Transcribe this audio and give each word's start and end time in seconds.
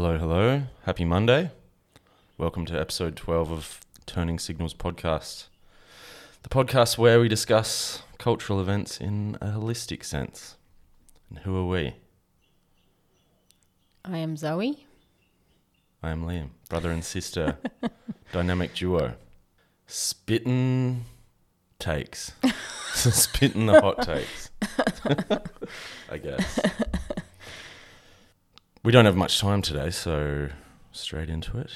Hello, 0.00 0.16
hello. 0.16 0.62
Happy 0.84 1.04
Monday. 1.04 1.50
Welcome 2.36 2.64
to 2.66 2.80
episode 2.80 3.16
12 3.16 3.50
of 3.50 3.80
Turning 4.06 4.38
Signals 4.38 4.72
podcast. 4.72 5.48
The 6.44 6.48
podcast 6.48 6.98
where 6.98 7.18
we 7.18 7.26
discuss 7.26 8.04
cultural 8.16 8.60
events 8.60 9.00
in 9.00 9.36
a 9.40 9.46
holistic 9.46 10.04
sense. 10.04 10.56
And 11.28 11.40
who 11.40 11.56
are 11.56 11.66
we? 11.66 11.96
I 14.04 14.18
am 14.18 14.36
Zoë. 14.36 14.76
I 16.00 16.10
am 16.10 16.24
Lliam, 16.24 16.50
brother 16.68 16.92
and 16.92 17.02
sister, 17.04 17.58
dynamic 18.32 18.76
duo. 18.76 19.14
Spitting 19.88 21.06
takes. 21.80 22.30
Spitting 22.94 23.66
the 23.66 23.80
hot 23.80 24.02
takes. 24.02 24.50
I 26.08 26.18
guess. 26.18 26.60
We 28.88 28.92
don't 28.92 29.04
have 29.04 29.16
much 29.16 29.38
time 29.38 29.60
today, 29.60 29.90
so 29.90 30.48
straight 30.92 31.28
into 31.28 31.58
it. 31.58 31.70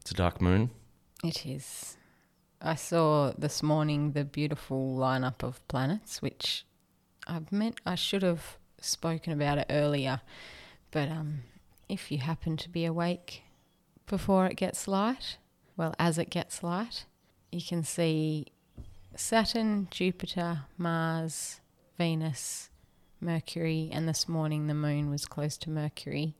It's 0.00 0.10
a 0.10 0.14
dark 0.14 0.40
moon. 0.40 0.70
It 1.22 1.46
is. 1.46 1.96
I 2.60 2.74
saw 2.74 3.32
this 3.38 3.62
morning 3.62 4.14
the 4.14 4.24
beautiful 4.24 4.96
lineup 4.98 5.44
of 5.44 5.64
planets, 5.68 6.20
which 6.20 6.66
I've 7.24 7.52
meant 7.52 7.80
I 7.86 7.94
should 7.94 8.24
have 8.24 8.58
spoken 8.80 9.32
about 9.32 9.58
it 9.58 9.68
earlier, 9.70 10.22
but 10.90 11.08
um, 11.08 11.42
if 11.88 12.10
you 12.10 12.18
happen 12.18 12.56
to 12.56 12.68
be 12.68 12.84
awake 12.84 13.44
before 14.08 14.46
it 14.46 14.56
gets 14.56 14.88
light, 14.88 15.38
well, 15.76 15.94
as 16.00 16.18
it 16.18 16.30
gets 16.30 16.64
light, 16.64 17.04
you 17.52 17.62
can 17.62 17.84
see 17.84 18.46
Saturn, 19.14 19.86
Jupiter, 19.92 20.62
Mars, 20.76 21.60
Venus, 21.96 22.70
Mercury, 23.20 23.88
and 23.92 24.08
this 24.08 24.28
morning 24.28 24.66
the 24.66 24.74
moon 24.74 25.10
was 25.10 25.26
close 25.26 25.56
to 25.58 25.70
Mercury, 25.70 26.34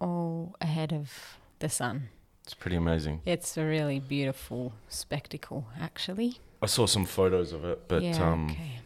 all 0.00 0.54
ahead 0.60 0.92
of 0.92 1.38
the 1.58 1.68
sun. 1.68 2.08
It's 2.44 2.54
pretty 2.54 2.76
amazing. 2.76 3.22
It's 3.24 3.56
a 3.56 3.64
really 3.64 3.98
beautiful 3.98 4.72
spectacle, 4.88 5.66
actually. 5.80 6.38
I 6.62 6.66
saw 6.66 6.86
some 6.86 7.04
photos 7.04 7.52
of 7.52 7.64
it, 7.64 7.88
but 7.88 8.02
yeah, 8.02 8.22
um, 8.32 8.50
okay. 8.50 8.80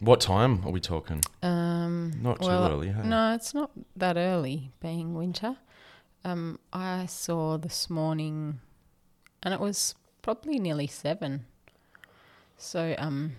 what 0.00 0.20
time 0.20 0.62
are 0.64 0.70
we 0.72 0.80
talking? 0.80 1.20
Um, 1.42 2.12
Not 2.22 2.40
too 2.40 2.48
well, 2.48 2.72
early, 2.72 2.88
hey? 2.88 3.02
No, 3.06 3.34
it's 3.34 3.52
not 3.54 3.70
that 3.96 4.16
early, 4.16 4.70
being 4.80 5.14
winter. 5.14 5.56
Um, 6.24 6.58
I 6.72 7.06
saw 7.06 7.58
this 7.58 7.90
morning, 7.90 8.60
and 9.42 9.52
it 9.52 9.60
was 9.60 9.94
probably 10.22 10.58
nearly 10.58 10.86
seven. 10.86 11.44
So, 12.56 12.94
um, 12.98 13.32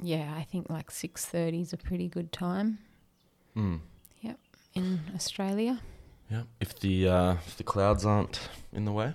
yeah, 0.00 0.34
I 0.36 0.42
think 0.44 0.70
like 0.70 0.90
six 0.90 1.24
thirty 1.26 1.62
is 1.62 1.72
a 1.72 1.76
pretty 1.78 2.08
good 2.08 2.30
time 2.32 2.78
Mm. 3.56 3.80
in 4.74 5.00
Australia. 5.14 5.80
Yeah. 6.30 6.42
If 6.60 6.78
the 6.78 7.08
uh, 7.08 7.32
if 7.46 7.56
the 7.56 7.64
clouds 7.64 8.04
aren't 8.04 8.48
in 8.72 8.84
the 8.84 8.92
way. 8.92 9.14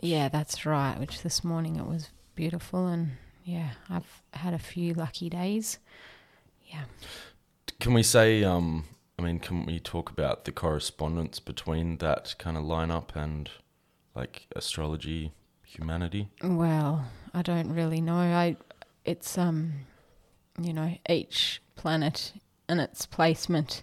Yeah, 0.00 0.28
that's 0.28 0.66
right. 0.66 0.98
Which 0.98 1.22
this 1.22 1.44
morning 1.44 1.76
it 1.76 1.86
was 1.86 2.10
beautiful, 2.34 2.86
and 2.86 3.12
yeah, 3.44 3.70
I've 3.88 4.22
had 4.32 4.54
a 4.54 4.58
few 4.58 4.94
lucky 4.94 5.28
days. 5.28 5.78
Yeah. 6.66 6.84
Can 7.78 7.94
we 7.94 8.02
say? 8.02 8.42
Um, 8.44 8.84
I 9.18 9.22
mean, 9.22 9.38
can 9.38 9.66
we 9.66 9.78
talk 9.78 10.10
about 10.10 10.44
the 10.44 10.52
correspondence 10.52 11.40
between 11.40 11.98
that 11.98 12.34
kind 12.38 12.56
of 12.56 12.64
lineup 12.64 13.14
and 13.14 13.50
like 14.14 14.46
astrology, 14.56 15.32
humanity? 15.64 16.28
Well, 16.42 17.04
I 17.32 17.42
don't 17.42 17.72
really 17.72 18.00
know. 18.00 18.16
I 18.16 18.56
it's 19.04 19.38
um 19.38 19.72
you 20.60 20.72
know, 20.72 20.96
each 21.08 21.62
planet 21.76 22.32
and 22.68 22.80
its 22.80 23.06
placement 23.06 23.82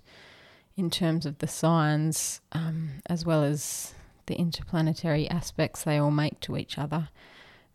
in 0.77 0.91
terms 0.91 1.25
of 1.25 1.39
the 1.39 1.47
signs, 1.47 2.39
um, 2.51 3.01
as 3.07 3.25
well 3.25 3.43
as 3.43 3.95
the 4.27 4.35
interplanetary 4.35 5.27
aspects 5.29 5.83
they 5.83 5.97
all 5.97 6.11
make 6.11 6.39
to 6.41 6.55
each 6.55 6.77
other. 6.77 7.09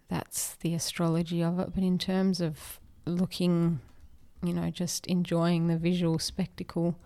That's 0.09 0.55
the 0.57 0.73
astrology 0.75 1.43
of 1.43 1.59
it. 1.59 1.75
But 1.75 1.83
in 1.83 1.99
terms 1.99 2.41
of 2.41 2.79
looking, 3.05 3.81
you 4.43 4.55
know, 4.55 4.71
just 4.71 5.07
enjoying 5.09 5.67
the 5.67 5.77
visual 5.77 6.19
spectacle, 6.19 6.97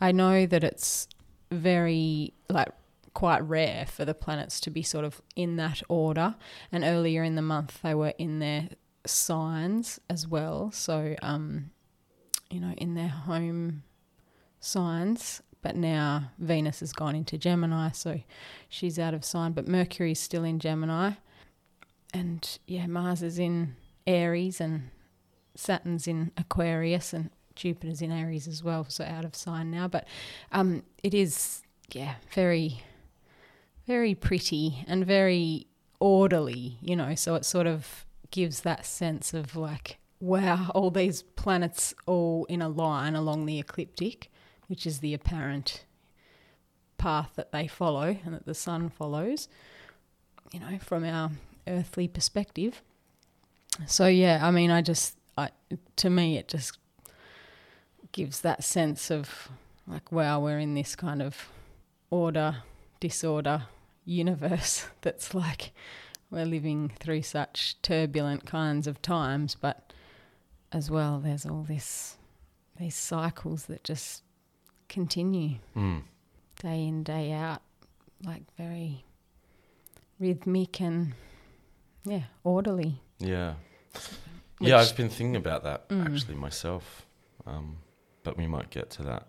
I 0.00 0.12
know 0.12 0.44
that 0.44 0.62
it's 0.62 1.08
very 1.50 2.34
like 2.50 2.68
quite 3.14 3.40
rare 3.40 3.86
for 3.86 4.04
the 4.04 4.14
planets 4.14 4.60
to 4.60 4.70
be 4.70 4.82
sort 4.82 5.04
of 5.04 5.22
in 5.34 5.56
that 5.56 5.80
order. 5.88 6.34
And 6.70 6.84
earlier 6.84 7.22
in 7.22 7.36
the 7.36 7.42
month, 7.42 7.80
they 7.82 7.94
were 7.94 8.12
in 8.18 8.38
their 8.38 8.68
signs 9.06 9.98
as 10.10 10.26
well. 10.26 10.70
So, 10.72 11.16
um, 11.22 11.70
you 12.50 12.60
know, 12.60 12.74
in 12.76 12.94
their 12.94 13.08
home 13.08 13.84
signs. 14.60 15.42
But 15.60 15.74
now 15.74 16.30
Venus 16.38 16.80
has 16.80 16.92
gone 16.92 17.16
into 17.16 17.36
Gemini, 17.36 17.90
so 17.90 18.20
she's 18.68 18.98
out 18.98 19.12
of 19.12 19.24
sign. 19.24 19.52
But 19.52 19.66
Mercury's 19.66 20.20
still 20.20 20.44
in 20.44 20.60
Gemini. 20.60 21.12
And 22.14 22.58
yeah, 22.66 22.86
Mars 22.86 23.22
is 23.22 23.38
in 23.38 23.74
Aries 24.06 24.60
and 24.60 24.90
Saturn's 25.56 26.06
in 26.06 26.30
Aquarius 26.36 27.12
and 27.12 27.30
Jupiter's 27.56 28.00
in 28.00 28.12
Aries 28.12 28.46
as 28.46 28.62
well, 28.62 28.86
so 28.88 29.04
out 29.04 29.24
of 29.24 29.34
sign 29.34 29.70
now. 29.70 29.88
But 29.88 30.06
um, 30.52 30.84
it 31.02 31.12
is, 31.12 31.62
yeah, 31.92 32.14
very, 32.32 32.82
very 33.86 34.14
pretty 34.14 34.84
and 34.86 35.04
very 35.04 35.66
orderly, 35.98 36.78
you 36.80 36.94
know. 36.94 37.14
So 37.16 37.34
it 37.34 37.44
sort 37.44 37.66
of 37.66 38.06
gives 38.30 38.60
that 38.60 38.86
sense 38.86 39.34
of 39.34 39.56
like, 39.56 39.98
wow, 40.20 40.70
all 40.74 40.90
these 40.90 41.22
planets 41.22 41.94
all 42.06 42.44
in 42.46 42.62
a 42.62 42.68
line 42.68 43.14
along 43.14 43.46
the 43.46 43.58
ecliptic, 43.58 44.30
which 44.68 44.86
is 44.86 45.00
the 45.00 45.14
apparent 45.14 45.84
path 46.98 47.30
that 47.36 47.52
they 47.52 47.66
follow 47.66 48.16
and 48.24 48.34
that 48.34 48.46
the 48.46 48.54
sun 48.54 48.88
follows, 48.88 49.48
you 50.52 50.60
know, 50.60 50.78
from 50.78 51.04
our 51.04 51.30
earthly 51.66 52.08
perspective. 52.08 52.82
So 53.86 54.06
yeah, 54.06 54.40
I 54.42 54.50
mean, 54.50 54.70
I 54.70 54.82
just, 54.82 55.16
I, 55.36 55.50
to 55.96 56.10
me, 56.10 56.36
it 56.36 56.48
just 56.48 56.78
gives 58.12 58.40
that 58.40 58.64
sense 58.64 59.10
of 59.10 59.48
like, 59.86 60.12
wow, 60.12 60.40
we're 60.40 60.58
in 60.58 60.74
this 60.74 60.96
kind 60.96 61.22
of 61.22 61.48
order, 62.10 62.62
disorder 63.00 63.64
universe 64.04 64.86
that's 65.02 65.34
like 65.34 65.72
we're 66.30 66.44
living 66.44 66.92
through 66.98 67.22
such 67.22 67.80
turbulent 67.82 68.44
kinds 68.44 68.86
of 68.86 69.00
times, 69.00 69.54
but 69.54 69.92
as 70.72 70.90
well, 70.90 71.18
there's 71.18 71.46
all 71.46 71.62
this 71.62 72.16
these 72.78 72.94
cycles 72.94 73.64
that 73.64 73.82
just 73.82 74.22
continue 74.88 75.58
Mm. 75.76 76.02
day 76.62 76.86
in 76.86 77.02
day 77.02 77.32
out, 77.32 77.62
like 78.24 78.42
very 78.56 79.04
rhythmic 80.18 80.80
and 80.80 81.14
yeah, 82.04 82.24
orderly. 82.44 83.00
Yeah. 83.18 83.54
Which- 84.58 84.70
yeah, 84.70 84.78
I've 84.78 84.96
been 84.96 85.08
thinking 85.08 85.36
about 85.36 85.62
that 85.64 85.88
Mm. 85.88 86.12
actually 86.14 86.34
myself, 86.34 87.06
um, 87.46 87.78
but 88.24 88.36
we 88.36 88.46
might 88.46 88.70
get 88.70 88.90
to 88.90 89.02
that. 89.04 89.28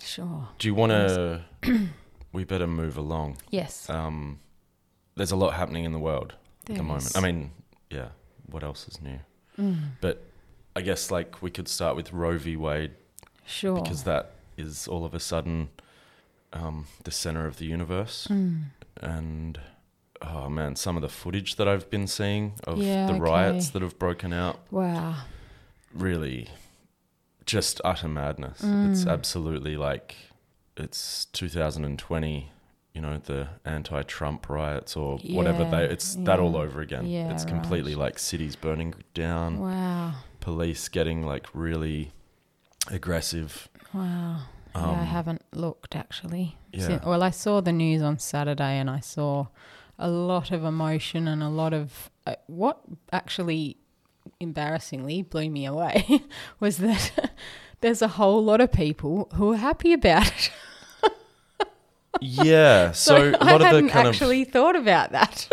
Sure. 0.00 0.48
Do 0.58 0.66
you 0.68 0.74
want 0.74 0.90
to? 0.92 1.44
we 2.32 2.44
better 2.44 2.66
move 2.66 2.96
along. 2.96 3.36
Yes. 3.50 3.88
Um, 3.90 4.40
there's 5.16 5.30
a 5.32 5.36
lot 5.36 5.52
happening 5.54 5.84
in 5.84 5.92
the 5.92 5.98
world 5.98 6.32
at 6.60 6.66
there 6.66 6.76
the 6.78 6.82
moment. 6.82 7.04
is. 7.06 7.16
I 7.16 7.20
mean, 7.20 7.52
yeah. 7.90 8.08
What 8.46 8.62
else 8.64 8.88
is 8.88 9.00
new? 9.00 9.18
Mm, 9.58 9.90
I 10.74 10.80
guess 10.80 11.10
like 11.10 11.42
we 11.42 11.50
could 11.50 11.68
start 11.68 11.94
with 11.96 12.12
Roe 12.12 12.38
v. 12.38 12.56
Wade 12.56 12.92
sure. 13.44 13.80
because 13.80 14.04
that 14.04 14.32
is 14.62 14.88
all 14.88 15.04
of 15.04 15.14
a 15.14 15.20
sudden 15.20 15.68
um, 16.52 16.86
the 17.04 17.10
center 17.10 17.46
of 17.46 17.56
the 17.58 17.64
universe, 17.66 18.26
Mm, 18.30 18.64
and 19.00 19.60
oh 20.20 20.48
man, 20.48 20.76
some 20.76 20.96
of 20.96 21.02
the 21.02 21.08
footage 21.08 21.56
that 21.56 21.66
I've 21.68 21.88
been 21.90 22.06
seeing 22.06 22.52
of 22.64 22.78
Yeah, 22.78 23.06
the 23.06 23.14
riots 23.14 23.66
okay. 23.68 23.72
that 23.74 23.82
have 23.82 23.98
broken 23.98 24.32
out 24.32 24.60
wow. 24.70 25.14
really 25.94 26.48
just 27.46 27.80
utter 27.84 28.08
madness. 28.08 28.58
It's 28.62 29.04
Mm. 29.04 29.10
absolutely 29.12 29.76
like 29.76 30.14
it's 30.76 31.24
2020, 31.32 32.50
you 32.94 33.00
know, 33.00 33.18
the 33.18 33.48
anti-Trump 33.64 34.48
riots 34.48 34.96
or 34.96 35.18
whatever 35.18 35.64
they 35.64 35.84
it's 35.86 36.14
that 36.16 36.38
all 36.38 36.56
over 36.56 36.80
again. 36.80 37.06
yeah, 37.06 37.32
it's 37.32 37.44
completely 37.44 37.94
right. 37.94 38.04
like 38.12 38.18
cities 38.18 38.54
burning 38.56 38.94
down, 39.14 39.58
Wow. 39.58 40.14
police 40.40 40.88
getting 40.88 41.26
like 41.26 41.46
really 41.54 42.12
aggressive. 42.90 43.68
Wow. 43.94 44.38
yeah, 44.74 44.80
I 44.80 45.00
Um, 45.00 45.06
haven't 45.06 45.42
looked 45.52 45.94
actually. 45.96 46.56
yeah. 46.72 46.86
Sin- 46.86 47.00
well, 47.04 47.22
I 47.22 47.30
saw 47.30 47.60
the 47.60 47.72
news 47.72 48.02
on 48.02 48.18
Saturday 48.18 48.78
and 48.78 48.88
I 48.90 49.00
saw 49.00 49.46
a 49.98 50.08
lot 50.08 50.50
of 50.50 50.64
emotion 50.64 51.28
and 51.28 51.42
a 51.42 51.48
lot 51.48 51.72
of 51.74 52.10
uh, 52.26 52.34
what 52.46 52.80
actually 53.12 53.76
embarrassingly 54.40 55.22
blew 55.22 55.50
me 55.50 55.66
away 55.66 56.22
was 56.60 56.78
that 56.78 57.32
there's 57.80 58.02
a 58.02 58.08
whole 58.08 58.42
lot 58.42 58.60
of 58.60 58.72
people 58.72 59.28
who 59.34 59.52
are 59.52 59.56
happy 59.56 59.92
about 59.92 60.26
it. 60.28 60.50
Yeah, 62.20 62.92
so, 62.92 63.16
a 63.16 63.36
I 63.40 63.52
lot 63.52 63.60
of 63.62 63.66
hadn't 63.66 63.86
the 63.86 63.90
kind 63.90 64.06
actually 64.08 64.44
thought 64.44 64.76
about 64.76 65.12
that. 65.12 65.48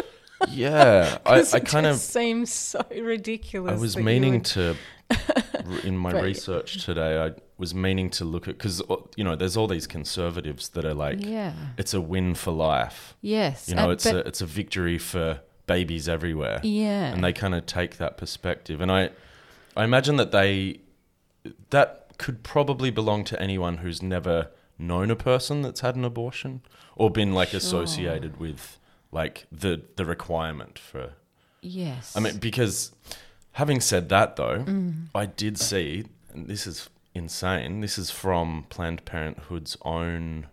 Yeah, 0.47 1.17
I, 1.25 1.35
I 1.35 1.39
it 1.39 1.65
kind 1.65 1.85
of 1.85 1.97
seems 1.97 2.53
so 2.53 2.83
ridiculous. 2.91 3.73
I 3.77 3.81
was 3.81 3.97
meaning 3.97 4.33
would- 4.35 4.45
to, 4.45 4.75
in 5.83 5.97
my 5.97 6.11
But- 6.11 6.23
research 6.23 6.85
today, 6.85 7.21
I 7.21 7.31
was 7.57 7.73
meaning 7.75 8.09
to 8.11 8.23
look 8.25 8.47
at 8.47 8.57
because 8.57 8.81
uh, 8.89 8.95
you 9.17 9.23
know 9.23 9.35
there's 9.35 9.57
all 9.57 9.67
these 9.67 9.87
conservatives 9.87 10.69
that 10.69 10.85
are 10.85 10.93
like, 10.93 11.23
yeah, 11.25 11.53
it's 11.77 11.93
a 11.93 12.01
win 12.01 12.35
for 12.35 12.51
life. 12.51 13.15
yes, 13.21 13.67
You 13.67 13.75
know, 13.75 13.83
and- 13.83 13.93
it's 13.93 14.05
but- 14.05 14.15
a 14.15 14.19
it's 14.27 14.41
a 14.41 14.45
victory 14.45 14.97
for 14.97 15.41
babies 15.65 16.07
everywhere, 16.09 16.59
yeah, 16.63 17.13
and 17.13 17.23
they 17.23 17.33
kind 17.33 17.53
of 17.53 17.65
take 17.65 17.97
that 17.97 18.17
perspective. 18.17 18.81
And 18.81 18.91
I, 18.91 19.09
I 19.75 19.83
imagine 19.83 20.15
that 20.17 20.31
they, 20.31 20.79
that 21.69 22.17
could 22.17 22.43
probably 22.43 22.89
belong 22.91 23.23
to 23.25 23.41
anyone 23.41 23.77
who's 23.77 24.01
never 24.01 24.47
known 24.77 25.11
a 25.11 25.15
person 25.15 25.61
that's 25.61 25.81
had 25.81 25.95
an 25.95 26.03
abortion 26.05 26.61
or 26.95 27.09
been 27.09 27.33
like 27.33 27.49
Sure. 27.49 27.57
associated 27.57 28.39
with 28.39 28.77
like 29.11 29.47
the 29.51 29.81
the 29.95 30.05
requirement 30.05 30.77
for 30.79 31.13
yes. 31.61 32.15
I 32.15 32.19
mean, 32.19 32.37
because 32.37 32.91
having 33.53 33.81
said 33.81 34.09
that, 34.09 34.35
though, 34.35 34.59
Mm. 34.59 35.07
I 35.15 35.25
did 35.25 35.57
see, 35.57 36.05
and 36.33 36.47
this 36.47 36.65
is 36.67 36.89
insane. 37.13 37.81
This 37.81 37.97
is 37.97 38.11
from 38.11 38.65
Planned 38.69 39.03
Parenthood's 39.05 39.75
own, 39.83 40.47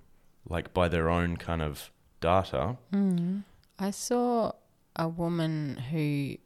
like 0.48 0.72
by 0.74 0.88
their 0.88 1.08
own 1.08 1.36
kind 1.36 1.62
of 1.62 1.90
data. 2.20 2.76
Mm. 2.92 3.42
I 3.78 3.90
saw 3.90 4.52
a 4.96 5.06
woman 5.08 5.76
who 5.90 6.36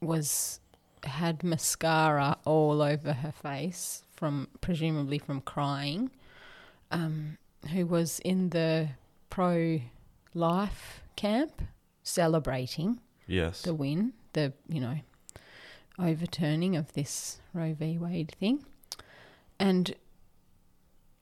was 0.00 0.60
had 1.02 1.42
mascara 1.42 2.36
all 2.44 2.80
over 2.80 3.12
her 3.12 3.32
face 3.32 4.04
from 4.12 4.48
presumably 4.60 5.18
from 5.18 5.40
crying, 5.40 6.10
um, 6.90 7.36
who 7.72 7.84
was 7.86 8.20
in 8.20 8.50
the 8.50 8.88
pro 9.28 9.80
life 10.34 11.00
camp 11.16 11.62
celebrating 12.02 13.00
Yes. 13.26 13.62
the 13.62 13.72
win, 13.74 14.12
the 14.34 14.52
you 14.68 14.80
know 14.80 14.98
overturning 15.98 16.76
of 16.76 16.92
this 16.92 17.40
Roe 17.54 17.72
v. 17.74 17.96
Wade 17.98 18.34
thing, 18.38 18.64
and 19.58 19.94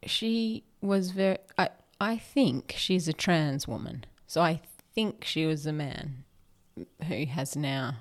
she 0.04 0.64
was 0.80 1.10
very. 1.12 1.38
I 1.56 1.68
I 2.00 2.16
think 2.16 2.74
she's 2.76 3.06
a 3.06 3.12
trans 3.12 3.68
woman, 3.68 4.04
so 4.26 4.40
I 4.40 4.60
think 4.94 5.24
she 5.24 5.46
was 5.46 5.66
a 5.66 5.72
man 5.72 6.24
who 7.06 7.26
has 7.26 7.54
now 7.54 7.96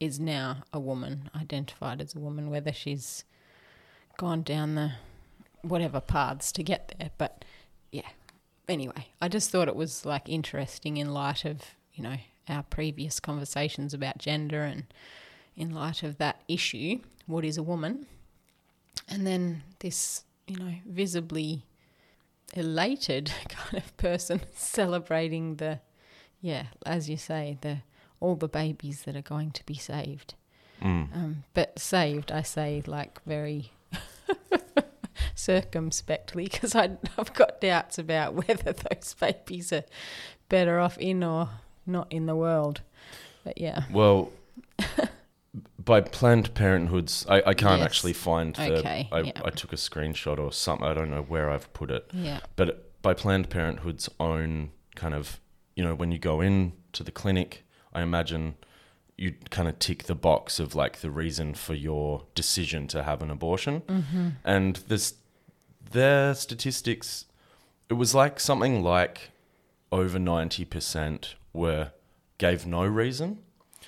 is 0.00 0.18
now 0.18 0.62
a 0.72 0.80
woman 0.80 1.30
identified 1.36 2.00
as 2.00 2.14
a 2.14 2.18
woman. 2.18 2.50
Whether 2.50 2.72
she's 2.72 3.24
gone 4.16 4.42
down 4.42 4.74
the 4.74 4.92
whatever 5.62 6.00
paths 6.00 6.50
to 6.52 6.62
get 6.62 6.94
there, 6.98 7.10
but 7.18 7.44
yeah. 7.92 8.08
Anyway, 8.68 9.08
I 9.20 9.28
just 9.28 9.50
thought 9.50 9.68
it 9.68 9.76
was 9.76 10.04
like 10.04 10.28
interesting 10.28 10.98
in 10.98 11.12
light 11.12 11.44
of 11.44 11.62
you 11.94 12.02
know 12.02 12.16
our 12.48 12.62
previous 12.64 13.20
conversations 13.20 13.94
about 13.94 14.18
gender 14.18 14.62
and 14.62 14.84
in 15.58 15.74
light 15.74 16.02
of 16.02 16.18
that 16.18 16.40
issue, 16.46 17.00
what 17.26 17.44
is 17.44 17.58
a 17.58 17.62
woman? 17.62 18.06
And 19.08 19.26
then 19.26 19.64
this, 19.80 20.24
you 20.46 20.56
know, 20.56 20.74
visibly 20.86 21.64
elated 22.54 23.32
kind 23.48 23.82
of 23.82 23.96
person 23.96 24.40
celebrating 24.54 25.56
the, 25.56 25.80
yeah, 26.40 26.66
as 26.86 27.10
you 27.10 27.16
say, 27.16 27.58
the 27.60 27.78
all 28.20 28.34
the 28.34 28.48
babies 28.48 29.02
that 29.02 29.14
are 29.14 29.22
going 29.22 29.50
to 29.52 29.64
be 29.64 29.74
saved. 29.74 30.34
Mm. 30.82 31.14
Um, 31.14 31.44
but 31.54 31.78
saved, 31.78 32.32
I 32.32 32.42
say, 32.42 32.82
like 32.86 33.20
very 33.24 33.72
circumspectly, 35.38 36.44
because 36.44 36.74
I've 36.74 37.32
got 37.34 37.60
doubts 37.60 37.98
about 37.98 38.34
whether 38.46 38.72
those 38.72 39.14
babies 39.18 39.72
are 39.72 39.84
better 40.48 40.78
off 40.80 40.98
in 40.98 41.22
or 41.22 41.48
not 41.86 42.12
in 42.12 42.26
the 42.26 42.36
world. 42.36 42.82
But 43.44 43.58
yeah, 43.58 43.84
Well, 43.90 44.30
by 45.82 46.00
Planned 46.02 46.52
Parenthood's, 46.54 47.24
I, 47.28 47.42
I 47.46 47.54
can't 47.54 47.78
Yes. 47.80 47.86
actually 47.86 48.12
find 48.12 48.54
the. 48.54 48.78
Okay, 48.78 49.08
I, 49.10 49.20
yeah. 49.20 49.40
I 49.44 49.50
took 49.50 49.72
a 49.72 49.76
screenshot 49.76 50.38
or 50.38 50.52
something. 50.52 50.86
I 50.86 50.92
don't 50.94 51.10
know 51.10 51.22
where 51.22 51.50
I've 51.50 51.72
put 51.72 51.90
it. 51.90 52.10
yeah, 52.12 52.40
But 52.56 53.00
by 53.00 53.14
Planned 53.14 53.48
Parenthood's 53.48 54.08
own 54.20 54.70
kind 54.96 55.14
of, 55.14 55.40
you 55.76 55.84
know, 55.84 55.94
when 55.94 56.10
you 56.12 56.18
go 56.18 56.40
in 56.40 56.72
to 56.92 57.02
the 57.02 57.10
clinic, 57.12 57.64
I 57.94 58.02
imagine 58.02 58.56
you 59.16 59.34
kind 59.50 59.66
of 59.68 59.78
tick 59.78 60.04
the 60.04 60.14
box 60.14 60.60
of 60.60 60.74
like 60.74 61.00
the 61.00 61.10
reason 61.10 61.54
for 61.54 61.74
your 61.74 62.24
decision 62.34 62.86
to 62.88 63.02
have 63.02 63.22
an 63.22 63.30
abortion. 63.30 63.80
mm-hmm. 63.82 64.28
And 64.44 64.76
this, 64.88 65.14
their 65.90 66.34
statistics, 66.34 67.24
it 67.88 67.94
was 67.94 68.14
like 68.14 68.38
something 68.40 68.82
like 68.82 69.30
over 69.90 70.18
90% 70.18 71.34
were 71.52 71.90
gave 72.38 72.66
no 72.66 72.84
reason. 72.84 73.38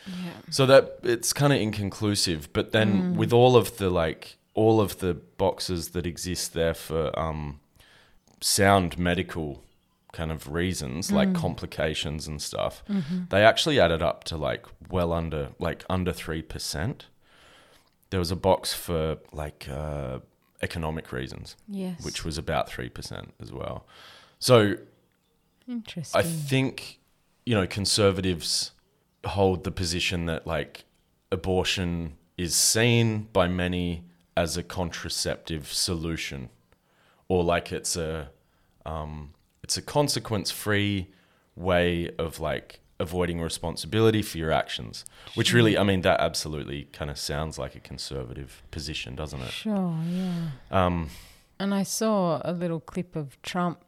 yeah, 0.07 0.31
So 0.51 0.67
that 0.67 0.99
it's 1.03 1.33
kind 1.33 1.53
of 1.53 1.61
inconclusive, 1.61 2.49
but 2.53 2.73
then 2.73 3.15
Mm. 3.15 3.17
with 3.17 3.33
all 3.33 3.55
of 3.57 3.77
the 3.77 3.91
like 3.91 4.37
all 4.55 4.81
of 4.81 4.99
the 4.99 5.15
boxes 5.15 5.91
that 5.91 6.07
exist 6.07 6.55
there 6.55 6.75
for 6.75 7.17
um, 7.19 7.61
sound 8.41 8.99
medical 8.99 9.63
kind 10.13 10.33
of 10.33 10.51
reasons, 10.53 11.13
like 11.13 11.29
Mm. 11.29 11.35
complications 11.37 12.27
and 12.27 12.41
stuff, 12.43 12.83
mm-hmm. 12.91 13.25
they 13.29 13.45
actually 13.45 13.79
added 13.79 14.03
up 14.03 14.25
to 14.25 14.37
like 14.37 14.65
well 14.91 15.13
under 15.13 15.51
like 15.59 15.85
under 15.89 16.13
three 16.13 16.43
percent. 16.43 17.07
There 18.11 18.19
was 18.19 18.31
a 18.33 18.37
box 18.37 18.73
for 18.75 19.19
like 19.33 19.69
uh, 19.71 20.19
economic 20.63 21.13
reasons, 21.13 21.57
yes, 21.69 22.05
which 22.05 22.25
was 22.25 22.39
about 22.39 22.69
three 22.69 22.89
percent 22.89 23.35
as 23.41 23.53
well. 23.53 23.87
So 24.39 24.77
interesting. 25.69 26.19
I 26.19 26.23
think, 26.23 26.99
you 27.47 27.55
know, 27.55 27.67
conservatives 27.67 28.73
hold 29.25 29.65
the 29.65 29.71
position 29.71 30.27
that 30.27 30.47
like 30.47 30.85
abortion 31.31 32.17
is 32.37 32.55
seen 32.55 33.29
by 33.33 33.47
many 33.49 34.05
as 34.37 34.57
a 34.57 34.63
contraceptive 34.63 35.73
solution, 35.73 36.49
or 37.29 37.45
like 37.45 37.73
it's 37.73 37.97
a 37.97 38.31
um, 38.87 39.35
it's 39.63 39.77
a 39.77 39.83
consequence 39.83 40.51
free 40.51 41.09
way 41.57 42.11
of 42.19 42.41
like 42.41 42.81
avoiding 43.01 43.41
responsibility 43.41 44.23
for 44.23 44.39
your 44.39 44.53
actions. 44.53 45.05
Which 45.35 45.53
really, 45.53 45.77
I 45.77 45.83
mean, 45.83 46.03
that 46.03 46.21
absolutely 46.21 46.85
kind 46.93 47.11
of 47.11 47.19
sounds 47.19 47.59
like 47.59 47.75
a 47.75 47.81
conservative 47.81 48.63
position, 48.71 49.15
doesn't 49.17 49.41
it? 49.41 49.51
Sure, 49.51 49.97
yeah. 50.09 50.51
Um, 50.71 51.11
And 51.59 51.75
I 51.75 51.83
saw 51.83 52.41
a 52.45 52.53
little 52.53 52.81
clip 52.81 53.17
of 53.17 53.41
Trump, 53.43 53.83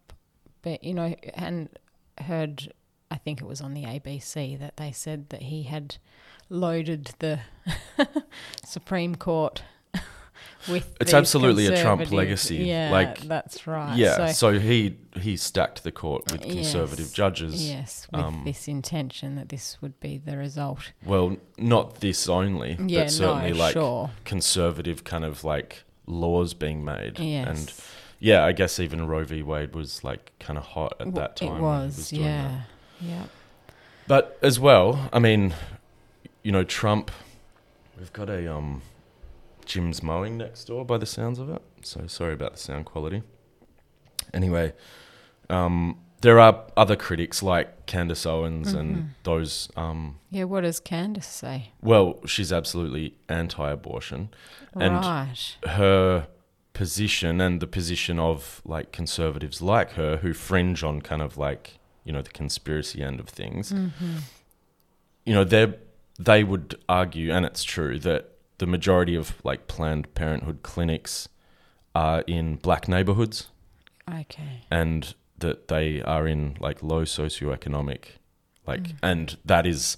but 0.62 0.83
you 0.83 0.95
know, 0.95 1.14
and 1.35 1.69
heard. 2.19 2.73
I 3.11 3.19
think 3.19 3.42
it 3.42 3.47
was 3.47 3.61
on 3.61 3.75
the 3.75 3.85
ABC 3.85 4.59
that 4.59 4.78
they 4.78 4.90
said 4.90 5.28
that 5.28 5.42
he 5.42 5.64
had 5.64 5.97
loaded 6.49 7.11
the 7.19 7.40
Supreme 8.64 9.16
Court 9.16 9.62
with. 10.69 10.95
It's 11.00 11.14
absolutely 11.14 11.66
a 11.66 11.81
Trump 11.83 12.11
legacy, 12.12 12.57
Yeah, 12.57 12.90
like- 12.90 13.21
that's 13.21 13.66
right. 13.66 13.97
yeah, 13.97 14.28
So, 14.33 14.52
so, 14.52 14.59
he 14.59 14.97
he 15.21 15.37
stacked 15.37 15.85
the 15.85 15.92
court 15.92 16.31
with 16.33 16.40
conservative 16.42 17.07
Yes, 17.07 17.12
judges. 17.12 17.69
yes, 17.69 18.07
with 18.11 18.21
um, 18.23 18.42
this 18.45 18.66
intention 18.69 19.37
that 19.37 19.49
this 19.50 19.76
would 19.83 19.99
be 20.00 20.19
the 20.19 20.37
result. 20.38 20.92
Well, 21.04 21.37
not 21.59 22.00
this 22.00 22.28
only, 22.28 22.78
Yeah, 22.87 23.02
but 23.02 23.11
certainly 23.11 23.50
no, 23.52 23.57
like 23.59 23.73
sure. 23.75 24.11
conservative 24.25 25.04
kind 25.04 25.25
of 25.25 25.45
like 25.45 25.85
laws 26.07 26.54
being 26.54 26.83
made. 26.85 27.19
Yes. 27.19 27.47
And 27.49 27.75
yeah, 28.21 28.45
I 28.45 28.52
guess 28.52 28.81
even 28.81 29.07
Roe 29.07 29.25
v. 29.25 29.42
Wade 29.42 29.75
was 29.75 30.02
like 30.02 30.33
kind 30.40 30.59
of 30.59 30.64
hot 30.64 30.95
at 31.00 31.14
that 31.14 31.37
time. 31.37 31.52
It 31.52 31.57
he 31.57 31.61
was, 31.62 32.12
yeah, 32.12 32.61
yeah. 33.00 33.25
But 34.07 34.38
as 34.42 34.59
well, 34.59 35.09
I 35.12 35.19
mean, 35.19 35.54
you 36.42 36.52
know, 36.52 36.64
Trump. 36.64 37.11
We've 37.99 38.12
got 38.12 38.28
a 38.31 38.52
um, 38.52 38.83
Jim's 39.73 40.02
mowing 40.02 40.37
next 40.37 40.64
door 40.64 40.85
by 40.85 40.99
the 40.99 41.07
sounds 41.07 41.38
of 41.38 41.49
it. 41.49 41.62
So 41.83 42.07
sorry 42.07 42.35
about 42.35 42.52
the 42.52 42.59
sound 42.59 42.85
quality. 42.85 43.23
Anyway, 44.35 44.73
um, 45.49 45.99
there 46.21 46.38
are 46.38 46.64
other 46.76 46.95
critics 46.97 47.43
like 47.43 47.87
Candace 47.87 48.26
Owens 48.26 48.75
Mhm. 48.75 48.79
and 48.79 49.14
those. 49.25 49.69
Um, 49.76 50.19
Yeah, 50.31 50.45
what 50.45 50.61
does 50.61 50.79
Candace 50.79 51.26
say? 51.26 51.73
well, 51.81 52.21
she's 52.26 52.52
absolutely 52.52 53.17
anti-abortion. 53.29 54.29
And- 54.75 55.05
her 55.67 56.29
position 56.75 57.41
and 57.41 57.61
the 57.61 57.67
position 57.67 58.19
of 58.19 58.61
like 58.64 58.93
conservatives 58.93 59.61
like 59.61 59.93
her 59.93 60.19
who 60.19 60.33
fringe 60.33 60.83
on 60.83 61.00
kind 61.02 61.21
of 61.23 61.37
like 61.37 61.79
you 62.05 62.12
know 62.12 62.23
the 62.23 62.31
conspiracy 62.31 63.02
end 63.02 63.21
of 63.21 63.29
things 63.29 63.71
Mm-hmm. 63.73 64.17
you 65.26 65.35
know 65.35 65.45
they 65.45 65.75
they 66.19 66.43
would 66.43 66.76
argue 66.88 67.31
and 67.31 67.45
it's 67.45 67.62
true 67.62 67.99
that 67.99 68.32
the 68.59 68.66
majority 68.66 69.14
of 69.14 69.35
like 69.44 69.66
planned 69.66 70.12
parenthood 70.14 70.62
clinics 70.62 71.28
are 71.94 72.21
in 72.26 72.56
black 72.56 72.88
neighborhoods 72.88 73.49
Okay. 74.09 74.62
and 74.71 75.14
that 75.38 75.68
they 75.68 76.00
are 76.02 76.26
in 76.26 76.56
like 76.61 76.82
low 76.82 77.02
socioeconomic 77.02 78.04
like 78.66 78.82
Mm. 78.82 78.94
and 79.02 79.37
that 79.44 79.66
is 79.66 79.97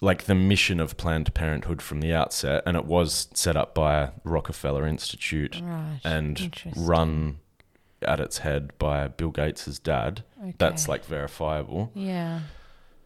like 0.00 0.24
the 0.24 0.34
mission 0.34 0.80
of 0.80 0.96
planned 0.96 1.32
parenthood 1.34 1.82
from 1.82 2.00
the 2.00 2.12
outset 2.14 2.62
and 2.66 2.76
it 2.76 2.86
was 2.86 3.28
set 3.34 3.54
up 3.56 3.74
by 3.74 4.10
rockefeller 4.24 4.86
institute 4.86 5.60
Right. 5.62 6.00
and 6.04 6.72
run 6.74 7.38
at 8.02 8.18
its 8.18 8.38
head 8.38 8.70
by 8.78 9.08
bill 9.08 9.30
gates's 9.30 9.78
dad 9.78 10.24
that's 10.56 10.88
like 10.88 11.04
verifiable 11.04 11.90
Yeah. 11.94 12.40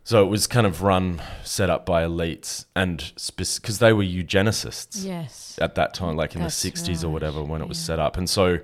So 0.06 0.22
it 0.22 0.28
was 0.28 0.46
kind 0.46 0.66
of 0.66 0.82
run, 0.82 1.22
set 1.42 1.70
up 1.70 1.86
by 1.86 2.04
elites, 2.04 2.66
and 2.76 3.12
because 3.36 3.78
they 3.78 3.92
were 3.94 4.02
eugenicists 4.04 5.02
Yes. 5.04 5.58
at 5.62 5.74
that 5.76 5.94
time, 5.94 6.14
like 6.14 6.34
in 6.34 6.42
That's 6.42 6.60
the 6.62 6.70
60s 6.70 7.02
or 7.02 7.08
whatever, 7.08 7.42
when 7.42 7.62
it 7.62 7.68
was 7.68 7.78
yeah. 7.78 7.84
set 7.86 7.98
up. 7.98 8.18
And 8.18 8.28
so, 8.28 8.58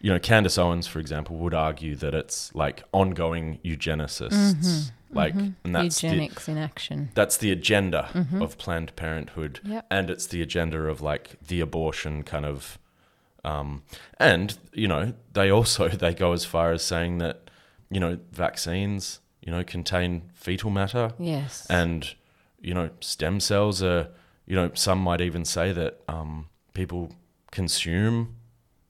you 0.00 0.10
know, 0.10 0.18
Candace 0.18 0.56
Owens, 0.56 0.86
for 0.86 0.98
example, 0.98 1.36
would 1.36 1.52
argue 1.52 1.96
that 1.96 2.14
it's 2.14 2.54
like 2.54 2.82
ongoing 2.92 3.58
eugenicists, 3.62 4.90
like, 5.10 5.34
and 5.34 5.54
that's 5.64 6.00
the, 6.00 6.06
Mm-hmm. 6.08 6.14
Eugenics 6.14 6.48
in 6.48 6.56
action. 6.58 7.10
that's 7.14 7.36
the 7.36 7.50
agenda 7.52 8.26
of 8.40 8.56
Planned 8.56 8.96
Parenthood, 8.96 9.60
Yep. 9.64 9.86
and 9.90 10.08
it's 10.10 10.26
the 10.26 10.40
agenda 10.40 10.78
of 10.88 11.02
like 11.02 11.36
the 11.46 11.60
abortion 11.60 12.22
kind 12.22 12.46
of, 12.46 12.78
um, 13.44 13.82
and 14.18 14.56
you 14.72 14.88
know, 14.88 15.12
they 15.34 15.50
also 15.50 15.88
they 16.04 16.14
go 16.14 16.32
as 16.32 16.46
far 16.46 16.72
as 16.72 16.82
saying 16.82 17.18
that, 17.18 17.50
you 17.90 18.00
know, 18.00 18.18
vaccines, 18.32 19.20
you 19.46 19.52
know, 19.52 19.64
contain 19.64 20.22
fetal 20.34 20.68
matter, 20.70 21.12
Yes. 21.18 21.66
and 21.70 22.14
you 22.60 22.74
know 22.74 22.90
stem 23.00 23.38
cells 23.40 23.82
are 23.82 24.08
you 24.46 24.56
know 24.56 24.70
some 24.74 24.98
might 24.98 25.20
even 25.20 25.44
say 25.44 25.72
that 25.72 26.00
um, 26.08 26.48
people 26.74 27.12
consume 27.52 28.34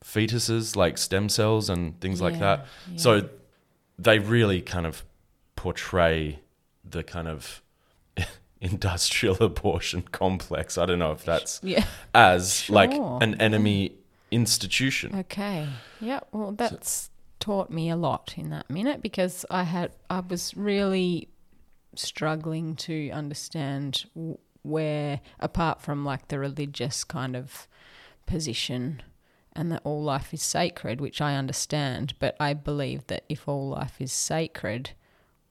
fetuses 0.05 0.75
like 0.77 0.97
stem 0.99 1.29
cells 1.29 1.69
and 1.69 2.01
things 2.01 2.21
like 2.23 2.39
that 2.39 2.67
yeah. 2.91 2.97
so 2.97 3.29
they 3.99 4.19
really 4.19 4.63
kind 4.63 4.87
of 4.87 5.05
portray 5.57 6.39
the 6.89 7.03
kind 7.03 7.27
of 7.29 7.61
industrial 8.61 9.37
abortion 9.43 10.03
complex 10.13 10.79
i 10.79 10.87
don't 10.87 10.99
know 11.01 11.13
if 11.13 11.25
that's 11.25 11.61
yeah. 11.75 11.85
as 12.15 12.71
like 12.71 12.93
an 12.93 13.35
enemy 13.41 13.93
institution 14.31 15.15
Okay. 15.21 15.69
Yeah. 16.01 16.21
Well, 16.33 16.53
that's 16.53 17.11
taught 17.41 17.71
me 17.71 17.91
a 17.91 17.97
lot 17.97 18.35
in 18.37 18.51
that 18.51 18.69
minute 18.71 19.03
because 19.03 19.45
I 19.51 19.65
had 19.65 19.93
I 20.11 20.21
was 20.21 20.57
really 20.57 21.29
struggling 21.95 22.77
to 22.77 23.11
understand 23.11 24.05
where, 24.63 25.21
apart 25.41 25.81
from 25.81 26.05
like 26.05 26.29
the 26.29 26.39
religious 26.39 27.05
kind 27.05 27.37
of 27.37 27.69
position, 28.27 29.03
and 29.53 29.73
that 29.73 29.81
all 29.85 30.03
life 30.03 30.35
is 30.35 30.43
sacred, 30.43 31.01
which 31.01 31.21
I 31.21 31.37
understand, 31.37 32.15
but 32.19 32.37
I 32.39 32.53
believe 32.53 33.07
that 33.07 33.25
if 33.29 33.49
all 33.49 33.71
life 33.71 34.01
is 34.01 34.13
sacred, 34.13 34.91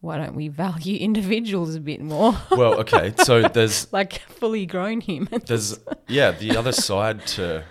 why 0.02 0.18
don't 0.18 0.36
we 0.36 0.48
value 0.48 0.98
individuals 1.00 1.76
a 1.76 1.80
bit 1.80 2.02
more, 2.02 2.38
well 2.52 2.76
okay 2.82 3.14
so 3.24 3.42
there's 3.54 3.92
like 3.92 4.20
fully 4.20 4.66
grown 4.66 5.02
humans? 5.02 5.46
there's 5.46 5.80
yeah 6.08 6.32
the 6.32 6.56
other 6.56 6.72
side 6.88 7.26
to 7.26 7.64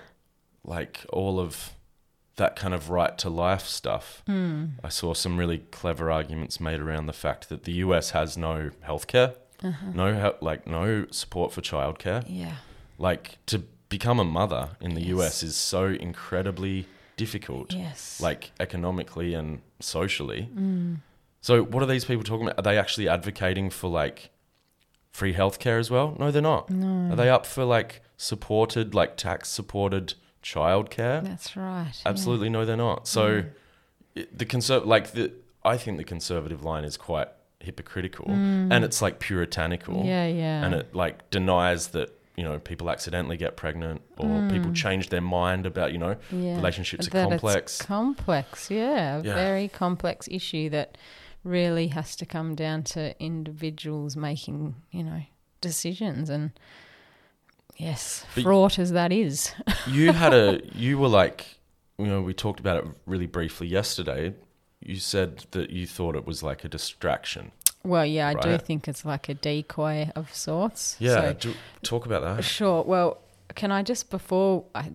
like 0.64 1.06
all 1.11 1.38
of 1.38 1.75
that 2.36 2.56
kind 2.56 2.74
of 2.74 2.90
right 2.90 3.16
to 3.18 3.28
life 3.30 3.66
stuff 3.66 4.22
Hmm. 4.26 4.64
i 4.82 4.88
saw 4.88 5.14
some 5.14 5.36
really 5.36 5.58
clever 5.70 6.10
arguments 6.10 6.58
made 6.60 6.80
around 6.80 7.06
the 7.06 7.12
fact 7.12 7.48
that 7.48 7.64
the 7.64 7.72
us 7.74 8.10
has 8.10 8.36
no 8.36 8.70
healthcare 8.86 9.34
Uh-huh. 9.62 9.86
no 9.94 10.34
like 10.40 10.66
no 10.66 11.06
support 11.10 11.52
for 11.52 11.60
childcare 11.60 12.24
Yeah. 12.28 12.56
like 12.98 13.38
to 13.46 13.58
become 13.88 14.18
a 14.18 14.24
mother 14.24 14.70
in 14.80 14.94
the 14.94 15.00
Yes. 15.02 15.18
us 15.26 15.42
is 15.42 15.56
so 15.56 15.86
incredibly 15.86 16.86
difficult 17.16 17.72
Yes. 17.72 18.20
like 18.20 18.50
economically 18.58 19.34
and 19.34 19.60
socially 19.80 20.48
Mm. 20.54 20.96
so 21.40 21.62
what 21.62 21.82
are 21.82 21.86
these 21.86 22.04
people 22.04 22.24
talking 22.24 22.46
about 22.46 22.58
are 22.58 22.62
they 22.62 22.76
actually 22.78 23.08
advocating 23.08 23.70
for 23.70 23.88
like 23.88 24.30
free 25.12 25.34
healthcare 25.34 25.78
as 25.78 25.90
well 25.90 26.16
no 26.18 26.32
they're 26.32 26.42
not 26.42 26.68
no. 26.70 27.12
are 27.12 27.16
they 27.16 27.30
up 27.30 27.46
for 27.46 27.64
like 27.64 28.00
supported, 28.16 28.94
like 28.94 29.16
tax 29.16 29.48
supported 29.48 30.14
childcare? 30.44 31.24
That's 31.24 31.56
right. 31.56 31.90
yeah. 32.04 32.08
Absolutely 32.10 32.48
no, 32.50 32.64
they're 32.64 32.76
not. 32.76 33.08
So 33.08 33.44
it, 34.14 34.38
the 34.38 34.46
conser- 34.46 34.84
like 34.86 35.12
the 35.12 35.32
I 35.64 35.76
think 35.78 35.96
the 35.98 36.04
conservative 36.04 36.62
line 36.62 36.84
is 36.84 36.96
quite 36.96 37.28
hypocritical, 37.60 38.26
and 38.30 38.84
it's 38.84 39.00
like 39.00 39.18
puritanical, 39.18 39.94
Mm. 39.94 40.06
Yeah, 40.06 40.26
yeah. 40.26 40.64
and 40.64 40.74
it 40.74 40.94
like 40.94 41.28
denies 41.30 41.88
that 41.88 42.10
you 42.36 42.44
know 42.44 42.58
people 42.58 42.90
accidentally 42.90 43.36
get 43.38 43.56
pregnant 43.56 44.02
or 44.18 44.48
people 44.50 44.72
change 44.72 45.08
their 45.08 45.22
mind 45.22 45.64
about 45.66 45.92
you 45.92 45.98
know 45.98 46.16
Mm. 46.30 46.44
yeah. 46.44 46.56
relationships 46.56 47.06
are 47.06 47.10
That 47.10 47.28
complex. 47.30 47.80
complex, 47.80 48.70
yeah. 48.70 49.22
Yeah. 49.24 49.34
very 49.34 49.68
complex 49.68 50.28
issue 50.30 50.68
that 50.70 50.98
really 51.44 51.88
has 51.88 52.16
to 52.16 52.26
come 52.26 52.54
down 52.54 52.82
to 52.82 53.00
individuals 53.22 54.16
making, 54.16 54.74
you 54.90 55.02
know, 55.02 55.22
decisions 55.60 56.28
and 56.30 56.50
yes, 57.76 58.24
But- 58.34 58.44
fraught 58.44 58.78
as 58.78 58.92
that 58.92 59.12
is. 59.12 59.52
you 59.86 60.12
had 60.12 60.34
a 60.34 60.60
you 60.74 60.98
were 60.98 61.08
like 61.08 61.58
you 61.98 62.06
know 62.06 62.22
we 62.22 62.34
talked 62.34 62.60
about 62.60 62.76
it 62.78 62.84
really 63.06 63.26
briefly 63.26 63.66
yesterday. 63.66 64.34
You 64.80 64.96
said 64.96 65.46
that 65.52 65.70
you 65.70 65.86
thought 65.86 66.14
it 66.14 66.26
was 66.26 66.42
like 66.42 66.64
a 66.64 66.68
distraction. 66.68 67.52
Well, 67.84 68.04
yeah, 68.04 68.28
I 68.28 68.34
do 68.34 68.56
think 68.58 68.88
it's 68.88 69.04
like 69.04 69.28
a 69.28 69.34
decoy 69.34 70.10
of 70.14 70.34
sorts. 70.34 70.96
Yeah, 70.98 71.34
So, 71.38 71.52
talk 71.82 72.06
about 72.06 72.22
that. 72.22 72.42
Sure. 72.42 72.82
Well, 72.82 73.18
can 73.54 73.70
I 73.70 73.82
just 73.82 74.10
before 74.10 74.64
I 74.74 74.92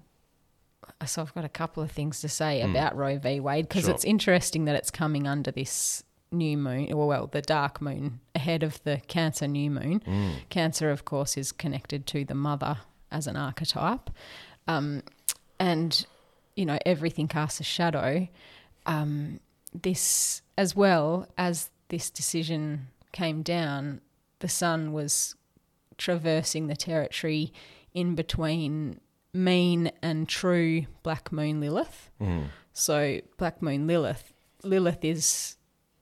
so 1.05 1.21
I've 1.21 1.33
got 1.33 1.45
a 1.45 1.49
couple 1.49 1.81
of 1.81 1.91
things 1.91 2.21
to 2.21 2.29
say 2.29 2.61
hmm. 2.61 2.71
about 2.71 2.95
Roe 2.95 3.17
v. 3.17 3.39
Wade 3.39 3.67
because. 3.67 3.85
Sure. 3.85 3.93
it's 3.93 4.03
interesting 4.03 4.65
that 4.65 4.75
it's 4.75 4.91
coming 4.91 5.27
under 5.27 5.51
this 5.51 6.03
new 6.31 6.57
moon, 6.57 6.91
or 6.93 7.07
well, 7.07 7.27
the 7.27 7.41
dark 7.41 7.81
moon 7.81 8.19
ahead 8.35 8.63
of 8.63 8.81
the 8.83 9.01
Cancer 9.07 9.47
new 9.47 9.71
moon. 9.71 10.01
Mm. 10.01 10.31
Cancer, 10.49 10.91
of 10.91 11.05
course, 11.05 11.37
is 11.37 11.51
connected 11.51 12.05
to 12.07 12.25
the 12.25 12.35
mother 12.35 12.77
as 13.11 13.27
an 13.27 13.35
archetype, 13.35 14.09
um, 14.67 15.03
and 15.59 16.05
you 16.55 16.65
know 16.65 16.77
everything 16.85 17.27
casts 17.27 17.59
a 17.59 17.63
shadow. 17.63 18.27
Um, 18.85 19.39
this, 19.73 20.41
as 20.57 20.75
well 20.75 21.27
as 21.37 21.69
this 21.89 22.09
decision 22.09 22.87
came 23.11 23.41
down, 23.41 24.01
the 24.39 24.49
sun 24.49 24.93
was 24.93 25.35
traversing 25.97 26.67
the 26.67 26.75
territory 26.75 27.53
in 27.93 28.15
between 28.15 28.99
mean 29.33 29.91
and 30.01 30.27
true 30.27 30.85
black 31.03 31.31
moon 31.31 31.59
Lilith. 31.59 32.09
Mm. 32.21 32.45
So 32.73 33.19
black 33.37 33.61
moon 33.61 33.85
Lilith, 33.87 34.33
Lilith 34.63 35.03
is, 35.03 35.57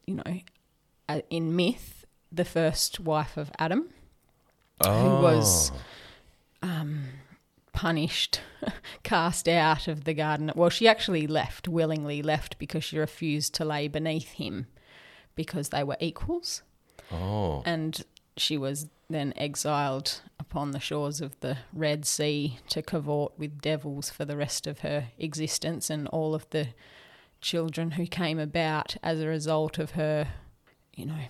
you 0.08 0.16
know, 0.16 1.22
in 1.30 1.56
myth 1.56 2.06
the 2.32 2.46
first 2.46 3.00
wife 3.00 3.38
of 3.38 3.52
Adam, 3.60 3.90
Oh. 4.82 5.22
was- 5.22 5.72
um, 6.64 7.06
punished, 7.74 8.42
cast 9.04 9.48
out 9.48 9.88
of 9.88 10.04
the 10.06 10.14
garden. 10.14 10.52
Well, 10.56 10.70
she 10.70 10.88
actually 10.88 11.28
left 11.28 11.68
willingly 11.68 12.22
left 12.24 12.58
because 12.58 12.84
she 12.84 12.98
refused 12.98 13.54
to 13.56 13.66
lay 13.66 13.88
beneath 13.88 14.32
him 14.32 14.68
because 15.36 15.70
they 15.70 15.84
were 15.84 15.98
equals 16.00 16.64
Oh. 17.12 17.62
and 17.66 18.02
she 18.36 18.58
was 18.58 18.88
then 19.10 19.34
exiled 19.36 20.22
upon 20.40 20.72
the 20.72 20.80
shores 20.80 21.22
of 21.22 21.40
the 21.40 21.58
Red 21.72 22.06
Sea 22.06 22.60
to 22.70 22.82
cavort 22.82 23.34
with 23.38 23.62
devils 23.62 24.10
for 24.10 24.26
the 24.26 24.36
rest 24.38 24.66
of 24.68 24.80
her 24.80 25.10
existence, 25.18 25.90
and 25.90 26.08
all 26.10 26.34
of 26.36 26.50
the 26.50 26.70
children 27.42 27.92
who 27.92 28.06
came 28.06 28.40
about 28.40 28.98
as 29.04 29.20
a 29.22 29.28
result 29.28 29.78
of 29.78 29.92
her, 29.92 30.28
you 30.96 31.06
know, 31.06 31.26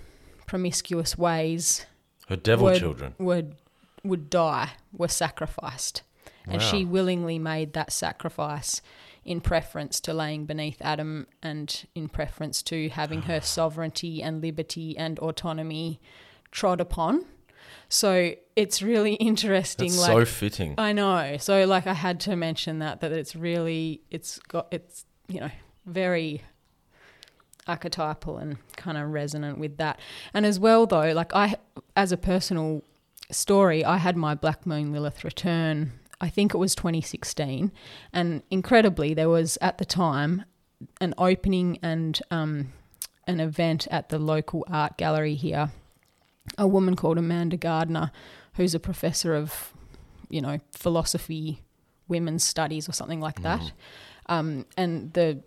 promiscuous 0.46 1.18
ways 1.18 1.86
Her 2.28 2.36
devil 2.36 2.66
would, 2.66 2.80
children. 2.80 3.16
would 3.18 3.56
would 4.04 4.30
die, 4.30 4.72
were 4.94 5.08
sacrificed, 5.08 6.02
and 6.48 6.62
she 6.62 6.86
willingly 6.86 7.38
made 7.38 7.74
that 7.74 7.92
sacrifice 7.92 8.82
in 9.26 9.42
preference 9.42 10.00
to 10.00 10.14
laying 10.14 10.46
beneath 10.46 10.78
Adam 10.82 11.28
and 11.44 11.86
in 11.94 12.08
preference 12.08 12.64
to 12.64 12.88
having 12.90 13.24
her 13.24 13.42
sovereignty 13.58 14.24
and 14.24 14.42
liberty 14.42 14.98
and 14.98 15.20
autonomy 15.20 16.00
trod 16.52 16.80
upon. 16.80 17.26
So 17.90 18.34
it's 18.56 18.82
really 18.82 19.14
interesting. 19.32 19.90
That's 19.90 20.00
like 20.00 20.12
so 20.12 20.26
fitting. 20.26 20.76
I 20.78 20.94
know. 20.94 21.36
So 21.38 21.66
like 21.66 21.86
I 21.86 21.94
had 21.94 22.22
to 22.22 22.36
mention 22.36 22.80
that 22.80 23.02
that 23.02 23.12
it's 23.12 23.36
really 23.36 24.02
it's 24.10 24.40
got 24.40 24.68
it's 24.72 25.06
you 25.28 25.42
know 25.42 25.52
very 25.88 26.44
archetypal 27.68 28.38
and 28.38 28.58
kind 28.76 28.98
of 28.98 29.10
resonant 29.10 29.58
with 29.58 29.78
that. 29.78 30.00
And 30.34 30.46
as 30.46 30.60
well 30.60 30.86
though, 30.86 31.12
like 31.14 31.34
I 31.34 31.56
as 31.96 32.12
a 32.12 32.18
personal 32.18 32.84
story, 33.32 33.84
I 33.84 33.98
had 33.98 34.16
my 34.16 34.36
Black 34.36 34.66
Moon 34.66 34.92
Lilith 34.92 35.24
return. 35.24 35.94
I 36.20 36.30
think 36.30 36.54
it 36.54 36.58
was 36.58 36.74
2016, 36.74 37.72
and 38.12 38.42
incredibly, 38.50 39.14
there 39.14 39.30
was 39.30 39.58
at 39.62 39.78
the 39.78 39.86
time 39.86 40.46
an 41.00 41.14
opening 41.18 41.78
and 41.84 42.20
um, 42.32 42.74
an 43.28 43.40
event 43.40 43.88
at 43.92 44.10
the 44.10 44.18
local 44.18 44.66
art 44.68 44.98
gallery 44.98 45.36
here. 45.36 45.70
A 46.58 46.68
woman 46.68 46.96
called 46.96 47.20
Amanda 47.20 47.58
Gardner, 47.58 48.12
who's 48.54 48.74
a 48.74 48.80
professor 48.80 49.36
of, 49.36 49.74
you 50.30 50.42
know, 50.42 50.60
philosophy, 50.72 51.62
women's 52.08 52.44
studies, 52.44 52.90
or 52.90 52.94
something 52.94 53.20
like 53.20 53.42
that. 53.44 53.72
Um, 54.28 54.66
and 54.76 55.14
the 55.14 55.44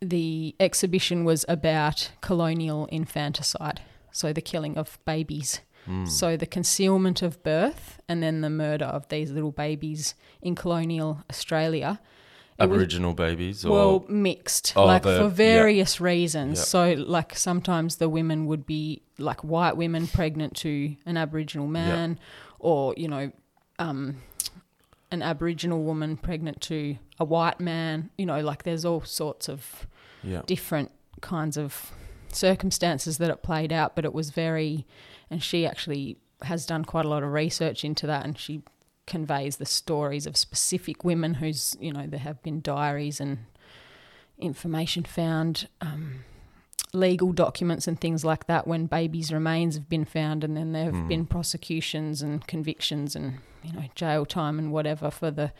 the 0.00 0.54
exhibition 0.58 1.24
was 1.24 1.44
about 1.48 2.10
colonial 2.20 2.86
infanticide, 2.86 3.80
so 4.12 4.32
the 4.32 4.40
killing 4.40 4.76
of 4.78 4.98
babies. 5.04 5.60
So 6.04 6.36
the 6.36 6.46
concealment 6.46 7.20
of 7.20 7.42
birth 7.42 7.98
and 8.08 8.22
then 8.22 8.42
the 8.42 8.50
murder 8.50 8.84
of 8.84 9.08
these 9.08 9.32
little 9.32 9.50
babies 9.50 10.14
in 10.40 10.54
colonial 10.54 11.24
Australia. 11.28 11.98
it 12.60 12.66
was- 12.68 12.76
Aboriginal 12.76 13.12
babies 13.14 13.64
or 13.64 13.70
well, 13.72 14.04
mixed, 14.08 14.74
Oh, 14.76 14.84
like 14.84 15.02
for 15.02 15.26
various 15.28 16.00
reasons. 16.00 16.58
Yep. 16.58 16.66
So, 16.66 16.92
like 16.92 17.34
sometimes 17.34 17.96
the 17.96 18.08
women 18.08 18.46
would 18.46 18.66
be 18.66 19.02
like 19.18 19.42
white 19.42 19.76
women 19.76 20.06
pregnant 20.06 20.54
to 20.58 20.94
an 21.06 21.16
Aboriginal 21.16 21.66
man, 21.66 22.20
or 22.60 22.94
you 22.96 23.08
know, 23.08 23.32
um, 23.80 24.18
an 25.10 25.22
Aboriginal 25.22 25.82
woman 25.82 26.16
pregnant 26.16 26.60
to 26.62 26.96
a 27.18 27.24
white 27.24 27.60
man. 27.60 28.10
You 28.16 28.26
know, 28.26 28.40
like 28.40 28.62
there's 28.62 28.84
all 28.84 29.02
sorts 29.02 29.48
of 29.48 29.86
yeah. 30.22 30.42
different 30.46 30.90
kinds 31.20 31.56
of 31.56 31.92
circumstances 32.32 33.18
that 33.18 33.30
it 33.30 33.42
played 33.42 33.72
out, 33.72 33.96
but 33.96 34.04
it 34.04 34.12
was 34.14 34.30
very, 34.30 34.86
and 35.30 35.42
she 35.42 35.66
actually 35.66 36.16
has 36.42 36.64
done 36.64 36.84
quite 36.84 37.04
a 37.04 37.08
lot 37.08 37.22
of 37.22 37.32
research 37.32 37.84
into 37.84 38.06
that, 38.06 38.24
and 38.24 38.38
she 38.38 38.62
conveys 39.06 39.56
the 39.56 39.66
stories 39.66 40.26
of 40.26 40.36
specific 40.36 41.04
women 41.04 41.34
whose, 41.34 41.76
you 41.80 41.92
know, 41.92 42.06
there 42.06 42.20
have 42.20 42.40
been 42.42 42.60
diaries 42.60 43.20
and 43.20 43.38
information 44.38 45.02
found, 45.02 45.68
um, 45.80 46.24
legal 46.92 47.32
documents 47.32 47.86
and 47.86 48.00
things 48.00 48.24
like 48.24 48.46
that 48.46 48.66
when 48.66 48.86
babies' 48.86 49.32
remains 49.32 49.74
have 49.74 49.88
been 49.88 50.04
found, 50.04 50.42
and 50.42 50.56
then 50.56 50.72
there 50.72 50.86
have 50.86 50.94
Mm. 50.94 51.08
been 51.08 51.26
prosecutions 51.26 52.22
and 52.22 52.46
convictions 52.46 53.14
and 53.14 53.38
you 53.62 53.72
know 53.72 53.84
jail 53.94 54.24
time 54.26 54.58
and 54.58 54.72
whatever 54.72 55.10
for 55.10 55.30
the 55.30 55.52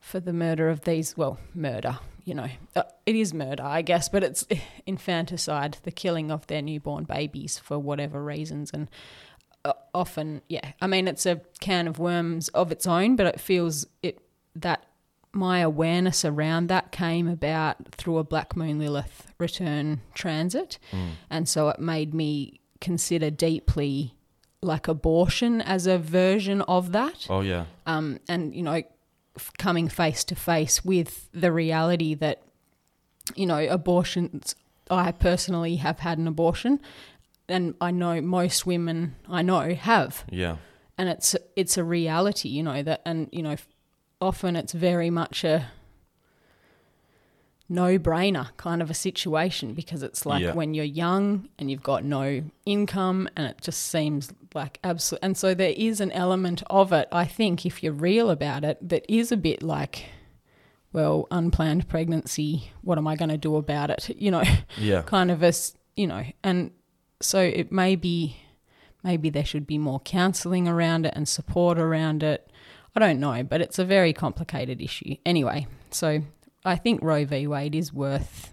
for 0.00 0.20
the 0.20 0.32
murder 0.32 0.68
of 0.68 0.82
these. 0.82 1.16
Well, 1.16 1.38
murder, 1.54 1.98
you 2.24 2.34
know, 2.34 2.48
uh, 2.76 2.84
it 3.04 3.16
is 3.16 3.34
murder, 3.34 3.64
I 3.64 3.82
guess, 3.82 4.08
but 4.08 4.22
it's 4.22 4.46
infanticide, 4.86 5.78
the 5.82 5.90
killing 5.90 6.30
of 6.30 6.46
their 6.46 6.62
newborn 6.62 7.04
babies 7.04 7.58
for 7.58 7.78
whatever 7.78 8.22
reasons, 8.22 8.70
and 8.72 8.88
uh, 9.64 9.72
often, 9.92 10.40
yeah, 10.48 10.72
I 10.80 10.86
mean, 10.86 11.08
it's 11.08 11.26
a 11.26 11.40
can 11.60 11.88
of 11.88 11.98
worms 11.98 12.48
of 12.50 12.70
its 12.70 12.86
own, 12.86 13.16
but 13.16 13.26
it 13.26 13.40
feels 13.40 13.86
it 14.02 14.20
that 14.54 14.84
my 15.32 15.58
awareness 15.58 16.24
around 16.24 16.68
that 16.68 16.90
came 16.90 17.28
about 17.28 17.76
through 17.92 18.18
a 18.18 18.24
Black 18.24 18.56
Moon 18.56 18.78
Lilith 18.78 19.26
return 19.38 20.00
transit, 20.14 20.78
Mm. 20.92 21.10
and 21.28 21.48
so 21.48 21.68
it 21.68 21.80
made 21.80 22.14
me 22.14 22.60
consider 22.80 23.30
deeply 23.30 24.14
like 24.62 24.88
abortion 24.88 25.60
as 25.60 25.86
a 25.86 25.98
version 25.98 26.62
of 26.62 26.92
that 26.92 27.26
Oh 27.30 27.40
yeah. 27.40 27.66
um, 27.86 28.18
and 28.28 28.54
you 28.54 28.62
know 28.62 28.82
f- 29.36 29.52
coming 29.58 29.88
face 29.88 30.24
to 30.24 30.34
face 30.34 30.84
with 30.84 31.28
the 31.32 31.52
reality 31.52 32.14
that 32.14 32.42
you 33.36 33.46
know 33.46 33.58
abortions 33.68 34.54
i 34.90 35.12
personally 35.12 35.76
have 35.76 36.00
had 36.00 36.18
an 36.18 36.26
abortion 36.26 36.80
and 37.48 37.74
i 37.80 37.90
know 37.90 38.20
most 38.20 38.66
women 38.66 39.14
i 39.28 39.42
know 39.42 39.74
have 39.74 40.24
Yeah. 40.30 40.56
and 40.96 41.08
it's 41.08 41.36
it's 41.54 41.76
a 41.76 41.84
reality 41.84 42.48
you 42.48 42.62
know 42.64 42.82
that 42.82 43.02
and 43.04 43.28
you 43.30 43.42
know 43.42 43.56
often 44.20 44.56
it's 44.56 44.72
very 44.72 45.10
much 45.10 45.44
a 45.44 45.70
no 47.68 47.98
brainer 47.98 48.48
kind 48.56 48.80
of 48.80 48.90
a 48.90 48.94
situation 48.94 49.74
because 49.74 50.02
it's 50.02 50.24
like 50.24 50.42
Yeah. 50.42 50.54
when 50.54 50.72
you're 50.72 50.84
young 50.86 51.48
and 51.58 51.70
you've 51.70 51.82
got 51.82 52.02
no 52.04 52.42
income 52.64 53.28
and 53.36 53.46
it 53.46 53.60
just 53.60 53.88
seems 53.88 54.32
like 54.54 54.78
absolute 54.82 55.20
and 55.22 55.36
so 55.36 55.52
there 55.54 55.74
is 55.76 56.00
an 56.00 56.10
element 56.12 56.62
of 56.70 56.92
it 56.92 57.06
i 57.12 57.26
think 57.26 57.66
if 57.66 57.82
you're 57.82 57.92
real 57.92 58.30
about 58.30 58.64
it 58.64 58.78
that 58.88 59.04
is 59.08 59.30
a 59.30 59.36
bit 59.36 59.62
like 59.62 60.06
well 60.94 61.26
unplanned 61.30 61.86
pregnancy 61.88 62.70
what 62.80 62.96
am 62.96 63.06
i 63.06 63.14
going 63.14 63.28
to 63.28 63.36
do 63.36 63.56
about 63.56 63.90
it 63.90 64.08
you 64.18 64.30
know 64.30 64.42
Yeah. 64.78 65.02
kind 65.02 65.30
of 65.30 65.42
a 65.42 65.52
you 65.96 66.06
know 66.06 66.24
and 66.42 66.70
so 67.20 67.40
it 67.40 67.70
may 67.70 67.96
be 67.96 68.36
maybe 69.04 69.28
there 69.30 69.44
should 69.44 69.66
be 69.66 69.76
more 69.78 70.00
counseling 70.00 70.66
around 70.66 71.04
it 71.04 71.12
and 71.14 71.28
support 71.28 71.78
around 71.78 72.22
it 72.22 72.50
i 72.96 73.00
don't 73.00 73.20
know 73.20 73.42
but 73.42 73.60
it's 73.60 73.78
a 73.78 73.84
very 73.84 74.12
complicated 74.14 74.80
issue 74.80 75.16
anyway 75.26 75.66
so 75.90 76.22
i 76.68 76.76
think 76.76 77.02
roe 77.02 77.24
v 77.24 77.46
wade 77.46 77.74
is 77.74 77.92
worth 77.92 78.52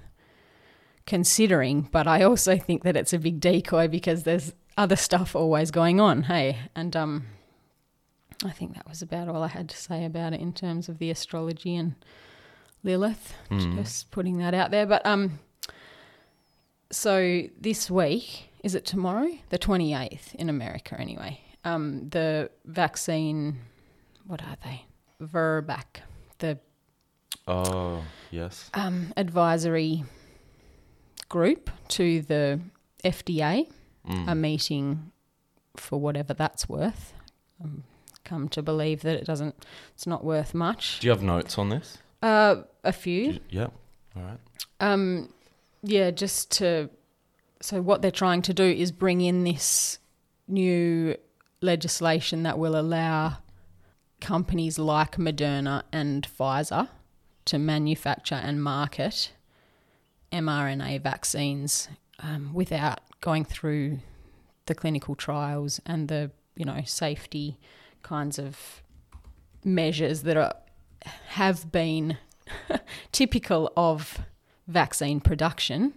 considering 1.06 1.88
but 1.92 2.08
i 2.08 2.24
also 2.24 2.58
think 2.58 2.84
that 2.84 2.96
it's 2.98 3.14
a 3.14 3.20
big 3.20 3.40
decoy 3.40 3.88
because 3.88 4.24
there's 4.24 4.54
other 4.78 4.96
stuff 4.96 5.36
always 5.36 5.70
going 5.72 6.00
on 6.00 6.24
hey 6.24 6.58
and 6.76 6.96
um 6.96 7.26
i 8.44 8.50
think 8.52 8.74
that 8.74 8.88
was 8.90 9.02
about 9.02 9.28
all 9.28 9.44
i 9.44 9.48
had 9.48 9.70
to 9.70 9.78
say 9.78 10.04
about 10.06 10.34
it 10.34 10.40
in 10.42 10.52
terms 10.52 10.90
of 10.90 10.98
the 10.98 11.10
astrology 11.12 11.76
and 11.76 11.96
lilith 12.84 13.34
Mm. 13.52 13.76
just 13.76 14.12
putting 14.12 14.38
that 14.40 14.54
out 14.54 14.70
there. 14.72 14.86
But 14.86 15.04
um, 15.06 15.40
so 16.92 17.44
this 17.60 17.90
week 17.90 18.50
is 18.64 18.76
it 18.76 18.86
tomorrow, 18.86 19.30
the 19.50 19.58
twenty 19.58 19.94
eighth 19.94 20.36
in 20.36 20.50
America, 20.50 20.96
anyway. 21.00 21.40
Um, 21.64 22.10
the 22.10 22.50
vaccine, 22.66 23.58
what 24.28 24.42
are 24.44 24.58
they? 24.64 24.86
VRBPAC, 25.22 26.02
the 26.40 26.60
Oh 27.48 28.04
yes. 28.32 28.70
um, 28.74 29.14
advisory 29.18 30.04
group 31.30 31.70
to 31.90 32.22
the 32.22 32.60
FDA 33.04 33.68
Mm. 34.08 34.28
a 34.32 34.36
meeting 34.36 35.12
for 35.78 36.00
whatever 36.00 36.36
that's 36.36 36.70
worth. 36.70 37.12
Um, 37.64 37.84
come 38.24 38.48
to 38.50 38.62
believe 38.62 39.02
that 39.02 39.16
it 39.16 39.26
doesn't, 39.26 39.56
it's 39.96 40.06
not 40.06 40.24
worth 40.24 40.54
much. 40.54 41.00
Do 41.00 41.08
you 41.08 41.12
have 41.12 41.24
notes 41.24 41.58
on 41.58 41.70
this? 41.70 41.98
Uh, 42.22 42.58
a 42.84 42.94
few. 42.94 43.32
you- 43.32 43.40
yeah. 43.50 43.68
All 44.16 44.22
right. 44.22 44.38
Um, 44.80 45.34
yeah, 45.82 46.12
just 46.12 46.52
to. 46.58 46.92
So, 47.62 47.82
what 47.82 48.04
they're 48.04 48.12
trying 48.12 48.44
to 48.44 48.54
do 48.54 48.64
is 48.64 48.92
bring 48.92 49.22
in 49.22 49.44
this 49.44 49.98
new 50.48 51.16
legislation 51.62 52.44
that 52.44 52.60
will 52.60 52.80
allow 52.80 53.38
companies 54.22 54.78
like 54.78 55.16
Moderna 55.18 55.82
and 55.92 56.28
Pfizer 56.28 56.90
to 57.46 57.58
manufacture 57.58 58.36
and 58.36 58.64
market 58.64 59.32
mRNA 60.32 61.02
vaccines 61.02 61.88
um, 62.20 62.54
without 62.54 63.00
going 63.22 63.46
through 63.46 64.00
the 64.66 64.76
clinical 64.76 65.16
trials 65.16 65.80
and 65.86 66.08
the 66.08 66.32
you 66.56 66.66
know 66.66 66.82
safety 66.86 67.58
kinds 68.04 68.40
of 68.40 68.82
measures 69.64 70.24
that 70.24 70.38
are 70.38 70.54
have 71.28 71.72
been 71.72 72.18
typical 73.12 73.72
of 73.76 74.20
vaccine 74.68 75.20
production 75.20 75.94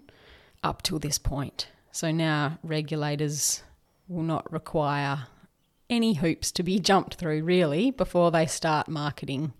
up 0.63 0.83
till 0.83 0.99
this 0.99 1.19
point. 1.19 1.69
So 1.93 2.11
now 2.11 2.59
regulators 2.63 3.63
will 4.09 4.23
not 4.23 4.51
require 4.53 5.27
any 5.91 6.15
hoops 6.15 6.53
to 6.53 6.63
be 6.63 6.79
jumped 6.79 7.15
through 7.15 7.43
really 7.43 7.91
before 7.91 8.31
they 8.31 8.47
start 8.47 8.89
marketing 8.89 9.53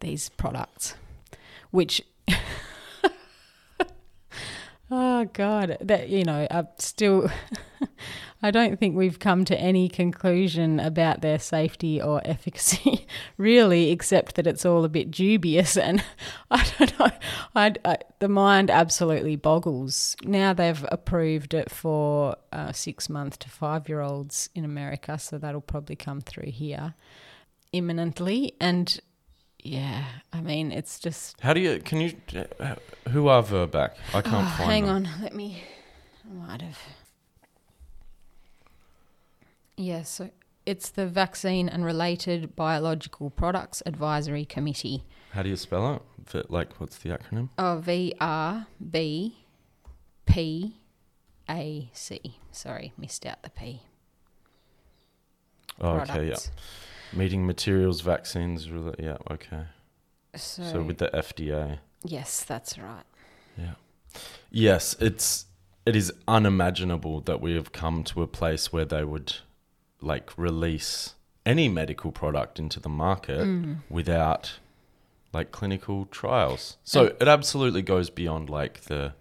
these 0.00 0.28
products, 0.30 0.94
which 1.74 2.00
Oh 4.90 5.24
God, 5.32 5.78
that 5.80 6.08
you 6.10 6.24
know, 6.24 6.46
I 6.48 6.64
still, 6.78 7.30
I 8.42 8.50
don't 8.50 8.78
think 8.78 8.94
we've 8.94 9.18
come 9.18 9.44
to 9.46 9.58
any 9.58 9.88
conclusion 9.88 10.78
about 10.78 11.22
their 11.22 11.38
safety 11.38 12.00
or 12.00 12.20
efficacy, 12.24 13.06
really, 13.36 13.90
except 13.90 14.36
that 14.36 14.46
it's 14.46 14.64
all 14.64 14.84
a 14.84 14.88
bit 14.88 15.10
dubious. 15.10 15.76
And 15.76 16.04
I 16.50 16.64
don't 16.78 16.98
know, 17.00 17.10
I, 17.56 17.96
the 18.20 18.28
mind 18.28 18.70
absolutely 18.70 19.36
boggles. 19.36 20.16
Now 20.22 20.52
they've 20.52 20.84
approved 20.92 21.54
it 21.54 21.70
for 21.70 22.36
uh, 22.52 22.70
six 22.72 23.08
month 23.08 23.38
to 23.40 23.48
five 23.48 23.88
year 23.88 24.00
olds 24.00 24.50
in 24.54 24.64
America, 24.64 25.18
so 25.18 25.38
that'll 25.38 25.60
probably 25.60 25.96
come 25.96 26.20
through 26.20 26.50
here 26.50 26.94
imminently. 27.72 28.54
And 28.60 29.00
yeah, 29.64 30.04
I 30.32 30.40
mean, 30.40 30.70
it's 30.70 30.98
just 31.00 31.40
How 31.40 31.52
do 31.54 31.60
you? 31.60 31.80
Can 31.80 32.00
you? 32.00 32.12
Who 33.08 33.28
are 33.28 33.42
VRBPAC? 33.42 33.90
I 34.14 34.20
can't 34.20 34.26
Oh, 34.26 34.54
find 34.58 34.70
hang 34.70 34.86
them. 34.86 34.96
on, 34.96 35.08
let 35.22 35.34
me. 35.34 35.62
I 36.24 36.32
might 36.46 36.62
have. 36.62 36.78
Yeah, 39.76 40.02
so 40.02 40.30
it's 40.66 40.88
the 40.90 41.06
Vaccine 41.06 41.68
and 41.68 41.84
Related 41.84 42.54
Biological 42.54 43.30
Products 43.30 43.82
Advisory 43.86 44.44
Committee. 44.44 45.02
How 45.32 45.42
do 45.42 45.48
you 45.48 45.56
spell 45.56 46.02
it? 46.32 46.50
Like, 46.50 46.80
what's 46.80 46.96
the 46.98 47.10
acronym? 47.10 47.48
Oh, 47.58 47.80
V 47.84 48.14
R 48.20 48.66
B 48.90 49.36
P 50.26 50.76
A 51.50 51.90
C. 51.92 52.38
Sorry, 52.52 52.92
missed 52.96 53.26
out 53.26 53.42
the 53.42 53.50
P. 53.50 53.82
Oh, 55.80 55.96
okay, 55.98 56.28
yeah. 56.28 56.36
Meeting 57.16 57.46
materials, 57.46 58.00
vaccines. 58.00 58.66
rela- 58.68 58.98
Yeah, 58.98 59.16
okay. 59.30 59.64
So, 60.34 60.62
So 60.64 60.82
with 60.82 60.98
the 60.98 61.10
FDA. 61.14 61.78
yes, 62.02 62.42
that's 62.44 62.76
right. 62.78 63.04
Yeah. 63.56 63.74
Yes, 64.50 64.96
it's 65.00 65.46
it 65.86 65.94
is 65.94 66.12
unimaginable 66.26 67.20
that 67.22 67.40
we 67.42 67.54
have 67.54 67.70
come 67.72 68.02
to 68.04 68.22
a 68.22 68.26
place 68.26 68.72
where 68.72 68.86
they 68.86 69.04
would 69.04 69.34
like 70.00 70.36
release 70.38 71.14
any 71.44 71.68
medical 71.68 72.10
product 72.10 72.58
into 72.58 72.80
the 72.80 72.88
market 72.88 73.40
Mm. 73.40 73.78
without 73.90 74.58
like 75.32 75.50
clinical 75.52 76.06
trials. 76.06 76.78
So 76.84 77.06
And- 77.08 77.16
it 77.22 77.28
absolutely 77.28 77.82
goes 77.82 78.08
beyond 78.10 78.48
like 78.48 78.82
the 78.82 79.12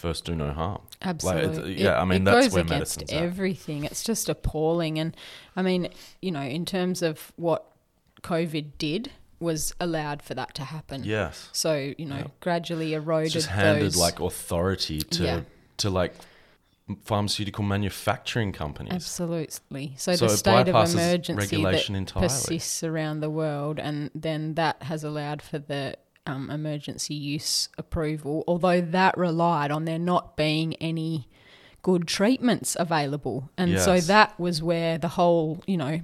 first 0.00 0.24
do 0.24 0.34
no 0.34 0.52
harm. 0.52 0.80
Absolutely. 1.02 1.80
yeah, 1.82 2.00
I 2.00 2.04
mean, 2.04 2.22
it 2.22 2.24
that's 2.30 2.54
where 2.54 2.64
medicine's 2.64 3.12
at. 3.12 3.22
everything. 3.22 3.84
It's 3.84 4.02
just 4.02 4.28
appalling. 4.28 4.98
And 4.98 5.16
I 5.56 5.62
mean, 5.62 5.88
you 6.22 6.30
know, 6.30 6.42
in 6.42 6.64
terms 6.64 7.02
of 7.02 7.32
what 7.36 7.66
COVID 8.22 8.72
did 8.78 9.10
was 9.38 9.74
allowed 9.80 10.22
for 10.22 10.34
that 10.34 10.54
to 10.54 10.64
happen. 10.64 11.02
Yes. 11.04 11.48
So 11.52 11.92
you 11.96 12.06
know, 12.06 12.16
Yeah. 12.16 12.26
gradually 12.40 12.94
eroded. 12.94 13.26
It's 13.26 13.34
just 13.34 13.48
handed 13.48 13.84
those, 13.84 13.96
like 13.96 14.20
authority 14.20 15.00
to 15.00 15.22
Yeah. 15.24 15.40
to 15.78 15.90
like 15.90 16.14
pharmaceutical 17.04 17.64
manufacturing 17.64 18.52
companies. 18.52 18.92
Absolutely. 18.92 19.94
So, 19.96 20.14
So 20.16 20.26
the 20.26 20.36
state 20.36 20.68
of 20.68 20.90
emergency 20.90 21.62
that 21.62 21.88
entirely. 21.88 22.28
persists 22.28 22.82
around 22.82 23.20
the 23.20 23.30
world, 23.30 23.78
and 23.78 24.10
then 24.14 24.54
that 24.54 24.82
has 24.84 25.04
allowed 25.04 25.40
for 25.40 25.58
the 25.58 25.96
um, 26.26 26.50
emergency 26.50 27.14
use 27.14 27.68
approval. 27.78 28.44
Although 28.46 28.80
that 28.80 29.16
relied 29.16 29.70
on 29.70 29.84
there 29.84 29.98
not 29.98 30.36
being 30.36 30.74
any 30.76 31.28
good 31.82 32.06
treatments 32.06 32.76
available, 32.78 33.50
and 33.56 33.78
so 33.78 34.00
that 34.00 34.38
was 34.38 34.62
where 34.62 34.98
the 34.98 35.08
whole, 35.08 35.62
you 35.66 35.76
know. 35.76 36.00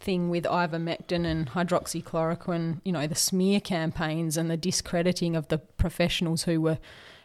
Thing 0.00 0.30
with 0.30 0.44
ivermectin 0.44 1.26
and 1.26 1.50
hydroxychloroquine, 1.50 2.82
you 2.84 2.92
know, 2.92 3.08
the 3.08 3.16
smear 3.16 3.58
campaigns 3.58 4.36
and 4.36 4.48
the 4.48 4.56
discrediting 4.56 5.34
of 5.34 5.48
the 5.48 5.58
professionals 5.58 6.44
who 6.44 6.60
were 6.60 6.78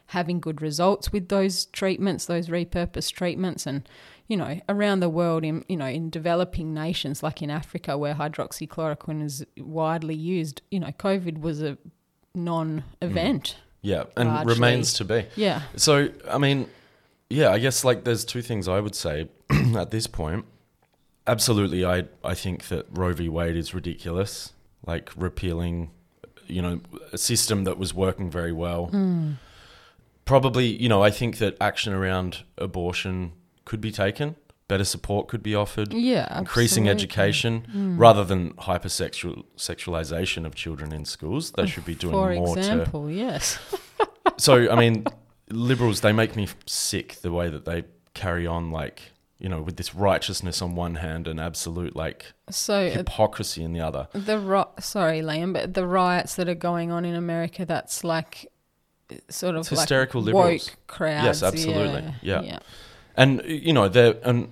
having 0.07 0.39
good 0.39 0.61
results 0.61 1.11
with 1.11 1.29
those 1.29 1.65
treatments, 1.65 2.25
those 2.25 2.47
repurposed 2.47 3.13
treatments, 3.13 3.65
and 3.65 3.87
you 4.27 4.37
know, 4.37 4.59
around 4.69 4.99
the 4.99 5.09
world 5.09 5.43
in 5.43 5.63
you 5.67 5.77
know 5.77 5.87
in 5.87 6.09
developing 6.09 6.73
nations 6.73 7.21
like 7.23 7.41
in 7.41 7.49
Africa 7.49 7.97
where 7.97 8.13
hydroxychloroquine 8.15 9.23
is 9.23 9.45
widely 9.57 10.15
used, 10.15 10.61
you 10.71 10.79
know, 10.79 10.91
COVID 10.91 11.41
was 11.41 11.61
a 11.61 11.77
non-event. 12.35 13.43
Mm. 13.43 13.63
Yeah, 13.81 14.03
and 14.15 14.29
Largely. 14.29 14.53
remains 14.53 14.93
to 14.93 15.05
be. 15.05 15.25
Yeah, 15.35 15.63
So, 15.75 16.07
I 16.29 16.37
mean, 16.37 16.69
yeah, 17.29 17.49
I 17.51 17.59
guess 17.59 17.83
like 17.83 18.05
there's 18.05 18.23
two 18.23 18.41
things 18.41 18.69
I 18.69 18.79
would 18.79 18.95
say 18.95 19.27
at 19.75 19.91
this 19.91 20.07
point. 20.07 20.45
Absolutely, 21.27 21.85
I 21.85 22.05
I 22.23 22.33
think 22.33 22.69
that 22.69 22.85
Roe 22.91 23.13
v. 23.13 23.27
Wade 23.29 23.57
is 23.57 23.73
ridiculous. 23.73 24.53
Like 24.85 25.11
repealing, 25.17 25.91
you 26.47 26.61
know, 26.61 26.79
a 27.11 27.17
system 27.17 27.65
that 27.65 27.77
was 27.77 27.93
working 27.93 28.29
very 28.29 28.51
well. 28.51 28.89
Mm. 28.93 29.35
Probably, 30.25 30.67
you 30.81 30.87
know, 30.89 31.03
I 31.03 31.11
think 31.11 31.37
that 31.39 31.57
action 31.59 31.93
around 31.93 32.43
abortion 32.57 33.33
could 33.65 33.81
be 33.81 33.91
taken. 33.91 34.35
Better 34.69 34.85
support 34.85 35.27
could 35.27 35.43
be 35.43 35.53
offered. 35.53 35.93
yeah, 35.93 36.37
Increasing 36.39 36.87
absolutely. 36.87 37.03
education 37.03 37.95
rather 37.97 38.23
than 38.23 38.53
hypersexual 38.53 39.43
sexualization 39.57 40.45
of 40.45 40.55
children 40.55 40.93
in 40.93 41.03
schools. 41.05 41.51
They 41.51 41.67
should 41.67 41.85
be 41.85 41.95
doing 41.95 42.13
For 42.13 42.33
more 42.33 42.55
to 42.55 42.59
example, 42.59 43.11
yes, 43.11 43.59
so 44.37 44.71
I 44.71 44.75
mean, 44.77 45.05
liberals 45.49 46.01
they 46.01 46.13
make 46.13 46.35
me 46.35 46.47
sick 46.65 47.15
the 47.21 47.31
way 47.31 47.49
that 47.49 47.65
they 47.65 47.83
carry 48.13 48.47
on, 48.47 48.71
like 48.71 49.11
you 49.37 49.49
know, 49.49 49.61
with 49.61 49.75
this 49.75 49.93
righteousness 49.93 50.61
on 50.61 50.73
one 50.75 50.95
hand 50.95 51.27
and 51.27 51.37
absolute 51.41 51.95
like 51.97 52.31
so 52.49 52.87
uh, 52.87 52.91
hypocrisy 52.91 53.61
in 53.63 53.73
the 53.73 53.81
other. 53.81 54.07
the 54.13 54.39
ri- 54.39 54.63
sorry, 54.79 55.19
Lliam, 55.19 55.51
but 55.51 55.73
the 55.73 55.85
riots 55.85 56.35
that 56.35 56.47
are 56.47 56.55
going 56.55 56.89
on 56.91 57.03
in 57.03 57.13
America, 57.15 57.65
that's 57.65 58.05
like 58.05 58.47
sort 59.29 59.55
of 59.55 59.61
It's 59.61 59.71
like 59.71 59.79
hysterical 59.79 60.21
woke 60.21 60.27
liberals. 60.27 60.71
crowds. 60.87 61.25
Yes, 61.25 61.43
absolutely. 61.43 62.13
Yeah, 62.21 62.41
Yeah. 62.41 62.59
And 63.15 63.41
you 63.45 63.73
know, 63.73 63.87
they 63.87 64.19
and 64.23 64.49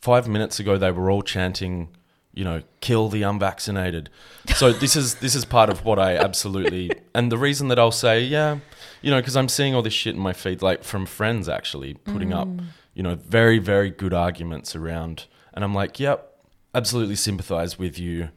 five 0.00 0.28
minutes 0.28 0.60
ago 0.60 0.76
they 0.76 0.90
were 0.90 1.10
all 1.10 1.22
chanting, 1.22 1.88
you 2.34 2.44
know, 2.44 2.62
kill 2.80 3.08
the 3.08 3.22
unvaccinated. 3.22 4.10
So 4.54 4.72
this 4.72 4.96
is 4.96 5.16
this 5.16 5.34
is 5.34 5.44
part 5.44 5.70
of 5.70 5.84
what 5.84 5.98
I 5.98 6.16
absolutely 6.16 6.90
and 7.14 7.32
the 7.32 7.38
reason 7.38 7.68
that 7.68 7.78
I'll 7.78 7.90
say, 7.90 8.20
yeah, 8.22 8.58
you 9.00 9.10
know, 9.10 9.20
because 9.20 9.36
I'm 9.36 9.48
seeing 9.48 9.74
all 9.74 9.82
this 9.82 9.94
shit 9.94 10.14
in 10.14 10.20
my 10.20 10.32
feed, 10.32 10.62
like 10.62 10.84
from 10.84 11.06
friends 11.06 11.48
actually 11.48 11.94
putting 11.94 12.32
up, 12.32 12.48
mm. 12.48 12.66
you 12.94 13.02
know, 13.02 13.14
very 13.14 13.58
very 13.58 13.90
good 13.90 14.12
arguments 14.12 14.76
around, 14.76 15.26
and 15.54 15.64
I'm 15.64 15.74
like, 15.74 15.98
yep, 15.98 16.36
absolutely 16.74 17.16
sympathise 17.16 17.78
with 17.78 17.98
you, 17.98 18.30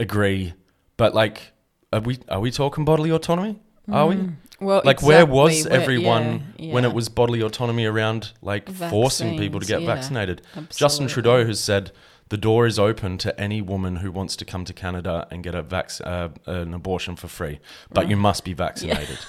agree, 0.00 0.54
but 0.96 1.14
like, 1.14 1.52
are 1.92 2.00
we 2.00 2.18
are 2.28 2.40
we 2.40 2.50
talking 2.50 2.84
bodily 2.84 3.10
autonomy? 3.10 3.60
Are 3.90 4.06
we? 4.06 4.16
Mm. 4.16 4.34
Well, 4.60 4.82
like 4.84 5.02
where 5.02 5.24
was 5.24 5.64
where- 5.64 5.80
everyone 5.80 6.54
yeah, 6.58 6.72
when 6.74 6.84
it 6.84 6.92
was 6.92 7.08
bodily 7.08 7.40
autonomy 7.42 7.84
around 7.86 8.32
like 8.42 8.68
forcing 8.70 9.38
people 9.38 9.60
to 9.60 9.66
get 9.66 9.82
yeah. 9.82 9.86
vaccinated? 9.94 10.42
Justin 10.70 11.06
trudeau 11.06 11.44
has 11.46 11.60
said 11.60 11.92
the 12.28 12.36
door 12.36 12.66
is 12.66 12.78
open 12.78 13.18
to 13.18 13.40
any 13.40 13.62
woman 13.62 13.96
who 13.96 14.10
wants 14.12 14.36
to 14.36 14.44
come 14.44 14.64
to 14.64 14.72
canada 14.74 15.26
and 15.30 15.42
get 15.44 15.54
a 15.54 15.62
vac- 15.62 16.00
uh, 16.04 16.28
an 16.46 16.74
abortion 16.74 17.16
for 17.16 17.28
free 17.28 17.58
but 17.90 18.08
you 18.10 18.16
must 18.16 18.44
be 18.44 18.52
vaccinated. 18.52 19.18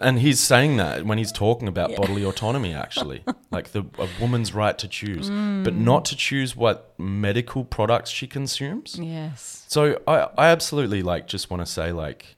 And 0.00 0.20
he's 0.20 0.38
saying 0.38 0.76
that 0.76 1.04
when 1.04 1.18
he's 1.18 1.32
talking 1.32 1.66
about 1.66 1.96
bodily 1.96 2.22
autonomy 2.24 2.72
actually. 2.74 3.24
Like 3.50 3.72
the 3.72 3.84
a 3.98 4.06
woman's 4.20 4.54
right 4.54 4.78
to 4.78 4.86
choose 4.86 5.28
but 5.28 5.74
Mm. 5.74 5.78
not 5.78 6.04
to 6.06 6.16
choose 6.16 6.54
what 6.54 6.94
medical 6.98 7.64
products 7.64 8.08
she 8.10 8.28
consumes? 8.28 8.96
Yes. 8.96 9.64
so 9.66 10.00
I, 10.06 10.28
I 10.38 10.46
absolutely 10.50 11.02
like 11.02 11.26
just 11.26 11.50
want 11.50 11.60
to 11.60 11.66
say 11.66 11.90
like 11.90 12.36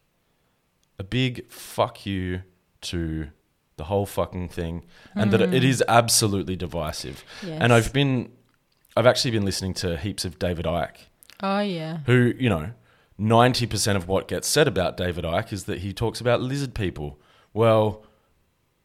a 1.03 1.05
big 1.05 1.51
fuck 1.51 2.07
you 2.07 2.43
to 2.81 3.29
the 3.77 3.85
whole 3.85 4.07
fucking 4.07 4.49
thing 4.49 4.85
and 5.17 5.33
that 5.33 5.41
it 5.41 5.51
mm. 5.51 5.65
is 5.65 5.83
absolutely 5.88 6.55
divisive. 6.55 7.25
Yes. 7.45 7.59
And 7.61 7.73
I've 7.73 7.93
been 7.93 8.31
I've 8.97 9.07
actually 9.07 9.33
been 9.33 9.45
listening 9.45 9.75
to 9.75 9.97
heaps 9.97 10.25
of 10.25 10.38
David 10.38 10.65
Icke, 10.65 11.07
Oh 11.41 11.61
yeah. 11.61 11.99
who, 12.07 12.35
you 12.38 12.49
know, 12.49 12.71
90% 13.19 13.97
of 13.97 14.07
what 14.07 14.29
gets 14.29 14.47
said 14.47 14.69
about 14.69 14.97
David 14.97 15.25
Icke 15.25 15.53
is 15.53 15.65
that 15.65 15.79
he 15.81 15.93
talks 15.93 16.21
about 16.21 16.41
lizard 16.41 16.75
people. 16.75 17.19
Well, 17.53 18.05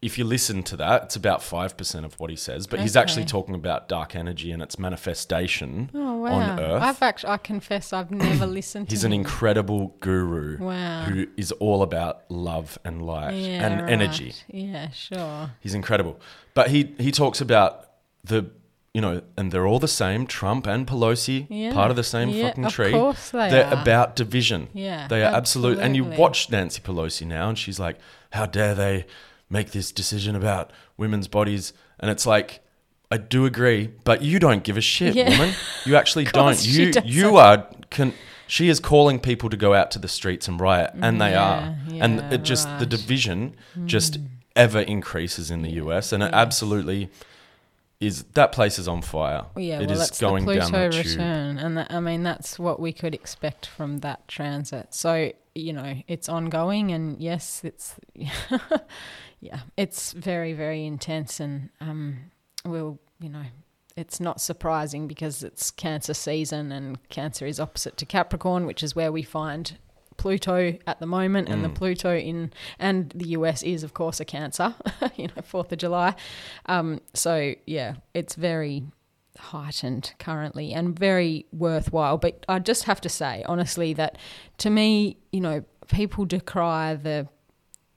if 0.01 0.17
you 0.17 0.23
listen 0.25 0.61
to 0.63 0.77
that, 0.77 1.03
it's 1.05 1.15
about 1.15 1.39
5% 1.41 2.05
of 2.05 2.19
what 2.19 2.29
he 2.29 2.35
says, 2.35 2.67
but 2.67 2.79
he's 2.79 2.95
actually 2.95 3.25
talking 3.25 3.55
about 3.55 3.87
dark 3.87 4.15
energy 4.15 4.51
and 4.51 4.61
its 4.61 4.77
manifestation 4.77 5.89
Oh 5.93 6.17
wow. 6.17 6.33
on 6.33 6.59
Earth. 6.59 6.83
I've 6.83 7.01
actually, 7.01 7.29
I 7.31 7.37
confess, 7.37 7.93
I've 7.93 8.11
never 8.11 8.45
listened. 8.59 8.87
To 8.87 8.89
that. 8.91 8.95
He's 8.95 9.03
an 9.03 9.11
him. 9.13 9.21
incredible 9.21 9.95
guru 9.99 10.57
Wow. 10.63 11.05
who 11.05 11.27
is 11.35 11.51
all 11.53 11.81
about 11.81 12.29
love 12.29 12.77
and 12.85 13.05
light 13.05 13.33
yeah, 13.35 13.65
and 13.65 13.81
right. 13.81 13.91
energy. 13.91 14.33
Yeah, 14.47 14.89
sure. 14.91 15.51
He's 15.61 15.73
incredible. 15.73 16.19
But 16.53 16.69
he 16.69 16.93
he 16.99 17.11
talks 17.11 17.41
about 17.41 17.85
the 18.23 18.51
you 18.93 19.01
know, 19.01 19.21
and 19.37 19.51
they're 19.51 19.67
all 19.67 19.77
the 19.79 19.87
same, 19.87 20.25
Trump 20.25 20.65
and 20.65 20.87
Pelosi, 20.87 21.45
Yeah. 21.51 21.71
part 21.71 21.91
of 21.91 21.97
the 21.97 22.03
same 22.03 22.29
Yeah, 22.29 22.47
fucking 22.47 22.65
of 22.65 22.71
tree. 22.73 22.91
course 22.91 23.29
they 23.29 23.49
They're 23.51 23.67
are. 23.67 23.79
about 23.81 24.15
division. 24.15 24.69
Yeah, 24.73 25.07
They 25.07 25.23
are 25.23 25.35
absolute 25.35 25.77
and 25.77 25.95
you 25.95 26.03
watch 26.03 26.49
Nancy 26.49 26.81
Pelosi 26.81 27.27
now 27.27 27.49
and 27.49 27.57
she's 27.59 27.79
like, 27.79 27.97
How 28.31 28.47
dare 28.47 28.73
they 28.73 29.05
make 29.49 29.71
this 29.71 29.91
decision 29.91 30.35
about 30.35 30.71
women's 30.97 31.27
bodies? 31.27 31.73
And 31.99 32.11
it's 32.11 32.25
like 32.25 32.59
I 33.11 33.17
do 33.17 33.45
agree, 33.45 33.89
but 34.03 34.21
you 34.21 34.37
don't 34.39 34.63
give 34.63 34.75
a 34.77 34.81
shit, 34.81 35.15
Yeah. 35.15 35.29
woman. 35.29 35.53
You 35.85 35.95
actually 35.95 36.25
don't. 36.39 36.57
she 36.57 36.85
You 36.87 36.93
you 37.05 37.37
are 37.37 37.65
can 37.89 38.13
she 38.47 38.69
is 38.69 38.79
calling 38.79 39.19
people 39.19 39.49
to 39.49 39.57
go 39.57 39.73
out 39.73 39.91
to 39.91 39.99
the 39.99 40.07
streets 40.07 40.47
and 40.47 40.59
riot, 40.59 40.91
and 41.01 41.19
they 41.21 41.31
Yeah, 41.31 41.43
are. 41.43 41.75
and 41.99 42.19
it 42.33 42.43
just 42.43 42.65
the 42.67 42.73
right. 42.73 42.83
Hmm. 42.83 42.89
division 42.89 43.55
just 43.85 44.19
ever 44.55 44.79
increases 44.81 45.51
in 45.51 45.61
the 45.61 45.71
US, 45.83 46.11
and 46.11 46.21
it 46.23 46.33
absolutely 46.33 47.09
is. 47.99 48.23
That 48.33 48.51
place 48.51 48.77
is 48.79 48.87
on 48.87 49.01
fire. 49.01 49.45
Yeah, 49.55 49.79
It 49.81 49.89
well, 49.89 50.01
is 50.01 50.11
going 50.11 50.45
the 50.45 50.55
down 50.55 50.69
Pluto 50.71 50.89
the 50.97 51.03
tube. 51.03 51.11
return, 51.13 51.57
and 51.57 51.77
that, 51.77 51.91
I 51.91 51.99
mean 51.99 52.23
that's 52.23 52.57
what 52.59 52.79
we 52.79 52.91
could 52.93 53.13
expect 53.13 53.65
from 53.65 53.99
that 53.99 54.27
transit. 54.27 54.93
So 54.93 55.31
you 55.55 55.73
know, 55.73 55.95
it's 56.07 56.27
ongoing, 56.29 56.91
and 56.91 57.19
yes, 57.19 57.61
it's 57.63 57.95
yeah, 59.39 59.61
it's 59.75 60.13
very 60.13 60.53
very 60.53 60.85
intense, 60.85 61.39
and 61.39 61.69
um, 61.81 62.31
we'll 62.65 62.99
you 63.19 63.29
know. 63.29 63.45
It's 63.95 64.19
not 64.19 64.39
surprising 64.39 65.07
because 65.07 65.41
it's 65.41 65.71
Cancer 65.71 66.13
season 66.13 66.71
and 66.71 66.99
Cancer 67.09 67.47
is 67.47 67.59
opposite 67.59 67.97
to 67.97 68.05
Capricorn, 68.05 68.67
which 68.67 68.83
is 68.83 68.95
where 68.95 69.11
we 69.11 69.23
find 69.23 69.75
Pluto 70.17 70.77
at 70.85 70.99
the 70.99 71.07
moment, 71.07 71.49
and 71.49 71.63
the 71.63 71.69
Pluto 71.69 72.15
in 72.15 72.51
and 72.77 73.11
the 73.15 73.29
US 73.29 73.63
is 73.63 73.83
of 73.83 73.93
course 73.93 74.19
a 74.19 74.25
Cancer, 74.25 74.75
you 75.15 75.27
know, 75.27 75.41
Fourth 75.43 75.71
of 75.71 75.79
July. 75.79 76.15
Um, 76.67 77.01
so 77.13 77.55
yeah, 77.65 77.95
it's 78.13 78.35
very 78.35 78.83
heightened 79.37 80.13
currently 80.19 80.73
and 80.73 80.97
very 80.97 81.45
worthwhile. 81.51 82.17
But 82.17 82.45
I 82.49 82.59
just 82.59 82.83
have 82.83 83.01
to 83.01 83.09
say 83.09 83.43
honestly 83.47 83.93
that 83.93 84.17
to 84.59 84.69
me, 84.69 85.17
you 85.31 85.41
know, 85.41 85.63
people 85.87 86.25
decry 86.25 86.95
the 86.95 87.27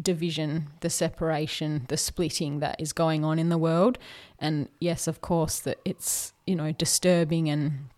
division, 0.00 0.68
the 0.80 0.90
separation, 0.90 1.86
the 1.88 1.96
splitting 1.96 2.60
that 2.60 2.80
is 2.80 2.92
going 2.92 3.24
on 3.24 3.38
in 3.38 3.48
the 3.48 3.58
world. 3.58 3.98
And 4.38 4.68
yes, 4.80 5.06
of 5.06 5.20
course, 5.20 5.58
that 5.60 5.78
it's, 5.84 6.32
you 6.46 6.56
know, 6.56 6.72
disturbing 6.72 7.48
and 7.48 7.88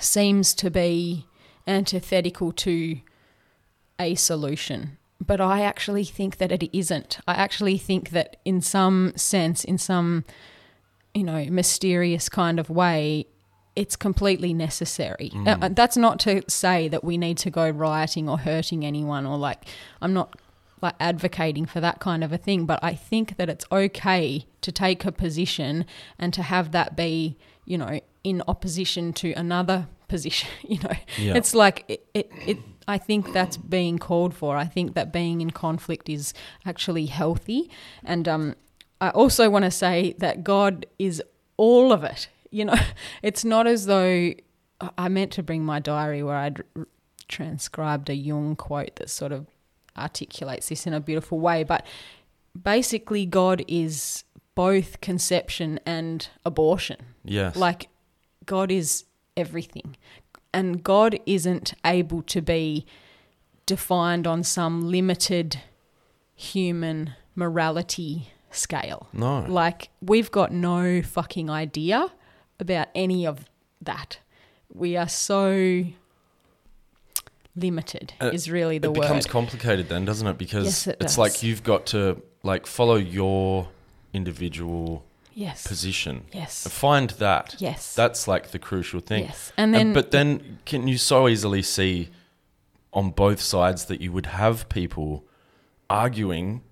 seems 0.00 0.54
to 0.54 0.70
be 0.70 1.26
antithetical 1.66 2.52
to 2.52 3.00
a 3.98 4.14
solution. 4.14 4.98
But 5.24 5.40
I 5.40 5.62
actually 5.62 6.04
think 6.04 6.36
that 6.38 6.52
it 6.52 6.68
isn't. 6.72 7.18
I 7.26 7.34
actually 7.34 7.78
think 7.78 8.10
that 8.10 8.36
in 8.44 8.60
some 8.60 9.12
sense, 9.16 9.64
in 9.64 9.78
some, 9.78 10.24
you 11.14 11.24
know, 11.24 11.46
mysterious 11.46 12.28
kind 12.28 12.60
of 12.60 12.68
way, 12.68 13.26
it's 13.74 13.96
completely 13.96 14.54
necessary. 14.54 15.30
Uh, 15.46 15.68
that's 15.70 15.96
not 15.96 16.18
to 16.20 16.42
say 16.48 16.88
that 16.88 17.04
we 17.04 17.18
need 17.18 17.36
to 17.38 17.50
go 17.50 17.68
rioting 17.68 18.28
or 18.28 18.38
hurting 18.38 18.86
anyone 18.86 19.26
or 19.26 19.36
like, 19.36 19.64
I'm 20.00 20.14
not 20.14 20.38
like 20.82 20.94
advocating 21.00 21.66
for 21.66 21.80
that 21.80 22.00
kind 22.00 22.22
of 22.22 22.32
a 22.32 22.38
thing, 22.38 22.66
but 22.66 22.78
I 22.82 22.94
think 22.94 23.36
that 23.38 23.48
it's 23.48 23.64
okay 23.72 24.46
to 24.60 24.70
take 24.72 25.04
a 25.04 25.12
position 25.12 25.84
and 26.18 26.34
to 26.34 26.42
have 26.42 26.72
that 26.72 26.96
be, 26.96 27.36
you 27.64 27.78
know, 27.78 28.00
in 28.22 28.42
opposition 28.46 29.12
to 29.14 29.32
another 29.32 29.88
position. 30.08 30.48
You 30.68 30.78
know, 30.80 30.92
Yeah. 31.18 31.34
it's 31.34 31.54
like 31.54 31.84
it, 31.88 32.06
it, 32.14 32.30
it. 32.46 32.58
I 32.88 32.98
think 32.98 33.32
that's 33.32 33.56
being 33.56 33.98
called 33.98 34.34
for. 34.34 34.56
I 34.56 34.66
think 34.66 34.94
that 34.94 35.12
being 35.12 35.40
in 35.40 35.50
conflict 35.50 36.08
is 36.08 36.32
actually 36.64 37.06
healthy, 37.06 37.70
and 38.04 38.28
um, 38.28 38.54
I 39.00 39.10
also 39.10 39.48
want 39.50 39.64
to 39.64 39.70
say 39.70 40.14
that 40.18 40.44
God 40.44 40.86
is 40.98 41.22
all 41.56 41.92
of 41.92 42.04
it. 42.04 42.28
You 42.50 42.66
know, 42.66 42.76
it's 43.22 43.44
not 43.44 43.66
as 43.66 43.86
though 43.86 44.32
I 44.98 45.08
meant 45.08 45.32
to 45.32 45.42
bring 45.42 45.64
my 45.64 45.80
diary 45.80 46.22
where 46.22 46.36
I'd 46.36 46.62
transcribed 47.28 48.08
a 48.10 48.14
Jung 48.14 48.56
quote 48.56 48.96
that 48.96 49.10
sort 49.10 49.32
of 49.32 49.46
articulates 49.96 50.68
this 50.68 50.86
in 50.86 50.92
a 50.92 51.00
beautiful 51.00 51.38
way, 51.38 51.64
but 51.64 51.84
basically, 52.60 53.26
God 53.26 53.64
is 53.68 54.24
both 54.54 55.00
conception 55.00 55.78
and 55.84 56.28
abortion. 56.44 56.96
yes. 57.24 57.56
Like, 57.56 57.88
God 58.46 58.70
is 58.70 59.04
everything. 59.36 59.96
And 60.52 60.82
God 60.82 61.18
isn't 61.26 61.74
able 61.84 62.22
to 62.22 62.40
be 62.40 62.86
defined 63.66 64.26
on 64.26 64.42
some 64.42 64.88
limited 64.88 65.60
human 66.34 67.12
morality 67.34 68.32
scale. 68.50 69.08
no. 69.12 69.40
Like, 69.40 69.90
we've 70.00 70.30
got 70.30 70.52
no 70.52 71.02
fucking 71.02 71.50
idea 71.50 72.12
about 72.58 72.88
any 72.94 73.26
of 73.26 73.44
that. 73.82 74.18
We 74.72 74.96
are 74.96 75.08
so 75.08 75.84
limited, 77.56 78.12
Uh, 78.20 78.26
is 78.32 78.50
really 78.50 78.78
the 78.78 78.88
it 78.88 78.96
word. 78.96 79.02
becomes 79.02 79.26
complicated 79.26 79.88
then, 79.88 80.04
doesn't 80.04 80.26
it? 80.26 80.38
Because 80.38 80.66
Yes, 80.66 80.86
it 80.86 80.96
it's 81.00 81.12
does. 81.14 81.18
like 81.18 81.42
you've 81.42 81.62
got 81.62 81.86
to 81.86 82.22
like 82.42 82.66
follow 82.66 82.96
your 82.96 83.68
individual 84.12 85.04
yes. 85.34 85.66
position. 85.66 86.24
Yes. 86.32 86.66
Find 86.68 87.10
that. 87.10 87.56
Yes. 87.58 87.94
That's 87.94 88.28
like 88.28 88.50
the 88.50 88.58
crucial 88.58 89.00
thing. 89.00 89.24
Yes. 89.24 89.52
And 89.56 89.74
then, 89.74 89.92
but 89.92 90.10
then 90.10 90.58
can 90.64 90.86
you 90.88 90.98
so 90.98 91.28
easily 91.28 91.62
see 91.62 92.10
on 92.92 93.10
both 93.10 93.40
sides 93.40 93.86
that 93.86 94.00
you 94.00 94.12
would 94.12 94.26
have 94.26 94.68
people 94.68 95.24
arguing 95.90 96.62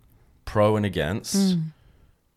pro 0.45 0.77
and 0.77 0.85
against 0.87 1.35
Mm. 1.37 1.63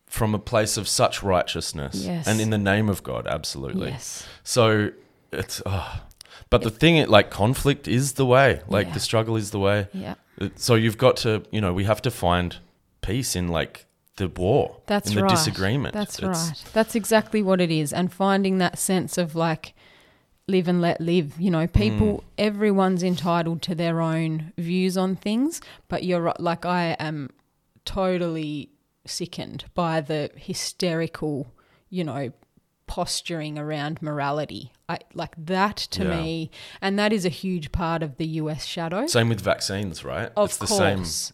from 0.08 0.34
a 0.36 0.40
place 0.40 0.78
of 0.78 0.88
such 0.88 1.22
righteousness 1.24 1.96
Yes. 1.96 2.28
and 2.28 2.40
in 2.40 2.50
the 2.50 2.58
name 2.58 2.90
of 2.90 3.04
God, 3.04 3.28
absolutely. 3.28 3.90
yes. 3.90 4.26
So 4.44 4.92
it's 5.32 5.62
oh. 5.66 6.02
But 6.50 6.62
the 6.64 6.70
thing 6.70 7.08
like 7.08 7.30
conflict 7.30 7.88
is 7.88 8.14
the 8.14 8.26
way. 8.26 8.62
Like 8.68 8.88
Yeah. 8.88 8.94
the 8.94 9.00
struggle 9.00 9.36
is 9.36 9.52
the 9.52 9.60
way. 9.60 9.88
Yeah. 9.94 10.16
So 10.56 10.76
you've 10.76 10.98
got 10.98 11.18
to, 11.18 11.44
you 11.52 11.60
know, 11.62 11.74
we 11.74 11.84
have 11.86 12.02
to 12.04 12.12
find 12.12 12.58
peace 13.02 13.36
in 13.36 13.48
like 13.48 13.86
the 14.18 14.28
war, 14.28 14.78
That's 14.88 15.10
in 15.12 15.16
the 15.22 15.28
disagreement. 15.28 15.94
That's 15.94 16.18
It's- 16.20 16.50
right. 16.50 16.64
That's 16.74 16.96
exactly 16.96 17.42
what 17.44 17.62
it 17.62 17.70
is. 17.72 17.94
And 17.94 18.12
finding 18.12 18.58
that 18.60 18.78
sense 18.80 19.18
of 19.18 19.36
like 19.36 19.74
live 20.48 20.68
and 20.68 20.82
let 20.82 21.02
live. 21.02 21.40
You 21.40 21.52
know, 21.52 21.68
people, 21.68 22.08
Mm. 22.20 22.24
everyone's 22.38 23.04
entitled 23.04 23.62
to 23.64 23.76
their 23.76 24.00
own 24.02 24.54
views 24.58 24.96
on 24.98 25.16
things, 25.16 25.60
but 25.90 26.04
you're 26.04 26.22
right. 26.22 26.40
Like, 26.40 26.66
I 26.66 26.96
am 27.00 27.30
totally 27.86 28.70
sickened 29.06 29.66
by 29.74 30.02
the 30.02 30.30
hysterical, 30.36 31.48
you 31.90 32.04
know, 32.04 32.32
posturing 32.88 33.58
around 33.60 34.02
morality. 34.02 34.72
I 34.90 35.00
like 35.14 35.36
that 35.38 35.76
to 35.92 36.04
Yeah. 36.04 36.10
me, 36.10 36.50
and 36.82 36.98
that 36.98 37.12
is 37.14 37.26
a 37.26 37.30
huge 37.30 37.72
part 37.74 38.02
of 38.02 38.16
the 38.18 38.26
US 38.42 38.66
shadow. 38.66 39.06
Same 39.06 39.28
with 39.30 39.42
vaccines, 39.42 40.04
right? 40.06 40.32
Of 40.38 40.50
it's 40.50 40.58
the 40.58 40.66
course. 40.68 40.78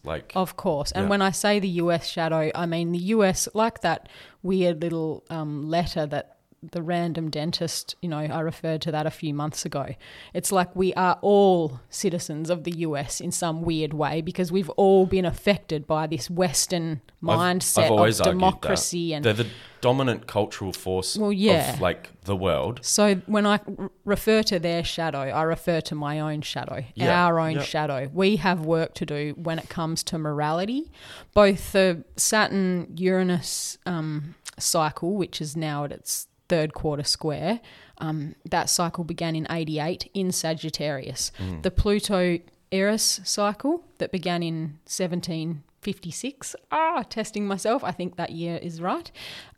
like 0.04 0.32
Of 0.34 0.56
course. 0.56 0.90
And 0.92 1.04
Yeah. 1.04 1.10
when 1.10 1.22
I 1.22 1.30
say 1.30 1.60
the 1.60 1.68
US 1.84 2.06
shadow, 2.08 2.50
I 2.54 2.66
mean 2.66 2.90
the 2.92 2.98
US, 3.16 3.48
like 3.54 3.80
that 3.82 4.08
weird 4.42 4.82
little 4.82 5.24
um, 5.30 5.70
letter 5.70 6.04
that 6.06 6.33
the 6.72 6.82
random 6.82 7.30
dentist, 7.30 7.94
you 8.02 8.08
know, 8.08 8.18
I 8.18 8.40
referred 8.40 8.80
to 8.82 8.92
that 8.92 9.06
a 9.06 9.10
few 9.10 9.34
months 9.34 9.64
ago. 9.64 9.94
It's 10.32 10.50
like 10.52 10.74
we 10.74 10.92
are 10.94 11.18
all 11.22 11.80
citizens 11.90 12.50
of 12.50 12.64
the 12.64 12.72
US 12.78 13.20
in 13.20 13.30
some 13.32 13.62
weird 13.62 13.92
way 13.92 14.20
because 14.20 14.50
we've 14.52 14.70
all 14.70 15.06
been 15.06 15.24
affected 15.24 15.86
by 15.86 16.06
this 16.06 16.30
Western 16.30 17.00
I've- 17.26 17.38
mindset 17.38 17.84
I've 17.84 17.90
always 17.90 18.20
of 18.20 18.26
argued 18.26 18.40
that. 18.42 18.46
democracy 18.46 19.12
and 19.14 19.24
They're 19.24 19.32
the 19.32 19.46
dominant 19.80 20.26
cultural 20.26 20.72
force 20.72 21.16
Well, 21.16 21.32
yeah. 21.32 21.74
of 21.74 21.80
like 21.80 22.10
the 22.24 22.34
world. 22.36 22.80
So 22.82 23.16
when 23.26 23.46
I 23.46 23.60
refer 24.04 24.42
to 24.44 24.58
their 24.58 24.82
shadow, 24.82 25.18
I 25.20 25.42
refer 25.42 25.80
to 25.82 25.94
my 25.94 26.20
own 26.20 26.40
shadow, 26.40 26.84
Yeah, 26.94 27.26
our 27.26 27.38
own 27.38 27.60
shadow. 27.60 28.08
We 28.12 28.36
have 28.36 28.64
work 28.64 28.94
to 28.94 29.06
do 29.06 29.34
when 29.36 29.58
it 29.58 29.68
comes 29.68 30.02
to 30.04 30.18
morality. 30.18 30.90
Both 31.34 31.72
the 31.72 32.04
Saturn 32.16 32.94
Uranus 32.96 33.76
um, 33.84 34.34
cycle, 34.58 35.14
which 35.16 35.40
is 35.42 35.54
now 35.56 35.84
at 35.84 35.92
its 35.92 36.28
third 36.48 36.74
quarter 36.74 37.04
square, 37.04 37.60
um, 37.98 38.34
that 38.44 38.68
cycle 38.68 39.04
began 39.04 39.36
in 39.36 39.46
88 39.50 40.10
in 40.14 40.32
Sagittarius. 40.32 41.32
Mm. 41.38 41.62
The 41.62 41.70
Pluto 41.70 42.38
Eris 42.72 43.20
cycle 43.24 43.84
that 43.98 44.10
began 44.10 44.42
in 44.42 44.78
1756. 44.86 46.56
Ah, 46.70 47.04
testing 47.08 47.46
myself. 47.46 47.84
I 47.84 47.92
think 47.92 48.16
that 48.16 48.30
year 48.30 48.58
is 48.60 48.80
right. 48.80 49.10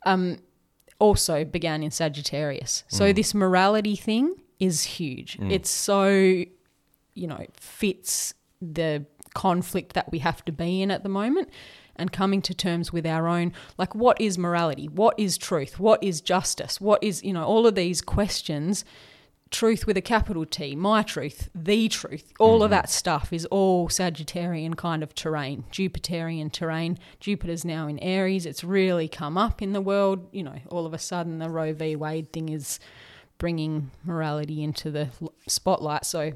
Um, 0.05 0.37
also 0.99 1.43
began 1.43 1.83
in 1.83 1.91
Sagittarius. 1.91 2.83
So 2.87 3.13
this 3.13 3.33
morality 3.33 3.95
thing 3.95 4.35
is 4.59 4.83
huge. 4.83 5.37
It's 5.39 5.69
so, 5.69 6.07
you 6.09 7.27
know, 7.27 7.45
fits 7.53 8.33
the 8.61 9.05
conflict 9.33 9.93
that 9.93 10.11
we 10.11 10.19
have 10.19 10.43
to 10.45 10.51
be 10.51 10.81
in 10.81 10.89
at 10.89 11.03
the 11.03 11.09
moment 11.09 11.49
and 11.97 12.11
coming 12.11 12.41
to 12.43 12.53
terms 12.53 12.91
with 12.93 13.05
our 13.05 13.27
own 13.27 13.53
like 13.77 13.95
what 13.95 14.19
is 14.19 14.37
morality? 14.37 14.87
What 14.87 15.15
is 15.17 15.37
truth? 15.37 15.79
What 15.79 16.03
is 16.03 16.21
justice? 16.21 16.79
What 16.81 17.03
is, 17.03 17.23
you 17.23 17.33
know, 17.33 17.43
all 17.43 17.67
of 17.67 17.75
these 17.75 18.01
questions 18.01 18.85
truth 19.49 19.87
with 19.87 19.97
a 19.97 20.01
capital 20.01 20.45
T, 20.45 20.75
my 20.75 21.03
truth, 21.03 21.49
the 21.55 21.87
truth, 21.87 22.33
all 22.39 22.63
of 22.63 22.67
mm-hmm. 22.67 22.81
that 22.81 22.89
stuff 22.89 23.31
is 23.31 23.45
all 23.45 23.87
Sagittarian 23.87 24.75
kind 24.75 25.03
of 25.03 25.15
terrain, 25.15 25.63
Jupiterian 25.71 26.51
terrain. 26.51 26.97
Jupiter's 27.19 27.65
now 27.65 27.87
in 27.87 27.99
Aries. 27.99 28.45
It's 28.45 28.63
really 28.63 29.07
come 29.07 29.37
up 29.37 29.61
in 29.61 29.73
the 29.73 29.81
world. 29.81 30.27
You 30.31 30.43
know, 30.43 30.59
all 30.69 30.85
of 30.85 30.93
a 30.93 30.99
sudden 30.99 31.39
the 31.39 31.49
Roe 31.49 31.73
v. 31.73 31.95
Wade 31.95 32.31
thing 32.31 32.49
is 32.49 32.79
bringing 33.37 33.91
morality 34.03 34.63
into 34.63 34.91
the 34.91 35.09
spotlight. 35.47 36.05
So 36.05 36.33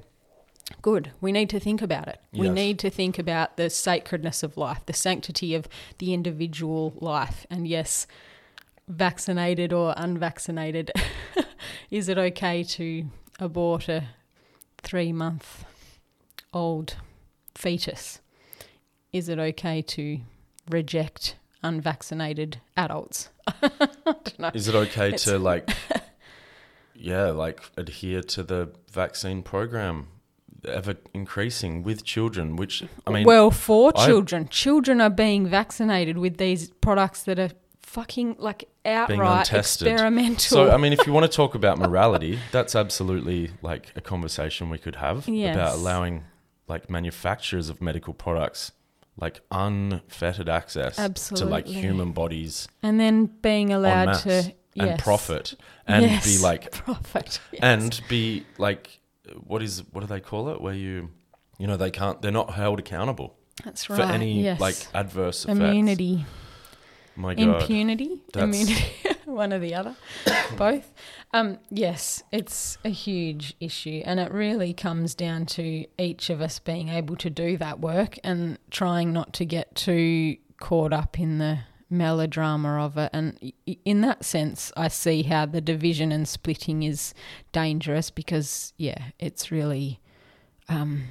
good. 0.81 1.11
We 1.21 1.31
need 1.31 1.49
to 1.51 1.59
think 1.59 1.81
about 1.81 2.07
it. 2.07 2.19
We 2.33 2.49
need 2.49 2.79
to 2.79 2.89
think 2.89 3.17
about 3.19 3.57
the 3.57 3.69
sacredness 3.69 4.43
of 4.43 4.57
life, 4.57 4.85
the 4.85 4.93
sanctity 4.93 5.55
of 5.55 5.67
the 5.97 6.13
individual 6.13 6.93
life. 6.99 7.45
And 7.49 7.67
yes, 7.67 8.07
vaccinated 8.87 9.73
or 9.73 9.93
unvaccinated, 9.97 10.91
is 11.91 12.09
it 12.09 12.17
okay 12.17 12.63
to 12.63 13.05
abort 13.39 13.89
a 13.89 14.09
three 14.81 15.11
month 15.11 15.65
old 16.53 16.95
fetus? 17.55 18.19
Is 19.13 19.29
it 19.29 19.39
okay 19.39 19.81
to 19.81 20.19
reject 20.69 21.35
unvaccinated 21.63 22.61
adults? 22.77 23.29
I 23.47 23.69
don't 24.05 24.39
know. 24.39 24.51
Is 24.53 24.67
it 24.67 24.75
okay 24.75 25.07
It's- 25.07 25.23
to 25.25 25.37
like 25.37 25.69
yeah, 26.95 27.27
like 27.27 27.61
adhere 27.77 28.21
to 28.23 28.43
the 28.43 28.71
vaccine 28.91 29.41
program 29.43 30.07
ever 30.65 30.95
increasing 31.13 31.83
with 31.83 32.03
children, 32.03 32.55
which 32.55 32.83
I 33.07 33.11
mean 33.11 33.25
well, 33.25 33.51
for 33.51 33.91
I- 33.95 34.05
children, 34.05 34.47
children 34.49 35.01
are 35.01 35.09
being 35.09 35.47
vaccinated 35.47 36.17
with 36.17 36.37
these 36.37 36.69
products 36.81 37.23
that 37.23 37.39
are 37.39 37.49
fucking 37.81 38.37
like 38.39 38.69
outright 38.85 39.39
untested. 39.49 39.87
experimental. 39.87 40.39
So 40.39 40.71
I 40.71 40.77
mean, 40.77 40.93
if 40.93 41.05
you 41.05 41.11
want 41.13 41.29
to 41.29 41.35
talk 41.35 41.55
about 41.55 41.77
morality, 41.77 42.39
that's 42.51 42.75
absolutely 42.75 43.51
like 43.61 43.91
a 43.95 44.01
conversation 44.01 44.69
we 44.69 44.77
could 44.77 44.95
have 44.95 45.27
Yes. 45.27 45.55
about 45.55 45.75
allowing 45.75 46.23
like 46.67 46.89
manufacturers 46.89 47.67
of 47.69 47.81
medical 47.81 48.13
products 48.13 48.71
like 49.17 49.41
unfettered 49.51 50.47
access 50.47 50.95
to 51.29 51.45
like 51.45 51.67
human 51.67 52.13
bodies 52.13 52.67
and 52.81 52.97
then 52.97 53.25
being 53.25 53.73
allowed 53.73 54.13
to 54.13 54.31
and 54.77 54.91
yes. 54.91 55.01
profit 55.01 55.55
and 55.85 56.05
Yes, 56.05 56.25
be 56.37 56.41
like 56.41 56.71
profit 56.85 57.39
yes. 57.51 57.61
and 57.61 58.01
be 58.07 58.45
like 58.57 59.00
what 59.43 59.61
is 59.61 59.83
what 59.91 60.01
do 60.01 60.07
they 60.07 60.19
call 60.19 60.49
it 60.49 60.61
where 60.61 60.73
you 60.73 61.09
you 61.57 61.67
know 61.67 61.77
they 61.77 61.91
can't 61.91 62.21
they're 62.21 62.31
not 62.31 62.53
held 62.53 62.79
accountable 62.79 63.37
that's 63.63 63.89
right. 63.89 63.97
for 63.97 64.03
any 64.03 64.43
yes. 64.43 64.59
like 64.59 64.75
adverse 64.93 65.45
effects. 65.45 65.59
immunity, 65.59 66.25
My 67.15 67.35
God. 67.35 67.61
impunity, 67.61 68.23
That's- 68.33 68.43
immunity, 68.43 68.91
one 69.25 69.53
or 69.53 69.59
the 69.59 69.75
other, 69.75 69.95
both. 70.57 70.93
Um, 71.33 71.59
yes, 71.69 72.23
it's 72.31 72.77
a 72.83 72.89
huge 72.89 73.55
issue, 73.59 74.01
and 74.05 74.19
it 74.19 74.31
really 74.31 74.73
comes 74.73 75.13
down 75.15 75.45
to 75.47 75.85
each 75.99 76.29
of 76.29 76.41
us 76.41 76.59
being 76.59 76.89
able 76.89 77.15
to 77.17 77.29
do 77.29 77.57
that 77.57 77.79
work 77.79 78.17
and 78.23 78.57
trying 78.69 79.13
not 79.13 79.33
to 79.33 79.45
get 79.45 79.75
too 79.75 80.37
caught 80.59 80.93
up 80.93 81.19
in 81.19 81.37
the 81.37 81.59
melodrama 81.91 82.83
of 82.83 82.97
it. 82.97 83.09
And 83.13 83.53
in 83.85 84.01
that 84.01 84.23
sense, 84.25 84.71
I 84.75 84.87
see 84.87 85.23
how 85.23 85.45
the 85.45 85.61
division 85.61 86.11
and 86.11 86.27
splitting 86.27 86.83
is 86.83 87.13
dangerous 87.51 88.09
because, 88.09 88.73
yeah, 88.77 89.09
it's 89.19 89.51
really. 89.51 89.99
Um, 90.69 91.03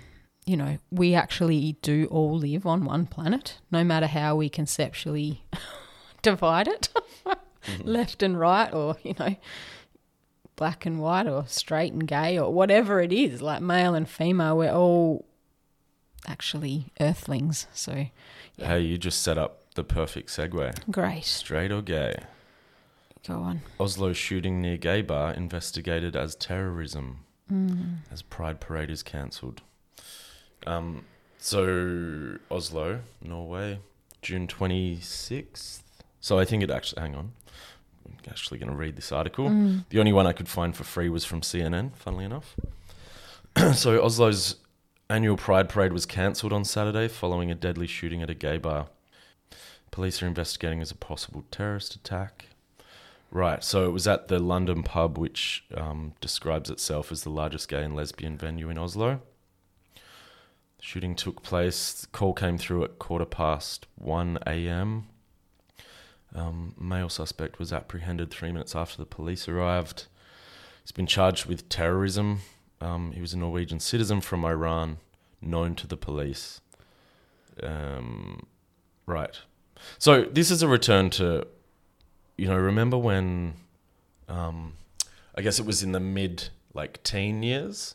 you 0.46 0.56
know, 0.56 0.78
we 0.90 1.14
actually 1.14 1.76
do 1.82 2.06
all 2.10 2.36
live 2.36 2.66
on 2.66 2.84
one 2.84 3.06
planet, 3.06 3.58
no 3.70 3.84
matter 3.84 4.06
how 4.06 4.34
we 4.34 4.48
conceptually 4.48 5.44
divide 6.22 6.66
it, 6.66 6.88
left 7.84 8.22
and 8.22 8.40
right, 8.40 8.72
or, 8.72 8.96
you 9.04 9.14
know, 9.18 9.36
black 10.56 10.84
and 10.84 11.00
white 11.00 11.26
or 11.26 11.44
straight 11.46 11.92
and 11.92 12.06
gay 12.08 12.38
or 12.38 12.52
whatever 12.52 13.00
it 13.00 13.12
is, 13.12 13.40
like 13.40 13.62
male 13.62 13.94
and 13.94 14.08
female, 14.08 14.56
we're 14.56 14.72
all 14.72 15.24
actually 16.26 16.92
earthlings. 17.00 17.66
So 17.72 18.06
Yeah. 18.56 18.68
Hey, 18.68 18.80
you 18.80 18.98
just 18.98 19.22
set 19.22 19.38
up 19.38 19.59
the 19.74 19.84
perfect 19.84 20.28
segue. 20.30 20.90
great. 20.90 21.24
Straight 21.24 21.70
or 21.72 21.82
gay? 21.82 22.14
Go 23.26 23.34
on. 23.34 23.60
Oslo 23.78 24.12
shooting 24.12 24.60
near 24.60 24.76
gay 24.76 25.02
bar 25.02 25.32
investigated 25.32 26.16
as 26.16 26.34
terrorism 26.34 27.24
Mm. 27.52 27.96
as 28.12 28.22
Pride 28.22 28.60
Parade 28.60 28.90
is 28.90 29.02
cancelled. 29.02 29.60
Um, 30.66 31.04
so 31.38 32.36
Oslo, 32.50 33.00
Norway, 33.22 33.80
June 34.22 34.46
twenty 34.46 35.00
sixth. 35.00 35.82
So 36.20 36.38
I 36.38 36.44
think 36.44 36.62
it 36.62 36.70
actually. 36.70 37.02
Hang 37.02 37.14
on, 37.16 37.32
I'm 38.06 38.14
actually 38.28 38.58
going 38.58 38.70
to 38.70 38.76
read 38.76 38.94
this 38.96 39.10
article. 39.10 39.48
Mm. 39.48 39.84
The 39.88 39.98
only 39.98 40.12
one 40.12 40.26
I 40.26 40.32
could 40.32 40.48
find 40.48 40.76
for 40.76 40.84
free 40.84 41.08
was 41.08 41.24
from 41.24 41.40
CNN. 41.40 41.92
Funnily 41.96 42.24
enough. 42.24 42.54
so 43.74 44.00
Oslo's 44.00 44.56
annual 45.08 45.36
Pride 45.36 45.68
Parade 45.68 45.92
was 45.92 46.06
cancelled 46.06 46.52
on 46.52 46.64
Saturday 46.64 47.08
following 47.08 47.50
a 47.50 47.54
deadly 47.54 47.86
shooting 47.88 48.22
at 48.22 48.30
a 48.30 48.34
gay 48.34 48.58
bar. 48.58 48.86
Police 49.90 50.22
are 50.22 50.26
investigating 50.26 50.80
as 50.80 50.90
a 50.90 50.96
possible 50.96 51.44
terrorist 51.50 51.94
attack. 51.94 52.46
Right, 53.32 53.62
so 53.62 53.84
it 53.84 53.92
was 53.92 54.08
at 54.08 54.28
the 54.28 54.40
London 54.40 54.82
pub, 54.82 55.16
which 55.16 55.64
um, 55.74 56.14
describes 56.20 56.68
itself 56.68 57.12
as 57.12 57.22
the 57.22 57.30
largest 57.30 57.68
gay 57.68 57.84
and 57.84 57.94
lesbian 57.94 58.36
venue 58.36 58.70
in 58.70 58.78
Oslo. 58.78 59.20
The 59.94 60.00
shooting 60.82 61.14
took 61.14 61.42
place. 61.42 61.92
The 61.92 62.06
call 62.08 62.34
came 62.34 62.58
through 62.58 62.84
at 62.84 62.98
quarter 62.98 63.24
past 63.24 63.86
1 63.96 64.38
a.m. 64.46 65.06
Um, 66.34 66.74
male 66.78 67.08
suspect 67.08 67.58
was 67.58 67.72
apprehended 67.72 68.30
three 68.30 68.50
minutes 68.50 68.74
after 68.74 68.96
the 68.96 69.06
police 69.06 69.48
arrived. 69.48 70.06
He's 70.82 70.92
been 70.92 71.06
charged 71.06 71.46
with 71.46 71.68
terrorism. 71.68 72.40
Um, 72.80 73.12
he 73.12 73.20
was 73.20 73.32
a 73.32 73.38
Norwegian 73.38 73.78
citizen 73.78 74.20
from 74.20 74.44
Iran, 74.44 74.98
known 75.40 75.74
to 75.76 75.86
the 75.86 75.96
police. 75.96 76.60
Um, 77.62 78.46
right. 79.06 79.38
So 79.98 80.22
this 80.24 80.50
is 80.50 80.62
a 80.62 80.68
return 80.68 81.10
to, 81.10 81.46
you 82.36 82.46
know, 82.48 82.56
remember 82.56 82.96
when, 82.98 83.54
um, 84.28 84.74
I 85.36 85.42
guess 85.42 85.58
it 85.58 85.66
was 85.66 85.82
in 85.82 85.92
the 85.92 86.00
mid 86.00 86.48
like 86.74 87.02
teen 87.02 87.42
years, 87.42 87.94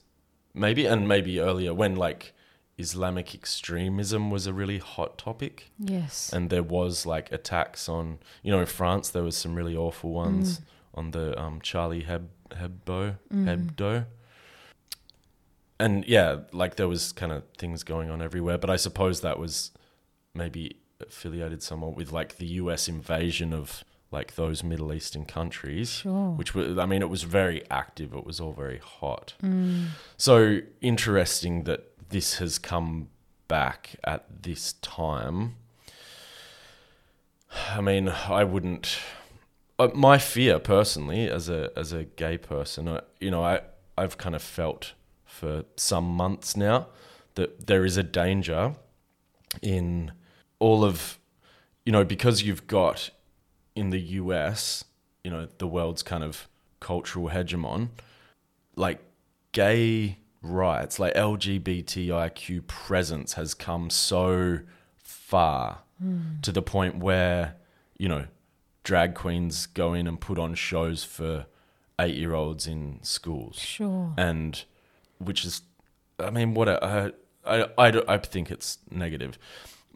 maybe, 0.54 0.86
and 0.86 1.08
maybe 1.08 1.40
earlier 1.40 1.74
when 1.74 1.96
like 1.96 2.34
Islamic 2.78 3.34
extremism 3.34 4.30
was 4.30 4.48
a 4.48 4.54
really 4.54 4.80
hot 4.80 5.18
topic? 5.18 5.72
Yes. 5.80 6.32
and 6.34 6.50
there 6.50 6.64
was 6.64 7.06
like 7.06 7.32
attacks 7.32 7.88
on 7.88 8.20
you 8.44 8.52
know 8.52 8.60
in 8.60 8.66
France 8.66 9.10
there 9.10 9.24
was 9.24 9.38
some 9.38 9.56
really 9.56 9.76
awful 9.78 10.12
ones 10.12 10.60
on 10.94 11.12
the 11.12 11.40
um, 11.40 11.62
Charlie 11.62 12.02
Heb- 12.04 12.30
Hebdo 12.52 13.16
Hebdo. 13.34 14.06
And 15.80 16.06
yeah 16.06 16.38
like 16.52 16.76
there 16.76 16.88
was 16.88 17.12
kind 17.12 17.32
of 17.32 17.44
things 17.58 17.84
going 17.84 18.10
on 18.10 18.22
everywhere 18.22 18.58
but 18.58 18.70
I 18.70 18.76
suppose 18.78 19.22
that 19.22 19.40
was 19.40 19.72
maybe 20.34 20.76
affiliated 21.00 21.62
somewhat 21.62 21.96
with 21.96 22.12
like 22.12 22.38
the 22.38 22.46
US 22.62 22.88
invasion 22.88 23.54
of 23.54 23.84
like 24.12 24.36
those 24.36 24.64
Middle 24.64 24.94
Eastern 24.94 25.26
countries 25.26 25.90
Sure. 25.90 26.32
which 26.32 26.54
was 26.56 26.78
I 26.78 26.86
mean 26.86 27.02
it 27.02 27.10
was 27.10 27.24
very 27.24 27.64
active 27.70 28.14
it 28.14 28.26
was 28.26 28.40
all 28.40 28.54
very 28.54 28.78
hot 28.80 29.34
Mm. 29.44 29.88
so 30.18 30.60
interesting 30.82 31.64
that 31.64 31.82
this 32.10 32.38
has 32.38 32.58
come 32.60 33.10
back 33.48 33.96
at 34.04 34.26
this 34.44 34.74
time. 34.74 35.56
I 37.74 37.82
mean, 37.82 38.10
I 38.10 38.44
wouldn't. 38.44 39.00
Uh, 39.80 39.90
my 39.94 40.18
fear, 40.18 40.60
personally, 40.60 41.30
as 41.30 41.50
a 41.50 41.72
as 41.76 41.92
a 41.92 42.04
gay 42.06 42.38
person, 42.38 42.88
uh, 42.88 43.02
you 43.20 43.32
know, 43.32 43.44
I 43.44 43.62
I've 43.98 44.18
kind 44.18 44.36
of 44.36 44.42
felt 44.42 44.94
for 45.26 45.64
some 45.76 46.06
months 46.06 46.56
now 46.56 46.88
that 47.36 47.68
there 47.68 47.86
is 47.86 47.98
a 47.98 48.04
danger 48.04 48.76
in 49.62 50.12
all 50.60 50.84
of, 50.84 51.20
you 51.86 51.92
know, 51.92 52.04
because 52.04 52.44
you've 52.44 52.68
got 52.68 53.10
in 53.76 53.90
the 53.90 54.00
US, 54.00 54.86
you 55.24 55.32
know, 55.32 55.48
the 55.58 55.68
world's 55.68 56.04
kind 56.04 56.24
of 56.24 56.48
cultural 56.80 57.30
hegemon, 57.30 57.90
like 58.76 59.00
gay 59.52 60.18
rights, 60.42 61.00
like 61.00 61.14
LGBTIQ 61.14 62.68
presence 62.68 63.34
has 63.34 63.54
come 63.54 63.90
so 63.90 64.60
far 64.98 65.80
hmm. 66.02 66.40
to 66.42 66.52
the 66.52 66.62
point 66.62 66.98
where, 66.98 67.56
you 67.98 68.08
know, 68.08 68.26
drag 68.84 69.16
queens 69.16 69.66
go 69.66 69.94
in 69.94 70.08
and 70.08 70.22
put 70.22 70.38
on 70.38 70.54
shows 70.54 71.04
for 71.04 71.48
eight 72.00 72.16
year 72.16 72.34
olds 72.34 72.68
in 72.68 73.00
schools. 73.02 73.58
Sure. 73.58 74.14
And 74.18 74.64
which 75.18 75.44
is, 75.44 75.62
I 76.20 76.30
mean, 76.30 76.54
what 76.54 76.68
a, 76.68 77.14
I, 77.46 77.62
I, 77.62 77.70
I, 77.78 78.14
I 78.14 78.18
think 78.18 78.52
it's 78.52 78.78
negative. 78.90 79.38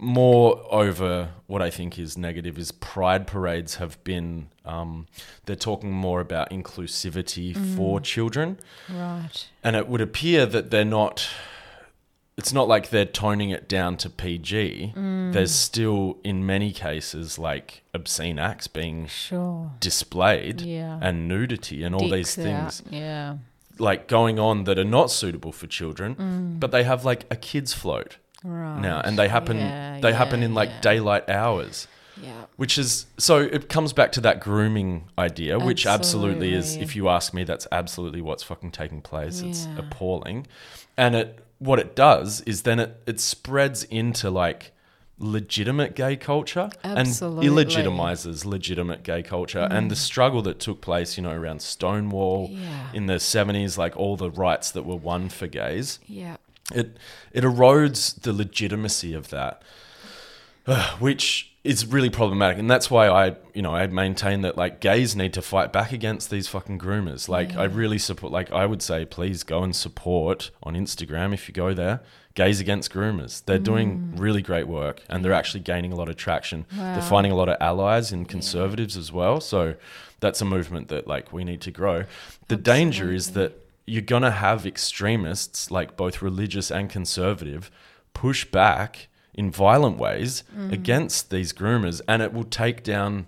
Moreover, 0.01 1.29
what 1.47 1.61
I 1.61 1.69
think 1.69 1.99
is 1.99 2.17
negative 2.17 2.57
is 2.57 2.71
pride 2.71 3.27
parades 3.27 3.75
have 3.75 4.01
been, 4.05 4.47
um, 4.65 5.07
they're 5.45 5.57
talking 5.57 5.91
more 5.91 6.21
about 6.21 6.49
inclusivity 6.51 7.53
mm. 7.53 7.75
for 7.75 7.99
children 7.99 8.59
Right. 8.89 9.47
and 9.63 9.75
it 9.75 9.87
would 9.89 9.99
appear 10.01 10.45
that 10.45 10.71
they're 10.71 10.85
not 10.85 11.27
it's 12.37 12.53
not 12.53 12.69
like 12.69 12.89
they're 12.89 13.03
toning 13.03 13.49
it 13.49 13.67
down 13.67 13.97
to 13.97 14.09
PG. 14.09 14.93
Mm. 14.95 15.33
There's 15.33 15.51
still 15.53 16.19
in 16.23 16.45
many 16.45 16.71
cases 16.71 17.37
like 17.37 17.83
obscene 17.93 18.39
acts 18.39 18.67
being 18.67 19.07
Sure. 19.07 19.71
displayed 19.81 20.61
Yeah. 20.61 20.99
and 21.01 21.27
nudity 21.27 21.83
and 21.83 21.93
all 21.93 22.07
these 22.07 22.35
things 22.35 22.81
out. 22.87 22.93
Yeah. 22.93 23.37
like 23.77 24.07
going 24.07 24.39
on 24.39 24.63
that 24.63 24.79
are 24.79 24.85
not 24.85 25.11
suitable 25.11 25.51
for 25.51 25.67
children, 25.67 26.15
mm. 26.15 26.59
but 26.61 26.71
they 26.71 26.83
have 26.85 27.03
like 27.03 27.25
a 27.29 27.35
kids 27.35 27.73
float 27.73 28.15
Right. 28.43 28.79
now 28.79 29.01
and 29.01 29.19
they 29.19 29.27
happen 29.27 29.57
Yeah, 29.57 29.99
they 30.01 30.13
happen 30.13 30.43
in 30.43 30.53
like 30.53 30.69
yeah. 30.69 30.81
daylight 30.81 31.29
hours. 31.29 31.87
Yeah. 32.21 32.45
Which 32.57 32.77
is 32.77 33.05
so 33.17 33.39
it 33.39 33.69
comes 33.69 33.93
back 33.93 34.11
to 34.13 34.21
that 34.21 34.41
grooming 34.41 35.05
idea, 35.17 35.57
which 35.57 35.85
absolutely, 35.85 36.53
is, 36.53 36.75
if 36.75 36.95
you 36.95 37.07
ask 37.07 37.33
me, 37.33 37.45
that's 37.45 37.65
absolutely 37.71 38.21
what's 38.21 38.43
fucking 38.43 38.71
taking 38.71 39.01
place. 39.01 39.41
It's 39.41 39.67
appalling. 39.77 40.45
And 40.97 41.15
it 41.15 41.39
what 41.59 41.79
it 41.79 41.95
does 41.95 42.41
is 42.41 42.63
then 42.63 42.79
it, 42.79 43.01
it 43.05 43.19
spreads 43.19 43.83
into 43.85 44.29
like 44.29 44.71
legitimate 45.21 45.95
gay 45.95 46.15
culture 46.15 46.69
Absolutely. 46.83 47.47
and 47.47 47.57
illegitimizes 47.57 48.45
legitimate 48.45 49.03
gay 49.03 49.21
culture. 49.21 49.67
And 49.69 49.91
the 49.91 49.95
mm. 49.95 49.99
struggle 49.99 50.41
that 50.43 50.59
took 50.59 50.79
place, 50.79 51.17
you 51.17 51.23
know, 51.23 51.31
around 51.31 51.61
Stonewall 51.61 52.49
Yeah. 52.51 52.87
in 52.93 53.07
the 53.07 53.19
seventies, 53.19 53.77
like 53.77 53.97
all 53.97 54.15
the 54.15 54.31
rights 54.31 54.71
that 54.71 54.85
were 54.85 54.95
won 54.95 55.29
for 55.29 55.47
gays 55.47 55.99
Yeah. 56.07 56.37
It 56.73 56.97
it 57.31 57.43
erodes 57.43 58.21
the 58.21 58.33
legitimacy 58.33 59.13
of 59.13 59.29
that, 59.29 59.61
which 60.99 61.51
is 61.63 61.85
really 61.85 62.09
problematic, 62.09 62.57
and 62.57 62.69
that's 62.69 62.89
why 62.89 63.07
I 63.07 63.35
you 63.53 63.61
know 63.61 63.75
I 63.75 63.85
maintain 63.87 64.41
that 64.41 64.57
like 64.57 64.79
gays 64.79 65.15
need 65.15 65.33
to 65.33 65.41
fight 65.41 65.73
back 65.73 65.91
against 65.91 66.29
these 66.29 66.47
fucking 66.47 66.79
groomers. 66.79 67.27
Like 67.27 67.55
I 67.55 67.65
really 67.65 67.97
support. 67.97 68.31
Like 68.31 68.51
I 68.51 68.65
would 68.65 68.81
say, 68.81 69.05
please 69.05 69.43
go 69.43 69.63
and 69.63 69.75
support 69.75 70.51
on 70.63 70.75
Instagram 70.75 71.33
if 71.33 71.47
you 71.47 71.53
go 71.53 71.73
there. 71.73 72.01
Gays 72.35 72.61
Against 72.61 72.93
Groomers. 72.93 73.43
They're 73.43 73.59
doing 73.59 74.13
mm. 74.15 74.19
really 74.19 74.41
great 74.41 74.65
work 74.65 75.03
and 75.09 75.25
they're 75.25 75.33
actually 75.33 75.59
gaining 75.59 75.91
a 75.91 75.95
lot 75.95 76.07
of 76.07 76.15
traction. 76.15 76.65
Wow. 76.73 76.93
They're 76.93 77.01
finding 77.01 77.33
a 77.33 77.35
lot 77.35 77.49
of 77.49 77.57
allies 77.59 78.13
in 78.13 78.23
conservatives 78.23 78.95
as 78.95 79.11
well. 79.11 79.41
So 79.41 79.75
that's 80.21 80.39
a 80.39 80.45
movement 80.45 80.87
that 80.87 81.05
like 81.05 81.33
we 81.33 81.43
need 81.43 81.59
to 81.61 81.71
grow. 81.71 82.05
The 82.47 82.55
danger 82.55 83.11
is 83.11 83.33
that 83.33 83.68
you're 83.89 84.01
going 84.15 84.23
to 84.23 84.31
have 84.31 84.65
extremists, 84.65 85.71
like 85.71 85.97
both 85.97 86.21
religious 86.21 86.69
and 86.71 86.89
conservative, 86.89 87.69
push 88.13 88.45
back 88.45 89.07
in 89.33 89.49
violent 89.51 89.97
ways 89.97 90.43
Mm. 90.57 90.71
against 90.73 91.29
these 91.29 91.53
groomers, 91.53 92.01
and 92.07 92.21
it 92.21 92.31
will 92.33 92.43
take 92.63 92.83
down. 92.83 93.27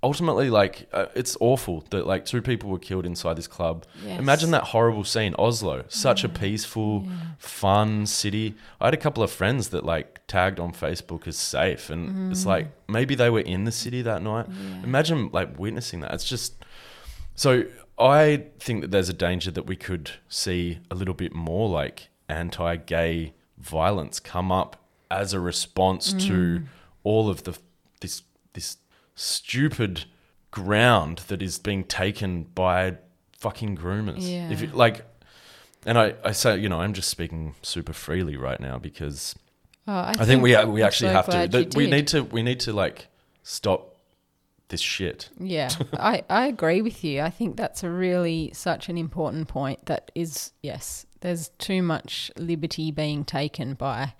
Ultimately, 0.00 0.48
like 0.48 0.88
uh, 0.92 1.06
it's 1.16 1.36
awful 1.40 1.84
that 1.90 2.06
like 2.06 2.24
two 2.24 2.40
people 2.40 2.70
were 2.70 2.78
killed 2.78 3.04
inside 3.04 3.34
this 3.34 3.48
club. 3.48 3.84
Yes. 4.06 4.20
Imagine 4.20 4.52
that 4.52 4.62
horrible 4.62 5.02
scene. 5.02 5.34
Oslo, 5.36 5.84
such 5.88 6.22
a 6.22 6.28
peaceful, 6.28 7.02
Yeah. 7.04 7.12
fun 7.38 8.06
city. 8.06 8.54
I 8.80 8.84
had 8.86 8.94
a 8.94 8.96
couple 8.96 9.24
of 9.24 9.30
friends 9.32 9.70
that 9.70 9.84
like 9.84 10.20
tagged 10.28 10.60
on 10.60 10.70
Facebook 10.72 11.26
as 11.26 11.36
safe, 11.36 11.90
and 11.90 12.30
it's 12.30 12.46
like 12.46 12.68
maybe 12.86 13.16
they 13.16 13.28
were 13.28 13.40
in 13.40 13.64
the 13.64 13.72
city 13.72 14.00
that 14.02 14.22
night. 14.22 14.48
Mm. 14.48 14.54
Yeah. 14.54 14.84
Imagine 14.84 15.30
like 15.32 15.58
witnessing 15.58 15.98
that. 16.02 16.14
It's 16.14 16.28
just 16.28 16.57
so 17.38 17.64
I 17.98 18.44
think 18.58 18.80
that 18.82 18.90
there's 18.90 19.08
a 19.08 19.12
danger 19.28 19.50
that 19.52 19.66
we 19.66 19.76
could 19.76 20.10
see 20.28 20.78
a 20.90 20.94
little 20.94 21.14
bit 21.14 21.32
more 21.34 21.68
like 21.68 22.08
anti-gay 22.28 23.32
violence 23.58 24.20
come 24.20 24.50
up 24.52 24.76
as 25.10 25.32
a 25.32 25.40
response 25.40 26.12
Mm. 26.12 26.26
to 26.28 26.62
all 27.04 27.28
of 27.30 27.44
the 27.44 27.54
this 28.00 28.22
this 28.54 28.76
stupid 29.14 30.04
ground 30.50 31.18
that 31.28 31.42
is 31.42 31.58
being 31.58 31.84
taken 31.84 32.44
by 32.54 32.96
fucking 33.38 33.76
groomers. 33.76 34.18
If 34.52 34.60
you, 34.60 34.68
Yeah. 34.68 34.74
like 34.74 35.04
and 35.86 35.96
I, 35.98 36.14
I 36.24 36.32
say, 36.32 36.58
you 36.58 36.68
know, 36.68 36.80
I'm 36.80 36.92
just 36.92 37.08
speaking 37.08 37.54
super 37.62 37.92
freely 37.92 38.36
right 38.36 38.60
now 38.60 38.78
because 38.78 39.34
Oh, 39.86 39.92
I, 39.92 40.16
I 40.18 40.24
think 40.26 40.42
we 40.42 40.54
we 40.66 40.82
actually 40.82 41.10
so 41.10 41.14
have 41.14 41.24
to. 41.26 41.30
glad 41.30 41.52
That 41.52 41.74
you 41.74 41.78
we 41.78 41.84
did. 41.86 41.90
need 41.92 42.06
to 42.08 42.22
we 42.24 42.42
need 42.42 42.60
to 42.60 42.72
like 42.72 43.06
stop 43.42 43.96
this 44.68 44.80
shit. 44.80 45.28
Yeah, 45.40 45.70
I, 45.94 46.24
I 46.28 46.46
agree 46.46 46.82
with 46.82 47.02
you. 47.04 47.20
I 47.22 47.30
think 47.30 47.56
that's 47.56 47.82
a 47.82 47.90
really 47.90 48.50
such 48.54 48.88
an 48.88 48.98
important 48.98 49.48
point 49.48 49.86
that 49.86 50.10
is, 50.14 50.52
yes, 50.62 51.06
there's 51.20 51.48
too 51.58 51.82
much 51.82 52.30
liberty 52.36 52.90
being 52.90 53.24
taken 53.24 53.74
by. 53.74 54.14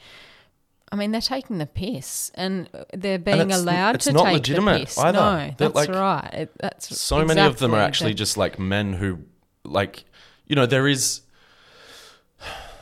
I 0.90 0.96
mean, 0.96 1.10
they're 1.12 1.20
taking 1.20 1.58
the 1.58 1.66
piss 1.66 2.32
and 2.34 2.68
they're 2.94 3.18
being 3.18 3.40
it's- 3.40 3.60
allowed 3.60 3.96
it's 3.96 4.06
to 4.06 4.12
not 4.12 4.24
take 4.24 4.32
legitimate 4.34 4.78
the 4.80 4.84
piss. 4.86 4.98
either. 4.98 5.18
No, 5.18 5.36
They're 5.58 5.68
that's 5.68 5.74
like- 5.74 5.88
right. 5.90 6.30
It, 6.32 6.52
that's 6.58 6.98
So 6.98 7.24
many 7.26 7.40
of 7.42 7.58
them 7.58 7.74
are 7.74 7.80
actually 7.80 8.12
the- 8.12 8.16
just 8.18 8.38
like 8.38 8.58
men 8.58 8.94
who, 8.94 9.18
like, 9.64 10.04
you 10.46 10.56
know, 10.56 10.64
there 10.64 10.88
is 10.88 11.20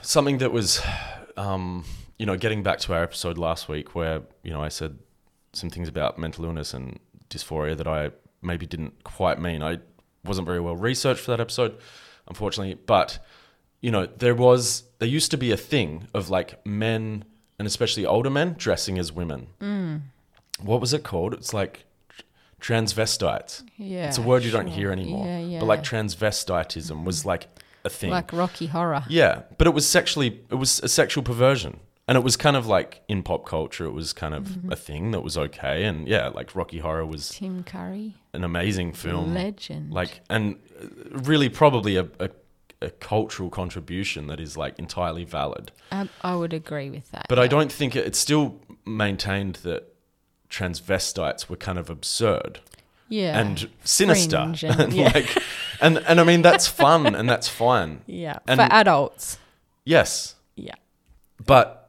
something 0.03 0.39
that 0.39 0.53
was, 0.53 0.81
um, 1.37 1.85
you 2.19 2.27
know, 2.27 2.37
getting 2.37 2.62
back 2.62 2.79
to 2.81 2.95
our 2.95 3.03
episode 3.03 3.39
last 3.39 3.69
week 3.69 3.95
where, 3.95 4.23
you 4.43 4.53
know, 4.53 4.62
I 4.62 4.69
said 4.69 4.99
some 5.53 5.71
things 5.71 5.89
about 5.89 6.19
mental 6.19 6.45
illness 6.45 6.75
and 6.75 6.99
dysphoria 7.31 7.77
that 7.77 7.87
I 7.87 8.11
maybe 8.43 8.66
didn't 8.66 9.05
quite 9.05 9.41
mean. 9.41 9.62
I 9.62 9.79
wasn't 10.24 10.47
very 10.47 10.61
well 10.61 10.77
researched 10.77 11.20
for 11.20 11.31
that 11.33 11.41
episode, 11.41 11.77
unfortunately. 12.29 12.74
But, 12.87 13.18
you 13.81 13.91
know, 13.91 14.07
there 14.07 14.35
was, 14.35 14.85
there 14.99 15.09
used 15.09 15.31
to 15.33 15.37
be 15.37 15.51
a 15.53 15.57
thing 15.57 16.09
of 16.14 16.31
like 16.31 16.64
men 16.66 17.24
and 17.59 17.66
especially 17.66 18.05
older 18.05 18.31
men 18.31 18.55
dressing 18.59 18.99
as 18.99 19.12
women. 19.12 19.49
Mm. 19.61 20.01
What 20.61 20.81
was 20.81 20.93
it 20.93 21.05
called? 21.05 21.33
It's 21.35 21.55
like 21.55 21.85
transvestites. 22.61 23.62
Yeah, 23.77 24.09
It's 24.09 24.18
a 24.18 24.22
word 24.22 24.43
you 24.45 24.51
don't 24.51 24.66
hear 24.66 24.91
anymore. 24.91 25.27
Yeah, 25.27 25.39
yeah. 25.41 25.61
But 25.61 25.66
like 25.66 25.83
transvestitism 25.83 27.05
was 27.05 27.24
like 27.24 27.49
a 27.85 27.89
thing. 27.91 28.11
like 28.11 28.33
Rocky 28.33 28.66
Horror. 28.66 29.05
yeah, 29.09 29.43
but 29.59 29.66
it 29.66 29.74
was 29.74 29.87
sexually 29.87 30.41
it 30.51 30.57
was 30.57 30.81
a 30.81 30.89
sexual 30.89 31.22
perversion. 31.22 31.81
And 32.09 32.17
it 32.17 32.23
was 32.23 32.37
kind 32.37 32.57
of 32.57 32.67
like 32.69 33.03
in 33.09 33.23
pop 33.25 33.45
culture 33.47 33.85
it 33.85 33.91
was 33.93 34.13
kind 34.13 34.33
of 34.35 34.45
Mm-hmm. 34.45 34.73
a 34.73 34.77
thing 34.77 35.11
that 35.11 35.23
was 35.23 35.37
okay 35.37 35.85
and 35.85 36.07
yeah, 36.07 36.29
like 36.29 36.55
Rocky 36.55 36.79
Horror 36.79 37.05
was 37.05 37.31
Tim 37.31 37.65
Curry, 37.65 38.15
an 38.33 38.45
amazing 38.45 38.93
film. 38.93 39.35
legend. 39.35 39.93
Like 39.93 40.21
and 40.31 40.57
uh, 40.81 40.87
really 41.11 41.49
probably 41.49 41.97
a, 41.97 42.07
a 42.21 42.31
a 42.83 42.91
cultural 42.91 43.49
contribution 43.49 44.27
that 44.27 44.39
is 44.39 44.57
like 44.57 44.79
entirely 44.79 45.25
valid. 45.25 45.73
I, 45.91 46.09
I 46.21 46.37
would 46.37 46.53
agree 46.53 46.91
with 46.91 47.11
that. 47.11 47.27
But 47.29 47.39
I 47.39 47.47
don't 47.49 47.73
think 47.73 47.97
it, 47.97 48.07
it's 48.07 48.19
still 48.19 48.61
maintained 48.85 49.57
that 49.63 49.95
transvestites 50.51 51.49
were 51.49 51.57
kind 51.57 51.79
of 51.79 51.91
absurd. 51.91 52.61
Yeah, 53.09 53.39
and 53.41 53.69
sinister 53.85 54.37
Fringe 54.37 54.65
and, 54.65 54.93
yeah. 55.01 55.13
like 55.15 55.39
and 55.81 55.99
and 56.09 56.21
I 56.21 56.25
mean 56.25 56.43
that's 56.43 56.67
fun 56.67 57.15
and 57.15 57.29
that's 57.29 57.49
fine. 57.49 58.03
yeah, 58.07 58.39
and- 58.49 58.61
for 58.61 58.67
adults. 58.71 59.39
Yes. 59.85 60.35
Yeah, 60.57 60.75
But 61.45 61.86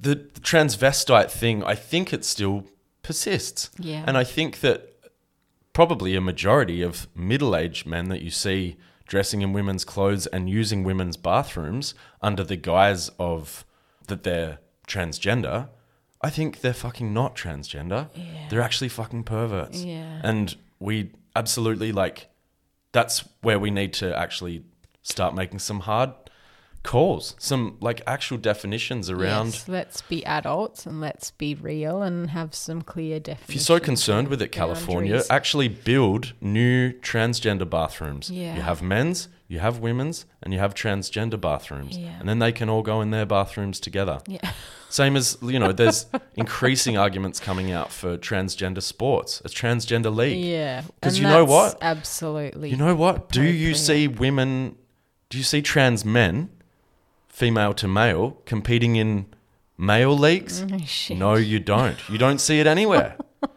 the, 0.00 0.14
the 0.14 0.40
transvestite 0.40 1.30
thing, 1.30 1.62
I 1.64 1.74
think 1.74 2.12
it 2.12 2.24
still 2.24 2.64
persists. 3.02 3.70
yeah, 3.78 4.04
And 4.06 4.16
I 4.16 4.24
think 4.24 4.60
that 4.60 4.94
probably 5.72 6.14
a 6.16 6.20
majority 6.20 6.82
of 6.82 7.06
middle-aged 7.14 7.86
men 7.86 8.08
that 8.08 8.22
you 8.22 8.30
see 8.30 8.76
dressing 9.06 9.42
in 9.42 9.52
women's 9.52 9.84
clothes 9.84 10.26
and 10.28 10.48
using 10.48 10.84
women's 10.84 11.16
bathrooms 11.16 11.94
under 12.22 12.44
the 12.44 12.56
guise 12.56 13.10
of 13.18 13.64
that 14.06 14.22
they're 14.22 14.58
transgender, 14.86 15.68
I 16.22 16.30
think 16.30 16.60
they're 16.60 16.72
fucking 16.74 17.12
not 17.12 17.34
transgender. 17.36 18.08
Yeah. 18.14 18.48
They're 18.48 18.60
actually 18.60 18.88
fucking 18.88 19.24
perverts. 19.24 19.82
yeah. 19.82 20.20
And 20.22 20.54
we 20.78 21.12
absolutely 21.36 21.92
like 21.92 22.28
that's 22.92 23.24
where 23.42 23.58
we 23.58 23.70
need 23.70 23.92
to 23.94 24.16
actually 24.18 24.64
start 25.02 25.34
making 25.34 25.58
some 25.60 25.80
hard 25.80 26.10
calls, 26.82 27.34
some 27.38 27.76
like 27.80 28.00
actual 28.06 28.38
definitions 28.38 29.10
around. 29.10 29.46
Yes, 29.46 29.68
let's 29.68 30.02
be 30.02 30.24
adults 30.24 30.86
and 30.86 31.00
let's 31.00 31.30
be 31.30 31.54
real 31.54 32.02
and 32.02 32.30
have 32.30 32.54
some 32.54 32.82
clear 32.82 33.20
definitions. 33.20 33.48
If 33.50 33.54
you're 33.68 33.78
so 33.78 33.84
concerned 33.84 34.28
with 34.28 34.40
it, 34.40 34.48
California, 34.48 35.12
boundaries. 35.12 35.30
actually 35.30 35.68
build 35.68 36.32
new 36.40 36.92
transgender 36.92 37.68
bathrooms. 37.68 38.30
Yeah. 38.30 38.56
You 38.56 38.62
have 38.62 38.80
men's, 38.82 39.28
you 39.46 39.58
have 39.58 39.78
women's, 39.80 40.24
and 40.42 40.54
you 40.54 40.58
have 40.58 40.74
transgender 40.74 41.38
bathrooms. 41.40 41.98
Yeah. 41.98 42.18
And 42.18 42.28
then 42.28 42.38
they 42.38 42.52
can 42.52 42.68
all 42.70 42.82
go 42.82 43.00
in 43.02 43.10
their 43.10 43.26
bathrooms 43.26 43.78
together. 43.78 44.20
Yeah, 44.26 44.52
Same 44.88 45.16
as, 45.16 45.36
you 45.42 45.58
know, 45.58 45.72
there's 45.72 46.06
increasing 46.34 46.96
arguments 46.96 47.38
coming 47.40 47.70
out 47.70 47.92
for 47.92 48.16
transgender 48.16 48.82
sports, 48.82 49.40
a 49.44 49.48
transgender 49.48 50.14
league. 50.14 50.44
yeah 50.44 50.82
because 51.00 51.18
you 51.18 51.24
know 51.24 51.44
what? 51.44 51.76
Absolutely. 51.80 52.70
You 52.70 52.76
know 52.76 52.94
what? 52.94 53.28
Do 53.28 53.42
you 53.42 53.74
see 53.74 54.08
women, 54.08 54.76
do 55.28 55.38
you 55.38 55.44
see 55.44 55.62
trans 55.62 56.04
men, 56.04 56.50
female 57.30 57.72
to 57.74 57.88
male, 57.88 58.36
competing 58.44 58.96
in 58.96 59.26
male 59.78 60.16
leagues? 60.16 60.62
Oh. 60.62 61.14
No, 61.14 61.34
you 61.36 61.58
don't. 61.58 61.96
You 62.10 62.18
don't 62.18 62.38
see 62.40 62.60
it 62.60 62.66
anywhere. 62.66 63.16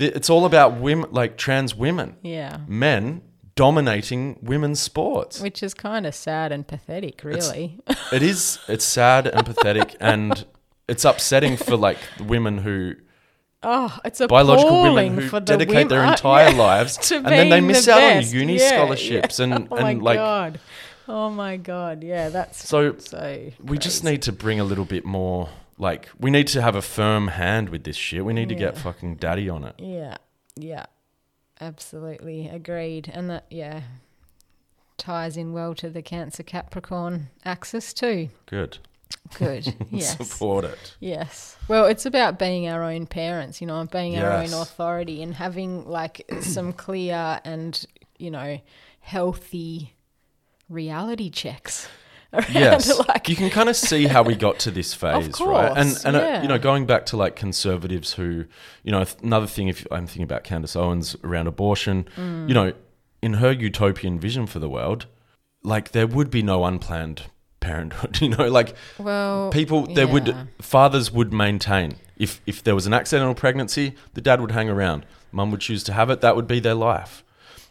It's 0.00 0.30
all 0.30 0.44
about 0.44 0.76
women, 0.76 1.10
like 1.10 1.36
trans 1.36 1.74
women, 1.74 2.14
Yeah. 2.22 2.58
men 2.68 3.20
dominating 3.56 4.38
women's 4.40 4.78
sports. 4.78 5.40
Which 5.40 5.60
is 5.60 5.74
kind 5.74 6.06
of 6.06 6.14
sad 6.14 6.52
and 6.52 6.64
pathetic, 6.64 7.24
really. 7.24 7.80
It 8.12 8.22
is. 8.22 8.60
It's 8.68 8.84
sad 8.84 9.26
and 9.26 9.44
pathetic, 9.44 9.96
and 9.98 10.46
it's 10.88 11.04
upsetting 11.04 11.56
for 11.56 11.76
like 11.76 11.98
women 12.20 12.58
who 12.58 12.94
oh, 13.64 13.98
it's 14.04 14.20
biological 14.24 14.68
appalling 14.68 14.94
women 15.16 15.24
who 15.24 15.28
for 15.28 15.40
the 15.40 15.46
dedicate 15.46 15.74
women, 15.74 15.88
their 15.88 16.04
uh, 16.06 16.10
entire 16.12 16.50
yeah, 16.52 16.56
lives, 16.56 16.96
to 17.08 17.16
and 17.16 17.26
then 17.26 17.48
they 17.50 17.60
miss 17.60 17.86
the 17.86 17.92
out 17.94 17.98
best. 17.98 18.32
on 18.32 18.38
uni 18.40 18.56
Yeah, 18.58 18.68
scholarships 18.68 19.40
yeah. 19.40 19.44
and 19.46 19.68
oh 19.72 19.76
and 19.76 19.84
my 19.84 19.92
like 19.94 20.16
god. 20.18 20.60
Oh 21.08 21.30
my 21.30 21.56
god. 21.56 22.04
Yeah, 22.04 22.28
that's 22.28 22.68
so. 22.68 22.96
so. 22.98 23.50
We 23.64 23.78
just 23.78 24.04
need 24.04 24.22
to 24.22 24.32
bring 24.32 24.60
a 24.60 24.64
little 24.64 24.84
bit 24.84 25.04
more. 25.04 25.48
Like 25.78 26.08
we 26.18 26.30
need 26.30 26.48
to 26.48 26.60
have 26.60 26.76
a 26.76 26.82
firm 26.82 27.28
hand 27.28 27.70
with 27.70 27.84
this 27.84 27.96
shit. 27.96 28.24
We 28.24 28.32
need 28.32 28.50
to 28.50 28.54
get 28.54 28.76
fucking 28.76 29.16
daddy 29.16 29.48
on 29.48 29.64
it. 29.64 29.76
Yeah, 29.78 30.16
yeah, 30.56 30.86
absolutely 31.60 32.48
agreed. 32.48 33.10
And 33.12 33.30
that, 33.30 33.46
yeah, 33.48 33.82
ties 34.98 35.36
in 35.36 35.52
well 35.52 35.74
to 35.76 35.88
the 35.88 36.02
Cancer 36.02 36.42
Capricorn 36.42 37.28
axis 37.44 37.94
too. 37.94 38.28
Good. 38.46 38.78
Good. 39.38 39.74
yes. 39.90 40.16
Support 40.16 40.64
it. 40.64 40.96
Yes. 41.00 41.56
Well, 41.68 41.86
it's 41.86 42.04
about 42.06 42.38
being 42.38 42.68
our 42.68 42.82
own 42.82 43.06
parents, 43.06 43.60
you 43.60 43.66
know, 43.66 43.80
and 43.80 43.90
being 43.90 44.18
our 44.18 44.32
own 44.32 44.52
authority 44.52 45.22
and 45.22 45.34
having 45.34 45.86
like 45.86 46.28
some 46.40 46.72
clear 46.72 47.40
and, 47.44 47.86
you 48.18 48.30
know, 48.30 48.60
healthy 49.00 49.94
reality 50.68 51.30
checks. 51.30 51.88
Yes, 52.52 52.98
like, 53.08 53.26
you 53.30 53.36
can 53.36 53.48
kind 53.48 53.70
of 53.70 53.76
see 53.76 54.06
how 54.06 54.22
we 54.22 54.34
got 54.34 54.58
to 54.58 54.70
this 54.70 54.92
phase, 55.02 55.40
right? 55.40 55.72
And 55.74 55.88
course, 55.88 56.04
and 56.04 56.14
uh, 56.14 56.40
you 56.42 56.48
know, 56.48 56.58
going 56.58 56.84
back 56.84 57.06
to 57.06 57.16
like 57.16 57.36
conservatives 57.36 58.12
who, 58.12 58.44
you 58.82 58.92
know, 58.92 59.02
another 59.22 59.46
thing. 59.46 59.68
If 59.68 59.86
I'm 59.90 60.06
thinking 60.06 60.24
about 60.24 60.44
Candace 60.44 60.76
Owens 60.76 61.16
around 61.24 61.46
abortion, 61.46 62.06
Mm. 62.18 62.46
you 62.48 62.52
know, 62.54 62.74
in 63.22 63.34
her 63.34 63.50
utopian 63.52 64.20
vision 64.20 64.46
for 64.46 64.58
the 64.58 64.68
world, 64.68 65.06
like 65.62 65.92
there 65.92 66.06
would 66.06 66.30
be 66.30 66.42
no 66.42 66.66
unplanned 66.66 67.22
parenthood. 67.60 68.20
You 68.20 68.28
know, 68.28 68.46
like 68.48 68.74
well, 68.98 69.48
people, 69.50 69.86
there 69.86 70.04
yeah. 70.06 70.12
would 70.12 70.48
fathers 70.60 71.10
would 71.10 71.32
maintain 71.32 71.94
if 72.18 72.42
if 72.44 72.62
there 72.62 72.74
was 72.74 72.86
an 72.86 72.92
accidental 72.92 73.34
pregnancy, 73.34 73.94
the 74.12 74.20
dad 74.20 74.42
would 74.42 74.50
hang 74.50 74.68
around. 74.68 75.06
Mum 75.32 75.50
would 75.50 75.60
choose 75.62 75.82
to 75.84 75.94
have 75.94 76.10
it. 76.10 76.20
That 76.20 76.36
would 76.36 76.46
be 76.46 76.60
their 76.60 76.74
life. 76.74 77.24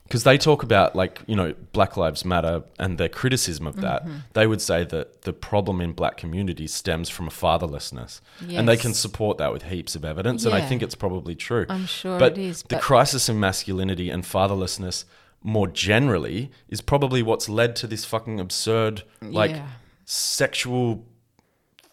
Because 0.08 0.24
they 0.24 0.38
talk 0.38 0.64
about 0.64 0.95
like 0.95 1.22
you 1.28 1.36
know 1.36 1.53
Black 1.74 1.97
Lives 1.97 2.24
Matter 2.24 2.64
and 2.80 2.97
their 2.97 3.10
criticism 3.10 3.68
of 3.68 3.76
that, 3.82 4.05
Mm-hmm. 4.05 4.18
they 4.34 4.47
would 4.47 4.62
say 4.62 4.84
that 4.86 5.24
the 5.24 5.34
problem 5.34 5.82
in 5.82 5.91
black 5.91 6.16
communities 6.18 6.74
stems 6.74 7.10
from 7.10 7.28
a 7.28 7.32
fatherlessness, 7.32 8.22
and 8.47 8.68
they 8.70 8.78
can 8.78 8.93
support 8.93 9.38
that 9.38 9.51
with 9.51 9.64
heaps 9.64 9.95
of 9.95 10.05
evidence, 10.05 10.45
and 10.45 10.55
I 10.55 10.62
think 10.62 10.82
it's 10.82 10.95
probably 10.95 11.36
true. 11.36 11.66
I'm 11.70 11.86
sure 11.86 12.18
but 12.18 12.38
it 12.38 12.38
is. 12.38 12.64
the 12.64 12.78
crisis 12.80 13.28
in 13.30 13.39
masculinity 13.39 14.10
and 14.10 14.24
fatherlessness, 14.24 15.03
more 15.43 15.68
generally, 15.68 16.51
is 16.70 16.80
probably 16.82 17.22
what's 17.22 17.49
led 17.49 17.76
to 17.78 17.88
this 17.88 18.05
fucking 18.05 18.39
absurd 18.39 19.03
like 19.22 19.51
yeah. 19.51 19.68
sexual 20.05 21.03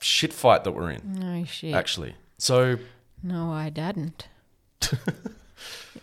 shit 0.01 0.33
fight 0.33 0.62
that 0.65 0.73
we're 0.73 0.91
in. 0.91 1.01
no 1.19 1.45
shit. 1.45 1.75
Actually, 1.75 2.15
so 2.39 2.79
no, 3.23 3.51
I 3.53 3.71
didn't. 3.71 4.29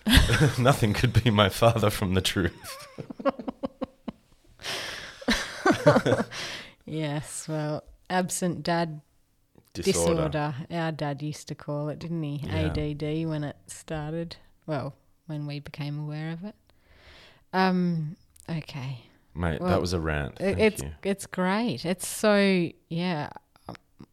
nothing 0.59 0.93
could 0.93 1.23
be 1.23 1.29
my 1.29 1.49
father 1.49 1.89
from 1.89 2.13
the 2.13 2.21
truth. 2.21 2.87
Yes. 6.85 7.47
Well, 7.47 7.83
absent 8.09 8.63
dad 8.63 9.01
Disorder. 9.73 10.15
disorder. 10.27 10.55
Our 10.69 10.91
dad 10.91 11.21
used 11.21 11.47
to 11.47 11.55
call 11.55 11.87
it, 11.89 11.99
didn't 11.99 12.23
he? 12.23 12.41
Yeah. 12.43 12.73
ADD 12.75 13.27
when 13.29 13.43
it 13.45 13.55
started. 13.67 14.35
Well, 14.65 14.95
when 15.27 15.47
we 15.47 15.59
became 15.59 15.97
aware 15.99 16.31
of 16.31 16.43
it. 16.43 16.55
Um. 17.53 18.17
Okay. 18.49 19.05
Mate, 19.33 19.61
Well, 19.61 19.69
that 19.69 19.79
was 19.79 19.93
a 19.93 19.99
rant. 19.99 20.39
Thank 20.39 20.59
it's 20.59 20.81
you. 20.81 20.91
it's 21.03 21.25
great. 21.25 21.85
It's 21.85 22.07
so 22.07 22.69
yeah. 22.89 23.29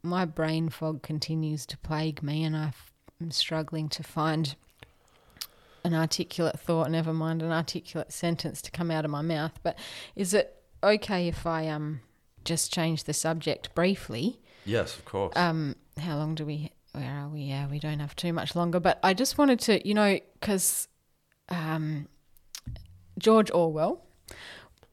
My 0.05 0.25
brain 0.25 0.69
fog 0.69 1.03
continues 1.03 1.67
to 1.67 1.79
plague 1.79 2.23
me, 2.23 2.45
and 2.45 2.57
I 2.57 2.73
am 3.21 3.33
struggling 3.33 3.89
to 3.89 4.05
find 4.05 4.55
an 5.85 5.95
articulate 5.95 6.59
thought. 6.59 6.91
Never 6.91 7.13
mind 7.13 7.43
an 7.43 7.53
articulate 7.53 8.13
sentence 8.13 8.63
to 8.63 8.71
come 8.71 8.91
out 8.91 9.05
of 9.05 9.11
my 9.11 9.23
mouth. 9.23 9.59
But 9.63 9.79
is 10.17 10.35
it 10.35 10.57
okay 10.83 11.29
if 11.29 11.47
I 11.47 11.69
um 11.69 12.01
just 12.45 12.73
change 12.73 13.05
the 13.05 13.15
subject 13.15 13.75
briefly? 13.75 14.41
Yes, 14.65 14.97
of 14.97 15.05
course. 15.05 15.33
Um, 15.37 15.77
how 15.99 16.17
long 16.17 16.35
do 16.35 16.45
we? 16.45 16.73
Where 16.93 17.11
are 17.11 17.29
we? 17.29 17.43
Yeah, 17.43 17.69
we 17.69 17.79
don't 17.79 18.01
have 18.01 18.17
too 18.17 18.33
much 18.33 18.57
longer. 18.57 18.81
But 18.81 18.99
I 19.03 19.15
just 19.15 19.39
wanted 19.39 19.61
to, 19.61 19.87
you 19.87 19.95
know, 19.95 20.19
because 20.41 20.89
um, 21.49 22.09
George 23.19 23.51
Orwell 23.51 24.05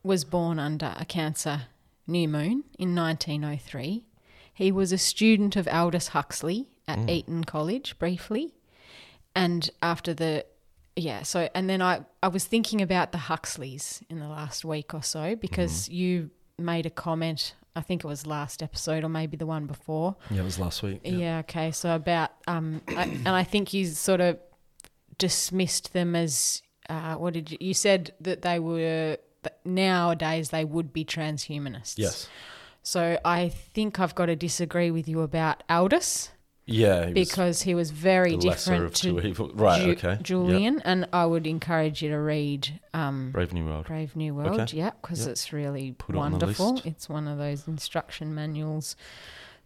was 0.04 0.24
born 0.24 0.60
under 0.60 0.94
a 0.98 1.06
Cancer 1.06 1.64
new 2.08 2.28
moon 2.28 2.64
in 2.78 2.96
1903. 2.96 4.06
He 4.54 4.72
was 4.72 4.92
a 4.92 4.98
student 4.98 5.56
of 5.56 5.68
Aldous 5.68 6.10
Huxley 6.10 6.68
at 6.88 7.10
Eton 7.10 7.44
College 7.44 7.98
briefly. 8.00 8.54
And 9.36 9.70
after 9.82 10.14
the 10.14 10.46
yeah, 10.96 11.24
so 11.24 11.50
and 11.54 11.70
then 11.70 11.82
I 11.82 12.06
I 12.24 12.30
was 12.30 12.46
thinking 12.46 12.82
about 12.82 13.12
the 13.12 13.18
Huxleys 13.18 14.02
in 14.10 14.20
the 14.20 14.28
last 14.28 14.64
week 14.64 14.93
or 14.93 15.04
so 15.04 15.36
because 15.36 15.89
you 15.89 16.30
made 16.58 16.86
a 16.86 16.89
comment, 16.89 17.54
I 17.76 17.82
think 17.82 18.04
it 18.04 18.08
was 18.08 18.26
last 18.26 18.64
episode 18.64 19.04
or 19.04 19.10
maybe 19.10 19.36
the 19.36 19.46
one 19.46 19.66
before. 19.66 20.16
Yeah, 20.30 20.41
it 20.41 20.46
was 20.46 20.58
last 20.58 20.82
week. 20.84 21.02
Yeah, 21.04 21.39
okay. 21.39 21.72
So 21.72 21.96
about 21.96 22.32
um 22.48 22.82
I, 22.88 23.04
and 23.04 23.30
I 23.30 23.43
think 23.43 23.74
you 23.74 23.86
sort 23.88 24.22
of 24.22 24.39
dismissed 25.18 25.93
them 25.93 26.16
as 26.16 26.62
uh 26.89 27.16
what 27.16 27.34
did 27.34 27.52
you 27.52 27.58
you 27.60 27.74
said 27.74 28.14
that 28.22 28.41
they 28.41 28.60
were 28.60 29.18
that 29.43 29.60
nowadays 29.66 30.50
they 30.50 30.64
would 30.64 30.93
be 30.93 31.04
transhumanists. 31.04 31.98
Yes. 31.98 32.30
So 32.84 33.20
I 33.26 33.50
think 33.50 34.00
I've 34.00 34.14
got 34.14 34.28
to 34.28 34.36
disagree 34.36 34.91
with 34.91 35.10
you 35.10 35.22
about 35.22 35.64
Aldous 35.70 36.30
Yeah. 36.68 37.07
he 37.07 37.13
was 37.13 37.30
because 37.30 37.61
he 37.61 37.76
was 37.76 37.91
very 37.91 38.38
different 38.38 38.95
to 38.97 39.20
evil. 39.22 39.51
Right. 39.53 39.84
Ju- 39.84 39.91
okay. 39.91 40.09
Yep. 40.09 40.24
Julian, 40.24 40.82
and 40.84 41.07
I 41.13 41.26
would 41.26 41.45
encourage 41.45 42.01
you 42.01 42.09
to 42.09 42.18
read 42.20 42.80
um, 42.93 43.32
Brave 43.32 43.53
New 43.53 43.66
World. 43.66 43.86
Brave 43.86 44.16
New 44.16 44.34
World. 44.34 44.59
Okay. 44.61 44.78
Yeah, 44.78 44.91
because 45.01 45.22
Yep. 45.22 45.30
it's 45.30 45.53
really 45.53 45.91
Put 45.97 46.16
it 46.16 46.18
wonderful. 46.18 46.74
list. 46.76 46.86
It's 46.86 47.07
one 47.09 47.28
of 47.28 47.38
those 47.38 47.68
instruction 47.68 48.34
manuals 48.34 48.95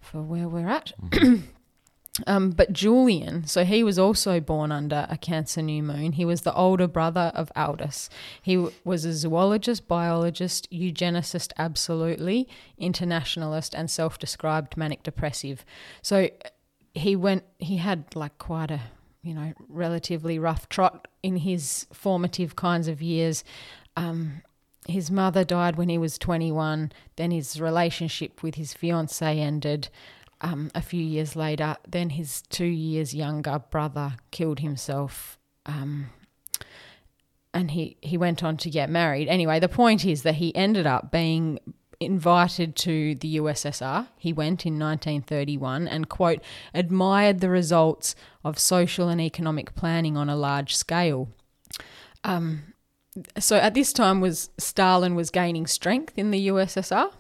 for 0.02 0.22
where 0.22 0.48
we're 0.50 0.68
at. 0.68 0.92
Mm-hmm. 1.02 1.46
um, 2.28 2.50
but 2.52 2.74
Julian, 2.74 3.46
so 3.48 3.64
he 3.64 3.82
was 3.84 3.98
also 3.98 4.42
born 4.42 4.72
under 4.72 5.08
a 5.10 5.16
Cancer 5.18 5.62
new 5.62 5.82
moon. 5.82 6.14
He 6.14 6.26
was 6.26 6.42
the 6.42 6.54
older 6.54 6.88
brother 6.88 7.32
of 7.34 7.50
Aldous. 7.56 8.10
He 8.42 8.56
w- 8.56 8.74
was 8.84 9.06
a 9.06 9.14
zoologist, 9.14 9.88
biologist, 9.88 10.70
eugenicist, 10.70 11.54
absolutely, 11.58 12.48
internationalist, 12.78 13.74
and 13.74 13.90
self-described 13.90 14.76
manic 14.76 15.04
depressive. 15.04 15.64
So 16.02 16.30
he 16.94 17.16
went. 17.16 17.44
He 17.60 17.78
had 17.78 18.16
like 18.16 18.38
quite 18.38 18.72
a 18.72 18.82
you 19.22 19.34
know 19.34 19.54
relatively 19.68 20.40
rough 20.40 20.70
trot 20.70 21.08
in 21.24 21.38
his 21.38 21.86
formative 21.94 22.56
kinds 22.56 22.88
of 22.88 23.02
years. 23.02 23.44
Um, 23.96 24.42
his 24.88 25.12
mother 25.12 25.44
died 25.44 25.76
when 25.76 25.90
he 25.90 25.98
was 25.98 26.18
21. 26.18 26.92
Then 27.16 27.32
his 27.32 27.60
relationship 27.62 28.42
with 28.42 28.56
his 28.56 28.74
fiancee 28.74 29.40
ended 29.40 29.90
um, 30.42 30.72
a 30.74 30.82
few 30.82 31.04
years 31.04 31.36
later. 31.36 31.78
Then 31.88 32.12
his 32.12 32.42
two 32.44 32.66
years 32.66 33.14
younger 33.14 33.60
brother 33.70 34.16
killed 34.32 34.60
himself. 34.60 35.38
Um, 35.66 36.10
and 37.54 37.72
he, 37.72 37.98
he 38.02 38.18
went 38.18 38.44
on 38.44 38.58
to 38.58 38.70
get 38.70 38.90
married. 38.90 39.28
Anyway, 39.28 39.60
the 39.60 39.70
point 39.70 40.06
is 40.06 40.24
that 40.24 40.36
he 40.36 40.56
ended 40.56 40.88
up 40.88 41.12
being 41.12 41.60
invited 42.00 42.76
to 42.78 43.16
the 43.16 43.38
USSR. 43.38 44.08
He 44.18 44.32
went 44.32 44.66
in 44.66 44.74
1931 44.80 45.88
and, 45.88 46.08
quote, 46.08 46.42
admired 46.74 47.40
the 47.40 47.50
results 47.50 48.16
of 48.44 48.58
social 48.58 49.10
and 49.10 49.20
economic 49.20 49.76
planning 49.76 50.16
on 50.16 50.30
a 50.30 50.36
large 50.36 50.76
scale. 50.76 51.30
Um, 52.24 52.74
so 53.38 53.58
at 53.58 53.74
this 53.74 53.92
time 53.92 54.22
was 54.22 54.50
Stalin 54.58 55.16
was 55.16 55.30
gaining 55.30 55.68
strength 55.68 56.14
in 56.18 56.32
the 56.32 56.48
USSR, 56.48 57.12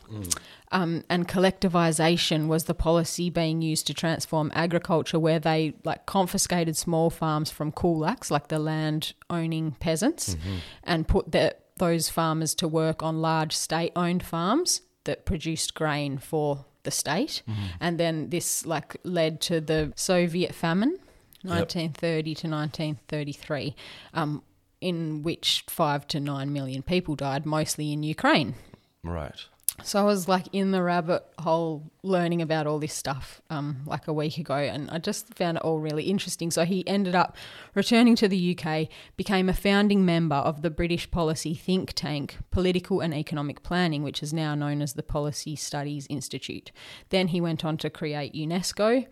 um, 0.71 1.03
and 1.09 1.27
collectivization 1.27 2.47
was 2.47 2.65
the 2.65 2.75
policy 2.75 3.30
being 3.30 3.61
used 3.61 3.88
to 3.88 3.93
transform 3.93 4.51
agriculture, 4.53 5.19
where 5.19 5.39
they 5.39 5.73
like 5.84 6.05
confiscated 6.05 6.77
small 6.77 7.09
farms 7.09 7.49
from 7.49 7.71
kulaks, 7.71 8.30
like 8.32 8.47
the 8.47 8.59
land 8.59 9.13
owning 9.30 9.71
peasants, 9.80 10.38
and 10.84 11.07
put 11.07 11.32
the, 11.32 11.55
those 11.80 12.09
farmers 12.09 12.53
to 12.55 12.67
work 12.67 13.01
on 13.01 13.21
large 13.21 13.55
state 13.55 13.91
owned 13.95 14.23
farms 14.23 14.82
that 15.05 15.25
produced 15.25 15.73
grain 15.73 16.17
for 16.17 16.65
the 16.84 16.91
state, 16.91 17.41
and 17.80 17.99
then 17.99 18.30
this 18.30 18.65
like 18.65 18.95
led 19.03 19.41
to 19.41 19.59
the 19.59 19.91
Soviet 19.95 20.53
famine. 20.53 20.99
1930 21.43 22.36
to 22.36 22.47
1933, 22.49 23.73
um, 24.13 24.43
in 24.82 25.23
which 25.23 25.63
five 25.69 26.05
to 26.07 26.19
nine 26.19 26.51
million 26.51 26.82
people 26.84 27.15
died, 27.15 27.45
mostly 27.45 27.93
in 27.93 28.03
Ukraine. 28.03 28.55
Right. 29.03 29.39
So 29.84 29.99
I 29.99 30.03
was 30.03 30.27
like 30.27 30.47
in 30.51 30.71
the 30.71 30.82
rabbit 30.84 31.23
hole 31.39 31.91
learning 32.03 32.41
about 32.41 32.67
all 32.67 32.80
this 32.80 32.93
stuff 32.93 33.41
um, 33.49 33.82
like 33.86 34.07
a 34.07 34.13
week 34.13 34.38
ago, 34.38 34.55
and 34.55 34.89
I 34.89 34.97
just 34.97 35.34
found 35.34 35.57
it 35.57 35.63
all 35.63 35.80
really 35.80 36.03
interesting. 36.03 36.51
So 36.51 36.65
he 36.65 36.88
ended 36.88 37.15
up 37.15 37.36
returning 37.75 38.15
to 38.17 38.27
the 38.27 38.57
UK, 38.57 38.88
became 39.17 39.49
a 39.49 39.53
founding 39.53 40.05
member 40.05 40.36
of 40.36 40.61
the 40.61 40.69
British 40.69 41.09
policy 41.11 41.53
think 41.53 41.93
tank 41.93 42.38
Political 42.51 43.01
and 43.01 43.13
Economic 43.13 43.63
Planning, 43.63 44.03
which 44.03 44.21
is 44.23 44.34
now 44.34 44.55
known 44.55 44.82
as 44.82 44.93
the 44.93 45.03
Policy 45.03 45.55
Studies 45.55 46.07
Institute. 46.09 46.71
Then 47.09 47.30
he 47.30 47.41
went 47.41 47.65
on 47.65 47.77
to 47.77 47.89
create 47.89 48.34
UNESCO 48.34 49.07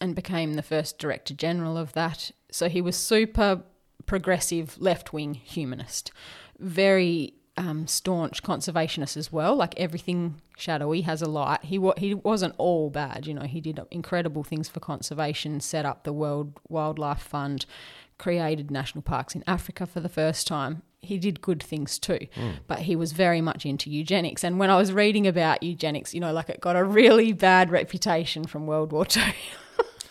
and 0.00 0.14
became 0.14 0.54
the 0.54 0.62
first 0.62 0.98
director 0.98 1.34
general 1.34 1.76
of 1.76 1.92
that. 1.92 2.30
So 2.50 2.68
he 2.68 2.80
was 2.80 2.96
super 2.96 3.62
progressive, 4.06 4.80
left 4.80 5.12
wing 5.12 5.34
humanist, 5.34 6.10
very 6.58 7.34
um, 7.60 7.86
staunch 7.86 8.42
conservationist 8.42 9.16
as 9.18 9.30
well. 9.30 9.54
Like 9.54 9.78
everything 9.78 10.40
shadowy 10.56 11.02
has 11.02 11.20
a 11.20 11.26
light. 11.26 11.62
He 11.62 11.78
wa- 11.78 11.94
he 11.98 12.14
wasn't 12.14 12.54
all 12.56 12.88
bad, 12.88 13.26
you 13.26 13.34
know. 13.34 13.42
He 13.42 13.60
did 13.60 13.78
incredible 13.90 14.42
things 14.42 14.68
for 14.68 14.80
conservation, 14.80 15.60
set 15.60 15.84
up 15.84 16.04
the 16.04 16.12
World 16.12 16.58
Wildlife 16.68 17.20
Fund, 17.22 17.66
created 18.18 18.70
national 18.70 19.02
parks 19.02 19.34
in 19.34 19.44
Africa 19.46 19.86
for 19.86 20.00
the 20.00 20.08
first 20.08 20.46
time. 20.46 20.82
He 21.02 21.18
did 21.18 21.40
good 21.42 21.62
things 21.62 21.98
too, 21.98 22.26
but 22.66 22.80
he 22.80 22.96
was 22.96 23.12
very 23.12 23.40
much 23.40 23.64
into 23.64 23.90
eugenics. 23.90 24.42
And 24.44 24.58
when 24.58 24.70
I 24.70 24.76
was 24.76 24.92
reading 24.92 25.26
about 25.26 25.62
eugenics, 25.62 26.14
you 26.14 26.20
know, 26.20 26.32
like 26.32 26.48
it 26.50 26.60
got 26.60 26.76
a 26.76 26.84
really 26.84 27.32
bad 27.32 27.70
reputation 27.70 28.44
from 28.44 28.66
World 28.66 28.92
War 28.92 29.04
Two. 29.04 29.20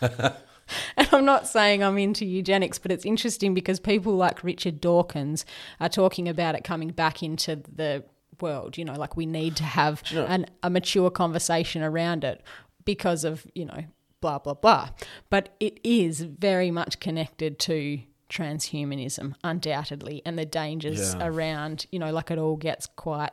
And 0.96 1.08
I'm 1.12 1.24
not 1.24 1.46
saying 1.48 1.82
I'm 1.82 1.98
into 1.98 2.24
eugenics, 2.24 2.78
but 2.78 2.90
it's 2.92 3.04
interesting 3.04 3.54
because 3.54 3.80
people 3.80 4.14
like 4.16 4.42
Richard 4.44 4.80
Dawkins 4.80 5.44
are 5.80 5.88
talking 5.88 6.28
about 6.28 6.54
it 6.54 6.64
coming 6.64 6.88
back 6.90 7.22
into 7.22 7.56
the 7.56 8.04
world. 8.40 8.76
You 8.78 8.84
know, 8.84 8.94
like 8.94 9.16
we 9.16 9.26
need 9.26 9.56
to 9.56 9.64
have 9.64 10.02
know- 10.12 10.26
an, 10.26 10.46
a 10.62 10.70
mature 10.70 11.10
conversation 11.10 11.82
around 11.82 12.24
it 12.24 12.42
because 12.84 13.24
of, 13.24 13.46
you 13.54 13.64
know, 13.66 13.84
blah, 14.20 14.38
blah, 14.38 14.54
blah. 14.54 14.90
But 15.30 15.54
it 15.60 15.80
is 15.84 16.20
very 16.20 16.70
much 16.70 17.00
connected 17.00 17.58
to 17.60 18.00
transhumanism, 18.28 19.34
undoubtedly, 19.44 20.22
and 20.24 20.38
the 20.38 20.44
dangers 20.44 21.14
Yeah. 21.14 21.26
around, 21.26 21.86
you 21.90 21.98
know, 21.98 22.12
like 22.12 22.30
it 22.30 22.38
all 22.38 22.56
gets 22.56 22.86
quite 22.86 23.30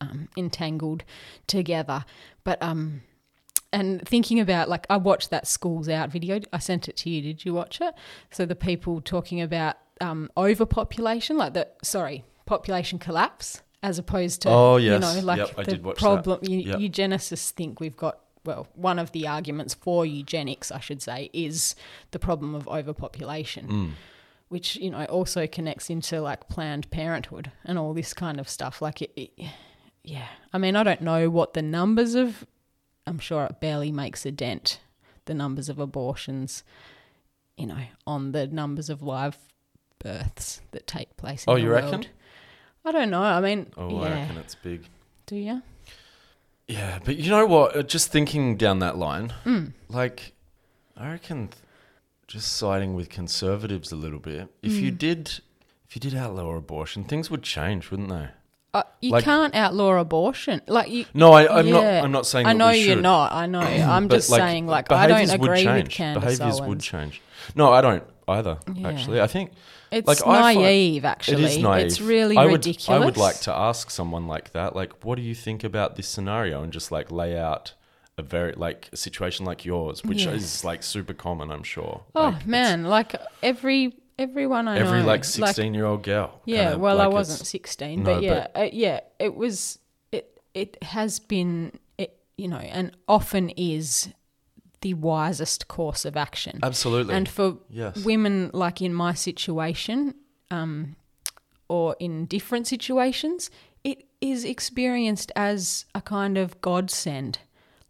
um, 0.00 0.28
entangled 0.36 1.02
together. 1.46 2.04
But, 2.44 2.62
um, 2.62 3.02
and 3.74 4.06
thinking 4.08 4.40
about 4.40 4.68
like 4.68 4.86
I 4.88 4.96
watched 4.96 5.30
that 5.30 5.46
schools 5.46 5.88
out 5.88 6.10
video. 6.10 6.40
I 6.52 6.58
sent 6.58 6.88
it 6.88 6.96
to 6.98 7.10
you. 7.10 7.20
Did 7.22 7.44
you 7.44 7.52
watch 7.54 7.80
it? 7.80 7.94
So 8.30 8.46
the 8.46 8.54
people 8.56 9.00
talking 9.00 9.40
about 9.40 9.76
um, 10.00 10.30
overpopulation, 10.36 11.36
like 11.36 11.54
the 11.54 11.68
sorry, 11.82 12.24
population 12.46 12.98
collapse, 12.98 13.62
as 13.82 13.98
opposed 13.98 14.42
to 14.42 14.48
Oh, 14.50 14.76
you 14.76 14.98
know 14.98 15.20
like 15.22 15.38
Yep, 15.38 15.56
the 15.66 15.76
that. 15.76 15.96
problem. 15.96 16.38
Eu- 16.42 16.58
Yep. 16.70 16.78
Eugenicists 16.78 17.50
think 17.50 17.80
we've 17.80 17.96
got 17.96 18.18
well, 18.46 18.66
one 18.74 18.98
of 18.98 19.10
the 19.12 19.26
arguments 19.26 19.72
for 19.72 20.04
eugenics, 20.04 20.70
I 20.70 20.78
should 20.78 21.00
say, 21.00 21.30
is 21.32 21.74
the 22.10 22.18
problem 22.18 22.54
of 22.54 22.68
overpopulation. 22.68 23.68
Mm. 23.68 23.90
Which 24.50 24.76
you 24.76 24.90
know 24.90 25.04
also 25.06 25.46
connects 25.46 25.88
into 25.90 26.20
like 26.20 26.48
Planned 26.48 26.90
Parenthood 26.90 27.50
and 27.64 27.78
all 27.78 27.94
this 27.94 28.12
kind 28.12 28.38
of 28.38 28.48
stuff. 28.48 28.82
Like, 28.82 29.00
it, 29.02 29.10
it, 29.16 29.30
yeah, 30.04 30.26
I 30.52 30.58
mean, 30.58 30.76
I 30.76 30.82
don't 30.82 31.00
know 31.00 31.30
what 31.30 31.54
the 31.54 31.62
numbers 31.62 32.14
of 32.14 32.46
I'm 33.06 33.18
sure 33.18 33.44
it 33.44 33.60
barely 33.60 33.92
makes 33.92 34.24
a 34.26 34.30
dent, 34.32 34.80
the 35.26 35.34
numbers 35.34 35.68
of 35.68 35.78
abortions, 35.78 36.64
you 37.56 37.66
know, 37.66 37.82
on 38.06 38.32
the 38.32 38.46
numbers 38.46 38.88
of 38.90 39.02
live 39.02 39.38
births 39.98 40.60
that 40.72 40.86
take 40.86 41.16
place 41.16 41.44
in 41.44 41.52
Oh, 41.52 41.56
you 41.56 41.68
world. 41.68 41.84
reckon? 41.84 42.06
I 42.84 42.92
don't 42.92 43.10
know. 43.10 43.22
I 43.22 43.40
mean, 43.40 43.66
Oh, 43.76 43.98
I 44.00 44.10
reckon 44.10 44.36
it's 44.38 44.54
big. 44.54 44.86
Do 45.26 45.36
you? 45.36 45.62
Yeah, 46.66 46.98
but 47.04 47.16
you 47.16 47.30
know 47.30 47.46
what? 47.46 47.76
Uh, 47.76 47.82
Just 47.82 48.10
thinking 48.10 48.56
down 48.56 48.78
that 48.78 48.96
line, 48.96 49.32
Mm. 49.44 49.72
like, 49.88 50.32
I 50.96 51.10
reckon 51.10 51.48
th- 51.48 51.60
just 52.26 52.52
siding 52.52 52.94
with 52.94 53.10
conservatives 53.10 53.92
a 53.92 53.96
little 53.96 54.18
bit. 54.18 54.48
If 54.62 54.72
you 54.74 54.90
Mm. 54.92 54.98
did, 54.98 55.40
if 55.88 55.94
you 55.94 56.00
did 56.00 56.14
outlaw 56.14 56.54
abortion, 56.56 57.04
things 57.04 57.30
would 57.30 57.42
change, 57.42 57.90
wouldn't 57.90 58.08
they? 58.08 58.28
Uh, 58.74 58.82
you 59.00 59.12
Like- 59.12 59.24
can't 59.24 59.54
outlaw 59.54 59.98
abortion. 60.00 60.60
Like 60.66 60.90
you. 60.90 61.06
No, 61.14 61.32
I, 61.32 61.58
I'm 61.60 61.66
yeah. 61.68 61.72
not. 61.72 61.84
I'm 62.04 62.12
not 62.12 62.26
saying. 62.26 62.46
I 62.46 62.52
know 62.52 62.70
you're 62.70 62.96
not. 63.00 63.32
I 63.32 63.46
know. 63.46 63.60
I'm 63.94 64.08
just 64.08 64.28
saying, 64.28 64.66
like, 64.66 64.90
I 64.90 65.06
don't 65.06 65.30
agree 65.30 65.64
with. 65.66 65.88
Candace 65.90 66.22
Behaviors 66.38 66.60
would 66.60 66.80
change. 66.80 67.22
No, 67.54 67.72
I 67.72 67.80
don't 67.80 68.02
either. 68.28 68.58
Yeah. 68.74 68.88
Actually, 68.88 69.20
I 69.20 69.26
think 69.28 69.52
It's 69.92 70.08
Like, 70.08 70.22
I 70.26 70.40
find- 70.40 70.60
naive, 70.60 71.04
actually. 71.04 71.44
it 71.44 71.50
is 71.50 71.58
naive. 71.58 71.86
It's 71.86 72.00
really 72.00 72.36
I 72.36 72.46
would, 72.46 72.52
ridiculous. 72.66 72.88
I 73.00 73.04
would 73.04 73.16
like 73.16 73.38
to 73.42 73.52
ask 73.54 73.90
someone 73.90 74.26
like 74.26 74.50
that, 74.52 74.74
like, 74.74 75.04
what 75.04 75.14
do 75.16 75.22
you 75.22 75.36
think 75.36 75.62
about 75.62 75.94
this 75.94 76.08
scenario, 76.08 76.62
and 76.64 76.72
just 76.72 76.90
like 76.90 77.12
lay 77.12 77.38
out 77.38 77.74
a 78.18 78.22
very 78.22 78.54
like 78.56 78.88
a 78.92 78.96
situation 78.96 79.44
like 79.46 79.64
yours, 79.64 80.02
which 80.02 80.24
Yeah. 80.24 80.32
is 80.32 80.64
like 80.64 80.82
super 80.82 81.14
common, 81.14 81.50
I'm 81.52 81.62
sure. 81.62 82.02
Oh 82.16 82.22
Like, 82.30 82.46
man, 82.46 82.84
like 82.84 83.14
every 83.42 83.94
everyone 84.18 84.68
I 84.68 84.78
know. 84.78 84.86
Every 84.86 85.00
know, 85.00 85.06
like 85.06 85.24
sixteen-year-old 85.24 86.02
girl. 86.02 86.40
yeah, 86.44 86.70
kinda, 86.70 86.78
well, 86.78 87.00
I 87.00 87.06
wasn't 87.06 87.46
16, 87.46 88.02
No, 88.02 88.14
but 88.14 88.22
yeah, 88.22 88.46
uh, 88.54 88.68
yeah, 88.72 89.00
it 89.18 89.34
was. 89.34 89.78
It 90.12 90.40
it 90.54 90.82
has 90.82 91.18
been, 91.18 91.72
it, 91.98 92.16
you 92.36 92.48
know, 92.48 92.56
and 92.58 92.92
often 93.08 93.50
is 93.50 94.08
the 94.80 94.94
wisest 94.94 95.66
course 95.66 96.04
of 96.04 96.16
action. 96.16 96.60
Absolutely. 96.62 97.14
And 97.14 97.28
for 97.28 97.56
yes. 97.70 98.04
women 98.04 98.50
like 98.52 98.82
in 98.82 98.92
my 98.92 99.14
situation, 99.14 100.14
um, 100.50 100.96
or 101.68 101.96
in 101.98 102.26
different 102.26 102.66
situations, 102.66 103.50
it 103.82 104.04
is 104.20 104.44
experienced 104.44 105.32
as 105.34 105.86
a 105.94 106.02
kind 106.02 106.36
of 106.36 106.60
godsend. 106.60 107.38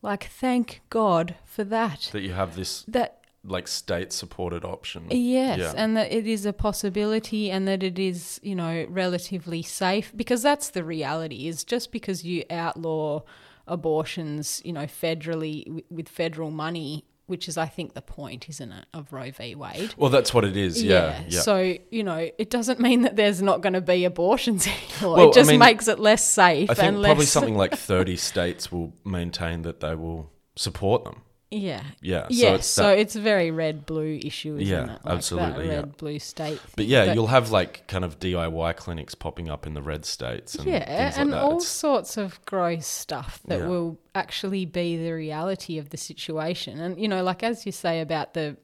Like, 0.02 0.24
thank 0.24 0.82
God 0.90 1.34
for 1.44 1.64
that. 1.64 2.10
that 2.12 2.22
you 2.22 2.32
have 2.32 2.54
this 2.56 2.84
That 2.86 3.23
like 3.46 3.68
state-supported 3.68 4.64
option. 4.64 5.06
Yes, 5.10 5.58
Yeah. 5.58 5.72
and 5.76 5.96
that 5.96 6.10
it 6.12 6.26
is 6.26 6.46
a 6.46 6.52
possibility 6.52 7.50
and 7.50 7.68
that 7.68 7.82
it 7.82 7.98
is, 7.98 8.40
you 8.42 8.54
know, 8.54 8.86
relatively 8.88 9.62
safe 9.62 10.12
because 10.16 10.42
that's 10.42 10.70
the 10.70 10.82
reality 10.82 11.46
is 11.46 11.62
just 11.64 11.92
because 11.92 12.24
you 12.24 12.44
outlaw 12.50 13.20
abortions, 13.66 14.62
you 14.64 14.72
know, 14.72 14.84
federally 14.86 15.64
w- 15.64 15.84
with 15.90 16.08
federal 16.08 16.50
money, 16.50 17.04
which 17.26 17.48
is 17.48 17.56
I 17.56 17.66
think 17.66 17.94
the 17.94 18.02
point, 18.02 18.48
isn't 18.48 18.70
it, 18.72 18.86
of 18.92 19.12
Roe 19.12 19.30
v. 19.30 19.54
Wade. 19.54 19.94
Well, 19.96 20.10
that's 20.10 20.34
what 20.34 20.44
it 20.44 20.56
is. 20.56 20.82
Yeah. 20.82 21.22
Yeah. 21.28 21.40
So, 21.40 21.74
you 21.90 22.02
know, 22.04 22.30
it 22.38 22.50
doesn't 22.50 22.80
mean 22.80 23.02
that 23.02 23.16
there's 23.16 23.40
not 23.42 23.60
going 23.62 23.72
to 23.72 23.80
be 23.80 24.04
abortions 24.04 24.66
anymore. 25.00 25.16
Well, 25.16 25.30
it 25.30 25.34
just 25.34 25.50
mean, 25.50 25.58
makes 25.60 25.88
it 25.88 25.98
less 25.98 26.26
safe 26.26 26.70
I 26.70 26.74
think 26.74 26.88
and 26.88 27.00
less 27.00 27.08
probably 27.08 27.26
something 27.26 27.56
like 27.56 27.74
30 27.74 28.16
states 28.16 28.70
will 28.70 28.92
maintain 29.04 29.62
that 29.62 29.80
they 29.80 29.94
will 29.94 30.30
support 30.56 31.04
them. 31.04 31.22
Yeah. 31.54 31.82
Yeah. 32.00 32.22
So 32.22 32.26
yes, 32.30 32.58
it's 32.60 32.66
so 32.68 32.82
that, 32.84 32.98
it's 32.98 33.16
a 33.16 33.20
very 33.20 33.50
red 33.50 33.86
blue 33.86 34.18
issue, 34.22 34.56
isn't 34.56 34.66
Yeah, 34.66 34.84
it? 34.96 35.04
Like 35.04 35.14
absolutely, 35.14 35.66
That 35.66 35.72
yeah. 35.72 35.76
red 35.80 35.96
blue 35.96 36.18
state. 36.18 36.60
but 36.62 36.70
thing. 36.76 36.88
yeah, 36.88 37.12
you'll 37.12 37.28
have 37.28 37.50
like 37.50 37.86
kind 37.86 38.04
of 38.04 38.18
DIY 38.18 38.76
clinics 38.76 39.14
popping 39.14 39.48
up 39.48 39.66
in 39.66 39.74
the 39.74 39.82
red 39.82 40.04
states 40.04 40.54
and 40.54 40.66
yeah, 40.66 40.78
like 41.10 41.18
and 41.18 41.34
all 41.34 41.50
It's- 41.56 41.66
sorts 41.66 42.16
of 42.16 42.44
gross 42.44 42.86
stuff 42.86 43.40
that 43.46 43.60
Yeah. 43.60 43.66
will 43.68 43.98
actually 44.14 44.64
be 44.66 44.96
the 44.96 45.12
reality 45.12 45.78
of 45.78 45.90
the 45.90 45.96
situation. 45.96 46.78
And 46.80 46.98
you 47.00 47.08
know, 47.08 47.22
like 47.22 47.42
as 47.42 47.64
you 47.66 47.72
say 47.72 48.00
about 48.00 48.34
the 48.34 48.56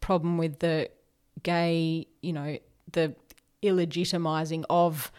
problem 0.00 0.38
with 0.38 0.58
the 0.60 0.88
gay, 1.42 2.06
you 2.22 2.32
know, 2.32 2.58
the 2.90 3.14
illegitimizing 3.62 4.64
of 4.70 5.10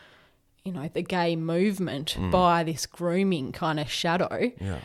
you 0.64 0.72
know 0.72 0.90
the 0.94 1.02
gay 1.02 1.36
movement 1.36 2.16
Mm. 2.18 2.32
by 2.32 2.64
this 2.64 2.86
grooming 2.86 3.52
kind 3.52 3.80
of 3.80 3.90
shadow 3.90 4.52
yeah. 4.62 4.80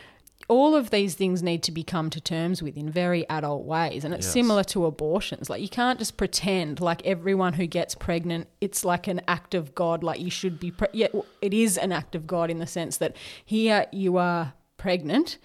All 0.49 0.75
of 0.75 0.89
these 0.89 1.13
things 1.13 1.41
need 1.41 1.61
to 1.63 1.71
be 1.71 1.83
come 1.83 2.09
to 2.09 2.19
terms 2.19 2.61
with 2.61 2.75
in 2.75 2.89
very 2.89 3.27
adult 3.29 3.63
ways 3.65 4.03
and 4.03 4.13
it's 4.13 4.25
Yes. 4.25 4.33
similar 4.33 4.63
to 4.65 4.85
abortions 4.85 5.49
like 5.49 5.61
you 5.61 5.69
can't 5.69 5.99
just 5.99 6.17
pretend 6.17 6.81
like 6.81 7.05
everyone 7.05 7.53
who 7.53 7.65
gets 7.67 7.93
pregnant 7.95 8.47
it's 8.59 8.83
like 8.83 9.07
an 9.07 9.21
act 9.27 9.53
of 9.53 9.73
god 9.75 10.03
like 10.03 10.19
you 10.19 10.31
should 10.31 10.59
be 10.59 10.71
pre- 10.71 10.87
yeah 10.91 11.07
it 11.41 11.53
is 11.53 11.77
an 11.77 11.91
act 11.91 12.15
of 12.15 12.25
god 12.27 12.49
in 12.49 12.57
the 12.59 12.67
sense 12.67 12.97
that 12.97 13.15
here 13.45 13.85
you 13.91 14.17
are 14.17 14.53
pregnant 14.77 15.37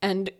and 0.00 0.30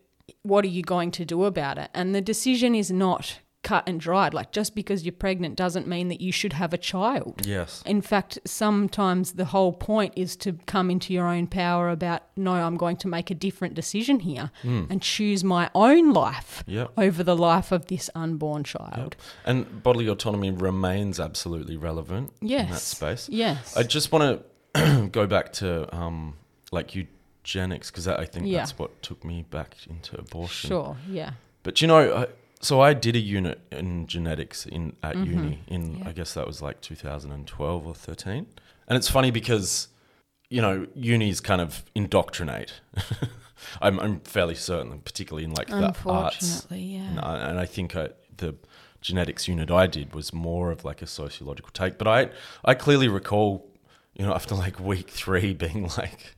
what 0.43 0.65
are 0.65 0.69
you 0.69 0.83
going 0.83 1.11
to 1.11 1.25
do 1.25 1.45
about 1.45 1.79
it 1.79 1.91
and 1.95 2.15
the 2.15 2.21
decision 2.21 2.75
is 2.75 2.91
not 2.91 3.39
cut 3.63 3.89
and 3.89 4.01
dried 4.01 4.35
like 4.35 4.51
just 4.51 4.75
because 4.75 5.05
you're 5.05 5.13
pregnant 5.13 5.55
doesn't 5.57 5.87
mean 5.87 6.09
that 6.09 6.21
you 6.21 6.33
should 6.33 6.53
have 6.53 6.73
a 6.75 6.79
child 6.79 7.43
Yes. 7.47 7.83
in 7.87 8.01
fact, 8.03 8.39
sometimes 8.45 9.33
the 9.33 9.45
whole 9.47 9.73
point 9.73 10.13
is 10.17 10.35
to 10.37 10.55
come 10.67 10.91
into 10.91 11.13
your 11.13 11.27
own 11.29 11.47
power 11.47 11.89
about, 11.91 12.23
no, 12.37 12.55
I'm 12.55 12.77
going 12.77 12.97
to 12.99 13.09
make 13.09 13.31
a 13.31 13.35
different 13.35 13.75
decision 13.75 14.21
here 14.21 14.51
and 14.65 15.01
choose 15.01 15.45
my 15.45 15.71
own 15.75 16.13
life 16.13 16.65
Yep. 16.67 16.93
over 16.97 17.23
the 17.23 17.37
life 17.37 17.71
of 17.73 17.87
this 17.87 18.11
unborn 18.15 18.65
child. 18.65 19.15
And 19.45 19.83
bodily 19.83 20.09
autonomy 20.09 20.51
remains 20.51 21.21
absolutely 21.21 21.77
relevant 21.77 22.33
in 22.41 22.49
that 22.49 22.81
space. 22.81 23.29
Yes. 23.29 23.77
I 23.77 23.83
just 23.85 24.11
want 24.13 24.43
to 24.75 25.09
go 25.13 25.27
back 25.27 25.53
to 25.55 25.95
um, 25.95 26.35
like 26.73 26.95
eugenics 26.97 27.91
because 27.91 28.09
I 28.09 28.25
think 28.25 28.47
Yeah. 28.47 28.59
that's 28.59 28.79
what 28.79 29.03
took 29.03 29.25
me 29.25 29.45
back 29.51 29.77
into 29.89 30.19
abortion. 30.19 30.69
sure. 30.69 30.97
Yeah. 31.09 31.33
But 31.63 31.81
you 31.81 31.87
know, 31.87 32.17
I, 32.23 32.27
so 32.63 32.81
I 32.81 32.95
did 32.95 33.17
a 33.17 33.19
unit 33.19 33.61
in 33.71 34.07
genetics 34.07 34.67
in 34.67 34.97
at 35.03 35.17
uni 35.17 35.61
in 35.67 35.83
Mm-hmm. 35.83 36.03
Yeah. 36.03 36.09
I 36.09 36.13
guess 36.13 36.35
that 36.35 36.47
was 36.47 36.63
like 36.63 36.81
2012 36.81 37.87
or 37.87 37.95
13. 37.95 38.47
And 38.89 38.97
it's 38.97 39.09
funny 39.09 39.31
because 39.31 39.89
you 40.53 40.61
know, 40.61 40.87
unis 40.95 41.41
kind 41.41 41.63
of 41.63 41.83
indoctrinate. 41.95 42.75
I'm, 43.81 43.99
I'm 44.01 44.21
fairly 44.21 44.55
certain, 44.55 45.01
particularly 45.01 45.45
in 45.45 45.55
like 45.55 45.69
the 45.69 45.77
arts. 45.77 45.97
Unfortunately, 46.05 46.81
yeah. 46.83 47.09
And 47.09 47.21
I, 47.21 47.49
and 47.49 47.59
I 47.59 47.65
think 47.65 47.97
I, 47.97 48.11
the 48.37 48.57
genetics 49.01 49.49
unit 49.49 49.71
I 49.71 49.87
did 49.87 50.15
was 50.15 50.35
more 50.35 50.71
of 50.71 50.85
like 50.85 51.01
a 51.01 51.07
sociological 51.07 51.71
take. 51.73 51.97
But 51.97 52.07
I, 52.07 52.29
I 52.67 52.75
clearly 52.75 53.09
recall, 53.09 53.67
you 54.15 54.27
know, 54.27 54.35
after 54.35 54.55
like 54.55 54.79
week 54.79 55.09
three 55.09 55.55
being 55.65 55.91
like, 55.97 56.37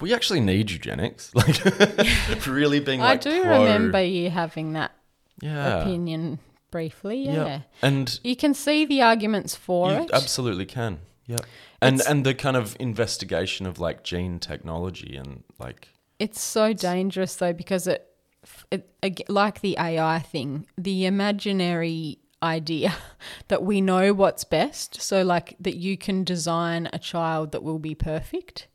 we 0.00 0.14
actually 0.14 0.40
need 0.40 0.70
eugenics. 0.70 1.30
Like, 1.34 2.46
really 2.46 2.80
being 2.80 3.00
like. 3.00 3.26
I 3.26 3.30
do 3.30 3.42
pro- 3.42 3.64
remember 3.64 4.02
you 4.02 4.30
having 4.30 4.72
that 4.72 4.92
yeah. 5.40 5.80
opinion 5.82 6.38
briefly. 6.70 7.24
Yeah. 7.24 7.32
Yeah. 7.46 7.60
And 7.82 8.18
You 8.24 8.36
can 8.36 8.54
see 8.54 8.84
the 8.84 9.02
arguments 9.02 9.54
for 9.54 9.90
you 9.90 9.96
it. 9.98 10.10
absolutely 10.12 10.66
can. 10.66 10.98
Yeah. 11.26 11.36
And 11.80 11.96
It's- 11.96 12.10
and 12.10 12.24
the 12.24 12.34
kind 12.34 12.56
of 12.56 12.76
investigation 12.80 13.66
of 13.66 13.78
like 13.78 14.02
gene 14.04 14.38
technology 14.38 15.16
and 15.16 15.42
like 15.58 15.88
It's 16.18 16.40
so 16.40 16.72
dangerous 16.72 17.36
though 17.36 17.52
because 17.52 17.86
it, 17.86 18.08
it 18.70 19.28
like 19.28 19.60
the 19.60 19.76
AI 19.78 20.18
thing, 20.20 20.66
the 20.78 21.04
imaginary 21.06 22.18
idea 22.42 22.94
that 23.48 23.62
we 23.62 23.80
know 23.80 24.12
what's 24.12 24.44
best. 24.44 25.00
So 25.00 25.22
like 25.22 25.56
that 25.60 25.76
you 25.76 25.96
can 25.96 26.24
design 26.24 26.88
a 26.92 26.98
child 26.98 27.52
that 27.52 27.62
will 27.62 27.78
be 27.78 27.94
perfect. 27.94 28.68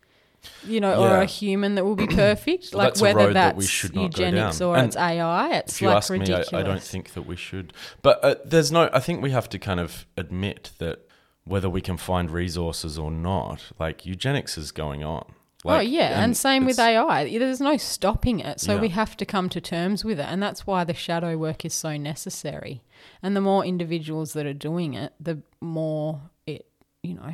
You 0.66 0.80
know, 0.80 0.96
or 0.96 1.18
a 1.22 1.26
human 1.26 1.76
that 1.76 1.86
will 1.86 1.96
be 1.96 2.08
perfect. 2.08 2.74
Like 2.74 2.90
that's 2.90 3.02
whether 3.02 3.32
that's 3.34 3.34
that 3.34 3.56
we 3.56 3.66
should 3.66 3.96
not 3.96 4.18
eugenics 4.18 4.60
or 4.62 4.76
And 4.76 4.88
it's 4.88 4.98
AI, 4.98 5.58
it's 5.58 5.76
if 5.76 5.82
you 5.82 5.88
like 5.88 5.98
ask 5.98 6.10
ridiculous. 6.10 6.52
me, 6.52 6.58
I, 6.58 6.62
I 6.62 6.64
don't 6.64 6.82
think 6.82 7.14
that 7.14 7.24
we 7.24 7.36
should. 7.36 7.74
But 8.02 8.24
uh, 8.24 8.36
there's 8.44 8.72
no. 8.72 8.90
I 8.92 9.00
think 9.00 9.22
we 9.22 9.32
have 9.32 9.50
to 9.50 9.60
kind 9.60 9.80
of 9.80 10.06
admit 10.18 10.72
that 10.80 11.08
whether 11.44 11.70
we 11.70 11.82
can 11.82 11.98
find 11.98 12.32
resources 12.32 12.98
or 12.98 13.12
not, 13.12 13.72
like 13.80 14.06
eugenics 14.06 14.58
is 14.58 14.72
going 14.72 15.04
on. 15.04 15.26
oh 15.66 15.80
yeah, 15.80 16.24
and, 16.24 16.36
same 16.36 16.66
with 16.66 16.80
AI. 16.80 17.38
There's 17.38 17.62
no 17.62 17.78
stopping 17.78 18.40
it, 18.40 18.60
so 18.60 18.76
Yeah. 18.76 18.82
we 18.82 18.90
have 18.90 19.16
to 19.18 19.26
come 19.26 19.48
to 19.50 19.62
terms 19.62 20.04
with 20.04 20.20
it, 20.20 20.26
and 20.28 20.42
that's 20.42 20.66
why 20.66 20.84
the 20.84 20.94
shadow 20.96 21.38
work 21.38 21.66
is 21.66 21.74
so 21.74 21.98
necessary. 21.98 22.82
And 23.22 23.36
the 23.36 23.42
more 23.42 23.64
individuals 23.64 24.34
that 24.34 24.46
are 24.48 24.54
doing 24.54 24.96
it, 24.96 25.14
the 25.20 25.42
more 25.60 26.22
it, 26.48 26.66
you 27.04 27.14
know, 27.16 27.34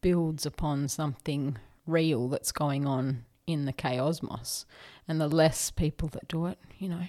builds 0.00 0.44
upon 0.46 0.88
something 0.88 1.58
real 1.86 2.28
that's 2.28 2.52
going 2.52 2.86
on 2.86 3.24
in 3.46 3.64
the 3.64 3.72
chaosmos, 3.72 4.64
and 5.08 5.20
the 5.20 5.28
less 5.28 5.70
people 5.70 6.08
that 6.08 6.28
do 6.28 6.46
it, 6.46 6.58
you 6.78 6.88
know, 6.88 7.06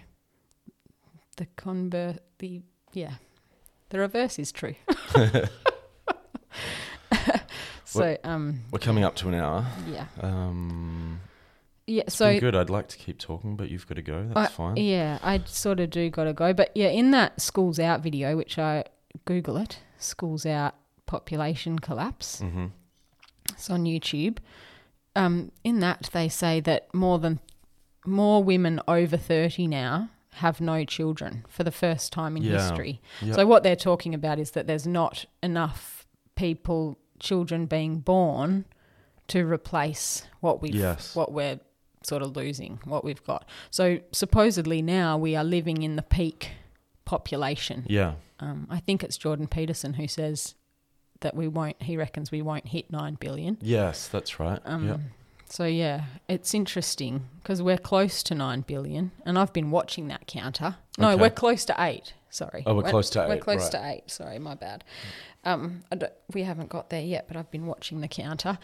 the 1.38 1.48
convert, 1.56 2.20
the 2.40 2.62
yeah, 2.94 3.14
the 3.90 4.00
reverse 4.00 4.38
is 4.40 4.52
true. 4.52 4.76
so 7.86 8.18
um 8.24 8.62
We're 8.72 8.80
coming 8.80 9.04
up 9.04 9.16
to 9.18 9.28
an 9.30 9.36
hour. 9.36 9.66
yeah. 9.88 10.06
Um, 10.22 11.20
Yeah, 11.86 12.04
it's 12.08 12.16
so 12.16 12.40
good. 12.40 12.56
I'd 12.56 12.70
like 12.70 12.88
to 12.90 12.98
keep 12.98 13.20
talking, 13.20 13.56
but 13.56 13.70
you've 13.70 13.88
got 13.88 13.96
to 13.96 14.02
go. 14.02 14.28
That's 14.34 14.52
I- 14.52 14.56
fine. 14.56 14.78
Yeah, 14.78 15.20
I 15.22 15.42
sort 15.46 15.80
of 15.80 15.90
do 15.90 16.10
got 16.10 16.24
to 16.26 16.34
go. 16.34 16.54
But 16.54 16.72
yeah, 16.76 16.88
in 16.90 17.12
that 17.12 17.42
schools 17.42 17.80
out 17.80 18.02
video, 18.02 18.36
which 18.38 18.58
I 18.58 18.86
Google 19.26 19.58
it, 19.58 19.80
schools 19.98 20.46
out 20.46 20.76
population 21.06 21.78
collapse. 21.80 22.40
hmm 22.40 22.68
It's 23.54 23.70
on 23.70 23.86
YouTube. 23.86 24.38
Um, 25.16 25.52
in 25.64 25.80
that, 25.80 26.10
they 26.14 26.28
say 26.30 26.60
that 26.62 26.94
more 26.94 27.20
than 27.20 27.40
more 28.06 28.44
women 28.44 28.82
over 28.88 29.16
thirty 29.18 29.68
now 29.68 30.10
have 30.38 30.60
no 30.60 30.84
children 30.84 31.46
for 31.48 31.64
the 31.64 31.72
first 31.72 32.12
time 32.12 32.36
in 32.36 32.44
Yeah. 32.44 32.54
history. 32.54 33.00
Yep. 33.22 33.36
So 33.36 33.46
what 33.46 33.62
they're 33.64 33.76
talking 33.76 34.14
about 34.16 34.40
is 34.40 34.52
that 34.52 34.66
there's 34.68 34.88
not 34.88 35.26
enough 35.44 36.08
people, 36.36 36.98
children 37.20 37.68
being 37.68 38.00
born, 38.00 38.66
to 39.28 39.46
replace 39.46 40.24
what 40.42 40.62
we've 40.62 40.74
Yes. 40.76 41.16
what 41.16 41.32
we're 41.32 41.60
sort 42.04 42.22
of 42.24 42.36
losing, 42.36 42.80
what 42.84 43.06
we've 43.06 43.24
got. 43.24 43.48
So 43.72 44.00
supposedly 44.12 44.82
now 44.82 45.18
we 45.18 45.36
are 45.36 45.44
living 45.46 45.84
in 45.84 45.96
the 45.96 46.02
peak 46.02 46.50
population. 47.06 47.86
Yeah. 47.88 48.16
Um, 48.40 48.68
I 48.70 48.80
think 48.80 49.04
it's 49.04 49.18
Jordan 49.18 49.48
Peterson 49.48 49.94
who 49.94 50.08
says 50.08 50.56
that 51.24 51.36
we 51.36 51.48
won't. 51.48 51.82
He 51.82 51.98
reckons 51.98 52.32
we 52.32 52.42
won't 52.42 52.68
hit 52.68 52.92
nine 52.92 53.16
billion. 53.20 53.58
Yes, 53.62 54.08
that's 54.08 54.40
right. 54.40 54.60
Um, 54.66 54.88
yeah. 54.88 54.98
So 55.50 55.66
yeah, 55.66 56.06
it's 56.28 56.54
interesting 56.54 57.26
because 57.42 57.62
we're 57.62 57.78
close 57.78 58.24
to 58.24 58.36
nine 58.36 58.62
billion, 58.62 59.12
and 59.26 59.38
I've 59.38 59.54
been 59.54 59.72
watching 59.72 60.08
that 60.08 60.28
counter. 60.28 60.78
No, 60.98 61.12
Okay. 61.12 61.22
we're 61.22 61.30
close 61.30 61.66
to 61.66 61.76
eight. 61.80 62.14
Sorry. 62.30 62.64
Oh, 62.66 62.76
we're 62.76 62.90
close 62.90 63.10
to 63.12 63.24
eight. 63.24 63.30
We're 63.30 63.38
close 63.38 63.64
right. 63.64 63.72
to 63.72 63.88
eight. 63.90 64.04
Sorry, 64.10 64.40
my 64.40 64.56
bad. 64.56 64.84
Um, 65.44 65.82
we 66.34 66.44
haven't 66.44 66.70
got 66.70 66.90
there 66.90 67.02
yet, 67.02 67.26
but 67.28 67.38
I've 67.38 67.52
been 67.52 67.66
watching 67.66 68.02
the 68.02 68.08
counter. 68.08 68.58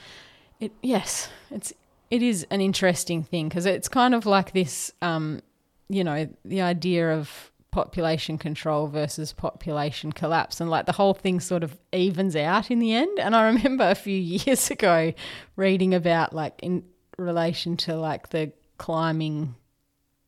It 0.60 0.72
yes, 0.82 1.30
it's 1.52 1.74
it 2.10 2.24
is 2.24 2.46
an 2.50 2.62
interesting 2.62 3.24
thing 3.24 3.50
because 3.50 3.66
it's 3.66 3.90
kind 3.90 4.16
of 4.16 4.26
like 4.26 4.54
this. 4.54 4.92
Um, 5.02 5.42
you 5.90 6.04
know, 6.04 6.30
the 6.46 6.62
idea 6.62 7.12
of 7.14 7.52
population 7.72 8.38
control 8.38 8.88
versus 8.88 9.34
population 9.34 10.12
collapse. 10.12 10.60
And 10.60 10.70
like 10.70 10.86
the 10.86 10.92
whole 10.92 11.14
thing 11.14 11.40
sort 11.40 11.64
of 11.64 11.78
evens 11.92 12.36
out 12.36 12.72
in 12.72 12.80
the 12.80 12.94
end. 12.94 13.20
And 13.20 13.36
I 13.36 13.48
remember 13.48 13.88
a 13.90 13.96
few 13.96 14.18
years 14.20 14.72
ago 14.72 15.14
reading 15.56 15.94
about 15.94 16.34
like 16.34 16.60
in 16.62 16.84
relation 17.18 17.78
to 17.78 17.96
like 17.96 18.30
the 18.30 18.52
climbing 18.78 19.56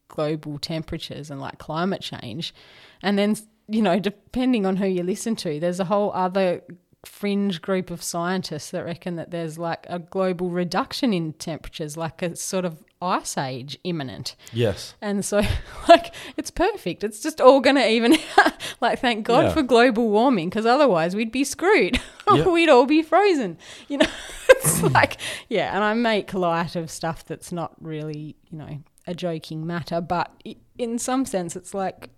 global 0.07 0.59
temperatures 0.59 1.31
and 1.31 1.39
like 1.41 1.57
climate 1.57 2.01
change. 2.01 2.53
And 3.01 3.17
then, 3.17 3.35
you 3.67 3.81
know, 3.81 3.99
depending 3.99 4.65
on 4.65 4.75
who 4.75 4.85
you 4.85 5.03
listen 5.03 5.35
to, 5.37 5.59
there's 5.59 5.79
a 5.79 5.85
whole 5.85 6.11
other 6.13 6.61
fringe 7.05 7.61
group 7.61 7.89
of 7.89 8.03
scientists 8.03 8.69
that 8.71 8.85
reckon 8.85 9.15
that 9.15 9.31
there's 9.31 9.57
like 9.57 9.85
a 9.89 9.99
global 9.99 10.49
reduction 10.49 11.13
in 11.13 11.33
temperatures, 11.33 11.97
like 11.97 12.21
a 12.21 12.35
sort 12.35 12.65
of 12.65 12.83
ice 13.01 13.37
age 13.37 13.77
imminent. 13.83 14.35
Yes. 14.53 14.93
And 15.01 15.25
so, 15.25 15.41
like, 15.89 16.13
it's 16.37 16.51
perfect. 16.51 17.03
It's 17.03 17.21
just 17.21 17.41
all 17.41 17.59
going 17.59 17.75
to 17.75 17.89
even 17.89 18.17
out. 18.37 18.53
like, 18.81 18.99
thank 18.99 19.25
God 19.25 19.45
Yeah. 19.45 19.53
for 19.53 19.63
global 19.63 20.09
warming, 20.09 20.49
because 20.49 20.65
otherwise 20.65 21.15
we'd 21.15 21.31
be 21.31 21.43
screwed. 21.43 21.99
Yep. 22.31 22.47
we'd 22.47 22.69
all 22.69 22.85
be 22.85 23.01
frozen. 23.01 23.57
You 23.89 23.97
know, 23.97 24.07
it's 24.47 24.79
hmm. 24.79 24.87
like, 24.87 25.17
yeah. 25.49 25.75
And 25.75 25.83
I 25.83 25.93
make 25.93 26.33
light 26.33 26.77
of 26.77 26.89
stuff 26.89 27.25
that's 27.25 27.51
not 27.51 27.75
really, 27.81 28.37
you 28.49 28.57
know, 28.57 28.79
a 29.05 29.13
joking 29.13 29.67
matter, 29.67 29.99
but 29.99 30.31
in 30.77 30.97
some 30.97 31.25
sense, 31.25 31.57
it's 31.57 31.73
like, 31.73 32.09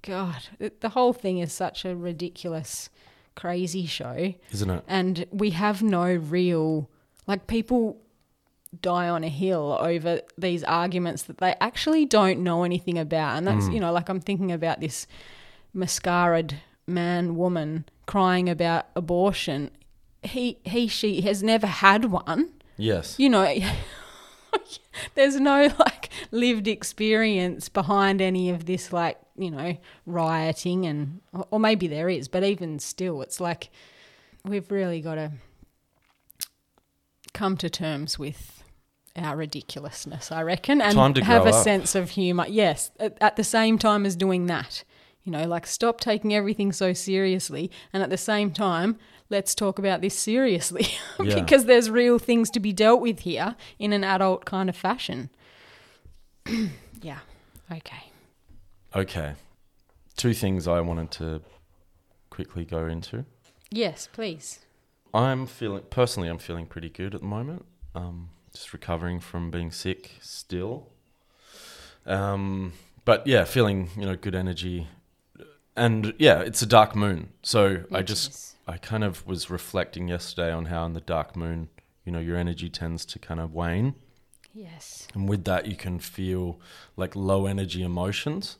God, 0.00 0.44
it, 0.58 0.80
the 0.80 0.90
whole 0.90 1.12
thing 1.12 1.36
is 1.36 1.52
such 1.52 1.84
a 1.84 1.94
ridiculous, 1.94 2.88
crazy 3.34 3.86
show. 3.86 4.34
Isn't 4.50 4.70
it? 4.70 4.84
and 4.88 5.26
we 5.30 5.50
have 5.50 5.82
no 5.82 6.12
real 6.12 6.88
like 7.26 7.46
people 7.46 7.98
die 8.80 9.08
on 9.08 9.22
a 9.22 9.28
hill 9.28 9.76
over 9.80 10.20
these 10.38 10.64
arguments 10.64 11.24
that 11.24 11.38
they 11.38 11.54
actually 11.60 12.06
don't 12.06 12.40
know 12.40 12.64
anything 12.64 12.98
about. 12.98 13.36
And 13.36 13.46
that's 13.46 13.66
mm. 13.66 13.74
you 13.74 13.80
know 13.80 13.92
like 13.92 14.08
i'm 14.08 14.20
thinking 14.20 14.52
about 14.52 14.80
this 14.80 15.06
mascaraed 15.74 16.54
man 16.86 17.36
woman 17.36 17.84
crying 18.06 18.48
about 18.48 18.86
abortion. 18.96 19.70
He 20.22 20.58
he 20.64 20.88
she 20.88 21.20
has 21.22 21.42
never 21.42 21.66
had 21.66 22.06
one. 22.06 22.52
Yes. 22.76 23.18
you 23.18 23.28
know 23.28 23.46
there's 25.14 25.38
no 25.38 25.68
like 25.78 26.08
lived 26.30 26.68
experience 26.68 27.68
behind 27.68 28.20
any 28.20 28.50
of 28.50 28.66
this 28.66 28.92
like 28.92 29.18
you 29.36 29.50
know 29.50 29.76
rioting 30.06 30.86
and 30.86 31.20
or- 31.50 31.60
maybe 31.60 31.86
there 31.86 32.08
is 32.08 32.28
but 32.28 32.44
even 32.44 32.78
still 32.78 33.22
it's 33.22 33.40
like 33.40 33.70
we've 34.44 34.70
really 34.70 35.00
got 35.00 35.14
to 35.16 35.32
come 37.32 37.56
to 37.56 37.70
terms 37.70 38.18
with 38.18 38.62
our 39.16 39.36
ridiculousness 39.36 40.32
i 40.32 40.42
reckon 40.42 40.80
and 40.80 41.18
have 41.18 41.46
a 41.46 41.50
up. 41.50 41.64
sense 41.64 41.94
of 41.94 42.10
humor 42.10 42.46
yes 42.48 42.90
at, 42.98 43.16
at 43.20 43.36
the 43.36 43.44
same 43.44 43.78
time 43.78 44.06
as 44.06 44.16
doing 44.16 44.46
that 44.46 44.84
you 45.24 45.32
know 45.32 45.46
like 45.46 45.66
stop 45.66 46.00
taking 46.00 46.34
everything 46.34 46.72
so 46.72 46.92
seriously 46.92 47.70
and 47.92 48.02
at 48.02 48.10
the 48.10 48.16
same 48.16 48.50
time 48.50 48.98
let's 49.32 49.54
talk 49.54 49.78
about 49.78 50.00
this 50.02 50.16
seriously 50.16 50.86
Yeah. 51.20 51.34
because 51.34 51.64
there's 51.64 51.90
real 51.90 52.18
things 52.20 52.50
to 52.50 52.60
be 52.60 52.72
dealt 52.72 53.00
with 53.00 53.20
here 53.20 53.56
in 53.78 53.92
an 53.92 54.04
adult 54.04 54.44
kind 54.44 54.68
of 54.68 54.76
fashion. 54.76 55.30
yeah. 57.02 57.18
Okay. 57.70 58.04
Okay. 58.94 59.34
Two 60.16 60.34
things 60.34 60.68
I 60.68 60.80
wanted 60.80 61.10
to 61.12 61.40
quickly 62.30 62.64
go 62.64 62.86
into. 62.86 63.24
Yes, 63.70 64.08
please. 64.12 64.60
I'm 65.14 65.46
feeling 65.46 65.82
personally. 65.90 66.28
I'm 66.28 66.38
feeling 66.38 66.66
pretty 66.66 66.90
good 66.90 67.14
at 67.14 67.22
the 67.22 67.26
moment. 67.26 67.64
Um, 67.94 68.28
just 68.54 68.72
recovering 68.72 69.18
from 69.20 69.50
being 69.50 69.70
sick 69.70 70.12
still. 70.20 70.88
Um, 72.04 72.72
but 73.04 73.26
yeah, 73.26 73.44
feeling 73.44 73.88
you 73.96 74.04
know 74.04 74.16
good 74.16 74.34
energy, 74.34 74.88
and 75.76 76.12
yeah, 76.18 76.40
it's 76.40 76.60
a 76.62 76.66
dark 76.66 76.94
moon. 76.94 77.30
So 77.42 77.84
I 77.92 78.02
just 78.02 78.30
is. 78.30 78.51
I 78.72 78.78
kind 78.78 79.04
of 79.04 79.26
was 79.26 79.50
reflecting 79.50 80.08
yesterday 80.08 80.50
on 80.50 80.64
how 80.66 80.86
in 80.86 80.94
the 80.94 81.00
dark 81.02 81.36
moon, 81.36 81.68
you 82.06 82.12
know, 82.12 82.20
your 82.20 82.38
energy 82.38 82.70
tends 82.70 83.04
to 83.06 83.18
kind 83.18 83.38
of 83.38 83.52
wane, 83.52 83.94
Yes. 84.54 85.06
and 85.14 85.28
with 85.28 85.44
that 85.44 85.66
you 85.66 85.76
can 85.76 85.98
feel 85.98 86.58
like 86.96 87.14
low 87.14 87.44
energy 87.46 87.82
emotions. 87.82 88.56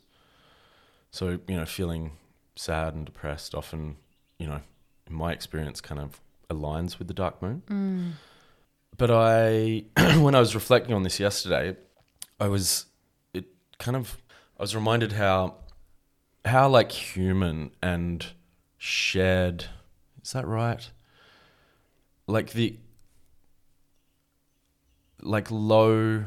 So 1.11 1.39
you 1.47 1.55
know, 1.57 1.65
feeling 1.65 2.11
sad 2.55 2.93
and 2.93 3.05
depressed 3.05 3.55
often, 3.55 3.97
you 4.37 4.45
know, 4.47 4.61
in 5.07 5.13
my 5.15 5.31
experience, 5.31 5.81
kind 5.81 5.99
of 5.99 6.21
aligns 6.49 6.99
with 6.99 7.07
the 7.07 7.13
dark 7.15 7.41
moon 7.41 7.63
Mm. 7.67 8.11
but 8.97 9.09
I, 9.09 9.85
when 10.21 10.35
I 10.35 10.39
was 10.39 10.53
reflecting 10.53 10.93
on 10.93 11.01
this 11.01 11.19
yesterday, 11.19 11.75
I 12.39 12.47
was, 12.49 12.85
it 13.33 13.45
kind 13.79 13.97
of, 13.97 14.17
I 14.59 14.63
was 14.63 14.75
reminded 14.75 15.13
how, 15.13 15.55
how 16.45 16.69
like 16.69 16.91
human 16.91 17.71
and 17.81 18.23
shared, 18.77 19.65
is 20.23 20.31
that 20.31 20.47
right? 20.47 20.89
Like 22.27 22.51
the, 22.51 22.77
like 25.21 25.51
low 25.51 26.25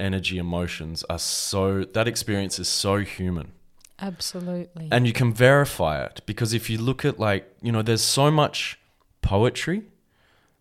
energy 0.00 0.38
emotions 0.38 1.04
are 1.10 1.18
so, 1.18 1.84
that 1.84 2.06
experience 2.06 2.58
is 2.58 2.68
so 2.68 2.98
human 2.98 3.52
Absolutely. 4.00 4.88
and 4.92 5.06
you 5.06 5.12
can 5.12 5.32
verify 5.32 6.02
it 6.04 6.20
because 6.24 6.54
if 6.54 6.70
you 6.70 6.78
look 6.78 7.04
at 7.04 7.18
like 7.18 7.52
you 7.60 7.72
know 7.72 7.82
there's 7.82 8.02
so 8.02 8.30
much 8.30 8.78
poetry 9.22 9.82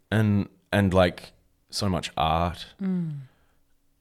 and 0.10 0.50
and 0.72 0.94
like 0.94 1.34
so 1.70 1.88
much 1.88 2.12
art 2.18 2.66
mm. 2.82 3.12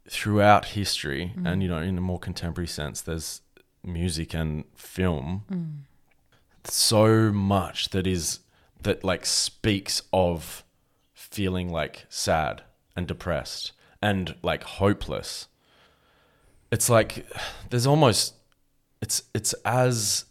throughout 0.08 0.66
history 0.66 1.34
mm. 1.36 1.46
and 1.46 1.62
you 1.62 1.68
know 1.68 1.78
in 1.78 1.98
a 1.98 2.00
more 2.00 2.18
contemporary 2.18 2.66
sense 2.66 3.02
there's 3.02 3.42
music 3.84 4.32
and 4.32 4.64
film 4.74 5.44
mm. 5.52 5.72
So 6.68 7.32
much 7.32 7.90
that 7.90 8.06
is 8.06 8.40
that 8.82 9.02
like 9.04 9.24
speaks 9.26 10.02
of 10.12 10.64
feeling 11.12 11.70
like 11.70 12.06
sad 12.08 12.62
and 12.94 13.06
depressed 13.06 13.72
and 14.02 14.34
like 14.42 14.62
hopeless 14.62 15.48
it's 16.70 16.88
like 16.90 17.26
there's 17.70 17.86
almost 17.86 18.34
it's 19.00 19.22
it's 19.34 19.52
as 19.64 20.24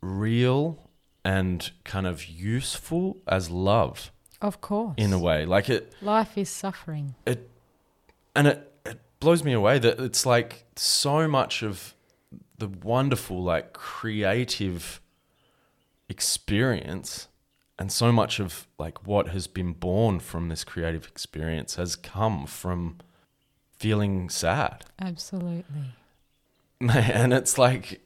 real 0.00 0.90
and 1.24 1.70
kind 1.84 2.06
of 2.06 2.24
useful 2.26 3.18
as 3.26 3.50
love 3.50 4.12
of 4.40 4.60
course. 4.60 4.94
in 4.96 5.12
a 5.12 5.18
way 5.18 5.44
like 5.44 5.68
it 5.68 5.92
Life 6.02 6.36
is 6.38 6.48
suffering. 6.50 7.14
it 7.26 7.50
and 8.34 8.46
it, 8.48 8.72
it 8.84 9.00
blows 9.20 9.42
me 9.42 9.52
away 9.52 9.78
that 9.78 9.98
it's 9.98 10.26
like 10.26 10.64
so 10.76 11.26
much 11.26 11.62
of 11.62 11.94
the 12.58 12.68
wonderful 12.68 13.42
like 13.42 13.72
creative 13.72 15.00
experience 16.08 17.28
and 17.78 17.92
so 17.92 18.10
much 18.10 18.40
of 18.40 18.66
like 18.78 19.06
what 19.06 19.28
has 19.28 19.46
been 19.46 19.72
born 19.72 20.18
from 20.18 20.48
this 20.48 20.64
creative 20.64 21.06
experience 21.06 21.76
has 21.76 21.96
come 21.96 22.46
from 22.46 22.98
feeling 23.72 24.30
sad. 24.30 24.84
Absolutely. 25.00 25.94
Man, 26.80 27.10
and 27.10 27.32
it's 27.32 27.58
like 27.58 28.00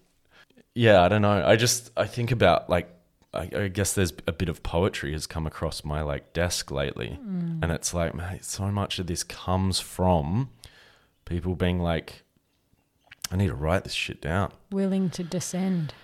yeah 0.74 1.02
i 1.02 1.08
don't 1.08 1.22
know. 1.22 1.44
I 1.44 1.56
just 1.56 1.90
i 1.96 2.06
think 2.06 2.30
about 2.30 2.68
like 2.68 2.88
I, 3.32 3.48
I 3.54 3.68
guess 3.68 3.92
there's 3.92 4.12
a 4.26 4.32
bit 4.32 4.48
of 4.48 4.64
poetry 4.64 5.12
has 5.12 5.28
come 5.28 5.46
across 5.46 5.84
my 5.84 6.02
like 6.02 6.32
desk 6.32 6.72
lately. 6.72 7.18
Mm. 7.22 7.62
And 7.62 7.70
it's 7.70 7.94
like 7.94 8.14
mate 8.14 8.44
so 8.44 8.66
much 8.66 8.98
of 8.98 9.06
this 9.06 9.22
comes 9.22 9.78
from 9.78 10.50
people 11.24 11.54
being 11.54 11.78
like 11.78 12.24
i 13.30 13.36
need 13.36 13.48
to 13.48 13.54
write 13.54 13.84
this 13.84 13.92
shit 13.92 14.20
down. 14.20 14.52
Willing 14.72 15.10
to 15.10 15.22
descend 15.22 15.94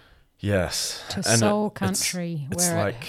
yes 0.41 1.03
to 1.11 1.16
And 1.16 1.26
it- 1.26 1.39
soul 1.39 1.66
it's- 1.68 1.78
country 1.78 2.47
it's, 2.51 2.68
where 2.68 2.76
it- 2.76 2.80
like 2.82 3.09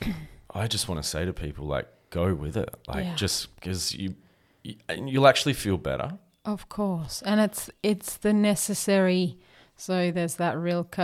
i 0.54 0.66
just 0.66 0.88
want 0.88 1.02
to 1.02 1.08
say 1.08 1.24
to 1.24 1.32
people 1.32 1.66
like 1.66 1.88
go 2.10 2.34
with 2.34 2.56
it 2.56 2.68
like 2.88 3.04
Yeah. 3.04 3.14
just 3.14 3.54
because 3.56 3.94
you, 3.94 4.14
you, 4.62 4.76
you'll 5.06 5.26
actually 5.26 5.54
feel 5.54 5.78
better 5.78 6.18
Of 6.44 6.68
course, 6.68 7.22
and 7.22 7.40
it's 7.40 7.70
it's 7.82 8.16
the 8.18 8.32
necessary. 8.32 9.38
So 9.76 10.10
there's 10.10 10.36
that 10.36 10.58
Rilke, 10.58 10.98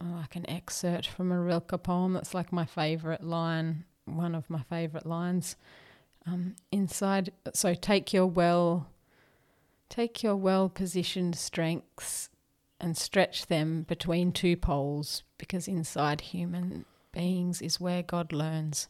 like 0.00 0.36
an 0.36 0.48
excerpt 0.48 1.06
from 1.08 1.32
a 1.32 1.38
Rilke 1.40 1.82
poem. 1.82 2.12
That's 2.14 2.32
like 2.32 2.52
my 2.52 2.64
favorite 2.64 3.24
line, 3.24 3.84
one 4.06 4.36
of 4.36 4.48
my 4.48 4.62
favorite 4.70 5.04
lines. 5.04 5.56
Um, 6.26 6.54
inside, 6.70 7.32
so 7.52 7.74
take 7.74 8.12
your 8.14 8.26
well, 8.26 8.86
take 9.88 10.22
your 10.22 10.36
well 10.36 10.68
positioned 10.68 11.34
strengths, 11.36 12.30
and 12.80 12.96
stretch 12.96 13.46
them 13.46 13.82
between 13.88 14.32
two 14.32 14.56
poles, 14.56 15.22
because 15.38 15.66
inside 15.68 16.20
human 16.20 16.84
beings 17.12 17.60
is 17.60 17.80
where 17.80 18.02
God 18.02 18.32
learns. 18.32 18.88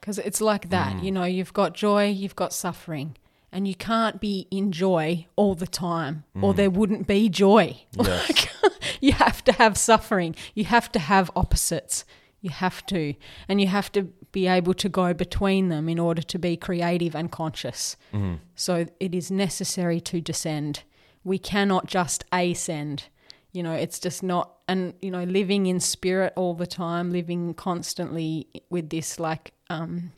Because 0.00 0.18
it's 0.18 0.40
like 0.40 0.70
that, 0.70 0.96
Mm. 0.96 1.02
you 1.04 1.10
know. 1.12 1.24
You've 1.24 1.52
got 1.54 1.74
joy, 1.74 2.08
you've 2.08 2.36
got 2.36 2.52
suffering 2.52 3.16
and 3.50 3.66
you 3.66 3.74
can't 3.74 4.20
be 4.20 4.46
in 4.50 4.70
joy 4.72 5.26
all 5.34 5.54
the 5.54 5.66
time 5.66 6.24
or 6.34 6.52
Mm. 6.52 6.56
there 6.56 6.70
wouldn't 6.70 7.06
be 7.06 7.30
joy 7.30 7.80
yes 7.98 8.46
you 9.00 9.12
have 9.12 9.42
to 9.44 9.52
have 9.52 9.78
suffering 9.78 10.34
you 10.54 10.64
have 10.64 10.92
to 10.92 10.98
have 10.98 11.30
opposites 11.34 12.04
you 12.42 12.50
have 12.50 12.84
to 12.86 13.14
and 13.48 13.58
you 13.58 13.66
have 13.66 13.90
to 13.92 14.02
be 14.32 14.46
able 14.46 14.74
to 14.74 14.88
go 14.90 15.14
between 15.14 15.70
them 15.70 15.88
in 15.88 15.98
order 15.98 16.20
to 16.20 16.38
be 16.38 16.58
creative 16.58 17.14
and 17.16 17.32
conscious 17.32 17.96
Mhm. 18.12 18.40
so 18.54 18.84
it 19.00 19.14
is 19.14 19.30
necessary 19.30 19.98
to 20.02 20.20
descend 20.20 20.82
we 21.28 21.38
cannot 21.38 21.86
just 21.86 22.24
ascend 22.32 23.04
You 23.52 23.62
know, 23.62 23.72
it's 23.72 23.98
just 23.98 24.22
not, 24.22 24.46
and 24.66 24.92
you 25.00 25.10
know, 25.10 25.24
living 25.24 25.66
in 25.66 25.80
spirit 25.80 26.32
all 26.36 26.54
the 26.54 26.66
time, 26.66 27.10
living 27.12 27.54
constantly 27.54 28.46
with 28.70 28.90
this 28.90 29.18
like 29.18 29.52
um, 29.70 30.12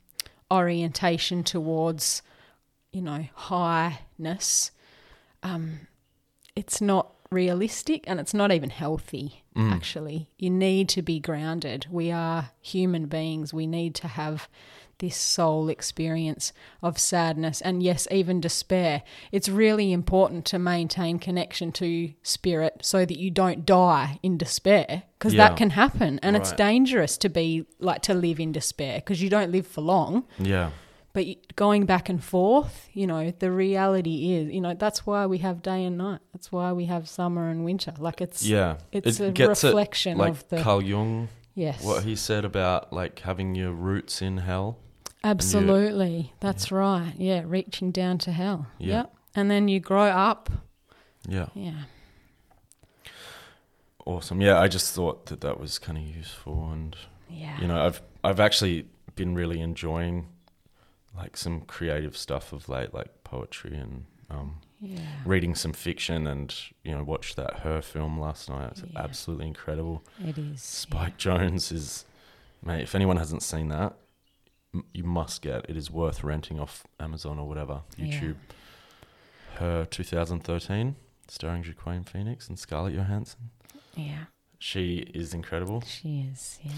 orientation 0.51 1.45
towards, 1.45 2.23
you 2.93 3.03
know, 3.03 3.27
highness. 3.35 4.73
Um, 5.43 5.87
it's 6.57 6.81
not 6.81 7.13
realistic 7.31 8.05
and 8.09 8.19
it's 8.21 8.35
not 8.35 8.51
even 8.53 8.71
healthy 8.71 9.45
Mm. 9.57 9.73
actually 9.73 10.29
you 10.39 10.49
need 10.49 10.89
to 10.91 11.03
be 11.03 11.19
grounded 11.19 11.87
we 11.91 12.13
are 12.13 12.51
human 12.61 13.07
beings 13.07 13.53
we 13.53 13.67
need 13.67 13.95
to 13.97 14.07
have 14.07 14.49
this 15.01 15.17
soul 15.17 15.69
experience 15.69 16.53
of 16.83 16.99
sadness 16.99 17.61
and 17.61 17.83
yes 17.83 18.07
even 18.11 18.41
despair 18.41 19.03
it's 19.33 19.49
really 19.49 19.93
important 19.93 20.45
to 20.45 20.59
maintain 20.59 21.19
connection 21.19 21.73
to 21.73 22.13
spirit 22.23 22.75
so 22.83 23.05
that 23.05 23.19
you 23.19 23.31
don't 23.31 23.67
die 23.67 24.19
in 24.23 24.39
despair 24.39 25.03
because 25.19 25.35
Yeah. 25.35 25.49
that 25.49 25.57
can 25.59 25.71
happen 25.71 26.21
and 26.23 26.37
it's 26.37 26.53
dangerous 26.53 27.19
to 27.19 27.29
be 27.29 27.67
like 27.81 28.01
to 28.03 28.15
live 28.15 28.39
in 28.39 28.53
despair 28.53 28.97
because 29.01 29.21
you 29.21 29.29
don't 29.29 29.51
live 29.51 29.67
for 29.67 29.81
long 29.81 30.25
Yeah. 30.39 30.71
but 31.13 31.27
going 31.57 31.87
back 31.87 32.09
and 32.09 32.23
forth, 32.23 32.89
you 32.93 33.05
know, 33.07 33.33
the 33.39 33.51
reality 33.51 34.33
is, 34.37 34.53
you 34.55 34.61
know, 34.61 34.75
that's 34.75 35.05
why 35.05 35.27
we 35.27 35.39
have 35.39 35.61
day 35.61 35.85
and 35.85 35.99
night. 35.99 36.21
That's 36.33 36.53
why 36.53 36.71
we 36.73 36.85
have 36.87 37.09
summer 37.09 37.49
and 37.51 37.65
winter. 37.65 37.93
Like 37.99 38.21
it's, 38.21 38.45
Yeah. 38.47 38.77
it's 38.93 39.19
it 39.19 39.37
a 39.41 39.49
reflection 39.49 40.13
it, 40.13 40.19
like 40.19 40.31
of 40.31 40.49
the 40.51 40.63
Carl 40.63 40.81
Jung, 40.83 41.29
yes, 41.55 41.83
what 41.85 42.05
he 42.05 42.15
said 42.15 42.45
about 42.45 42.93
like 42.93 43.19
having 43.21 43.57
your 43.57 43.73
roots 43.73 44.23
in 44.23 44.37
hell. 44.39 44.79
Absolutely. 45.23 46.33
That's 46.41 46.73
right. 46.73 47.13
Yeah, 47.19 47.43
reaching 47.47 47.91
down 47.91 48.19
to 48.19 48.33
hell. 48.33 48.67
Yeah. 48.79 48.97
Yep. 48.97 49.15
And 49.37 49.51
then 49.51 49.69
you 49.69 49.81
grow 49.81 50.05
up. 50.05 50.51
Yeah. 51.29 51.47
Yeah. 51.55 51.83
Awesome. 54.07 54.41
Yeah, 54.41 54.59
I 54.59 54.69
just 54.69 54.95
thought 54.95 55.27
that 55.27 55.41
that 55.43 55.61
was 55.61 55.79
kind 55.79 55.99
of 55.99 56.05
useful 56.05 56.71
and 56.73 56.97
Yeah. 57.29 57.61
you 57.61 57.69
know, 57.69 57.85
I've 57.85 58.03
I've 58.25 58.41
actually 58.41 58.87
been 59.15 59.35
really 59.35 59.61
enjoying 59.61 60.29
like 61.17 61.37
some 61.37 61.61
creative 61.63 62.17
stuff 62.17 62.53
of 62.53 62.69
late 62.69 62.95
like 62.95 63.23
poetry 63.25 63.77
and 63.77 64.07
um 64.31 64.57
yeah. 64.81 65.01
reading 65.27 65.55
some 65.55 65.73
fiction 65.73 66.27
and 66.27 66.55
you 66.85 66.93
know 66.93 67.03
watched 67.05 67.37
that 67.37 67.61
her 67.61 67.83
film 67.83 68.19
last 68.19 68.49
night 68.49 68.69
it's 68.71 68.83
Yeah. 68.93 69.03
absolutely 69.03 69.47
incredible 69.49 70.03
It 70.25 70.39
is. 70.39 70.63
spike 70.63 71.19
jonze 71.19 71.73
is 71.73 72.05
mate 72.65 72.83
if 72.83 72.95
anyone 72.95 73.17
hasn't 73.19 73.43
seen 73.43 73.69
that 73.69 73.95
you 74.93 75.03
must 75.05 75.43
get 75.43 75.69
it 75.69 75.77
is 75.77 75.91
worth 75.91 76.23
renting 76.23 76.61
off 76.61 76.85
amazon 77.01 77.39
or 77.39 77.47
whatever 77.49 77.83
Yeah. 77.97 78.07
youtube 78.07 78.37
her 79.57 79.85
2013 79.85 80.97
starring 81.29 81.63
Joaquin 81.67 82.05
phoenix 82.05 82.49
and 82.49 82.59
scarlett 82.59 82.95
johansson 82.95 83.51
Yeah. 83.95 84.25
she 84.59 84.99
is 85.15 85.35
incredible 85.35 85.81
She 85.83 86.21
is. 86.33 86.59
Yeah. 86.63 86.73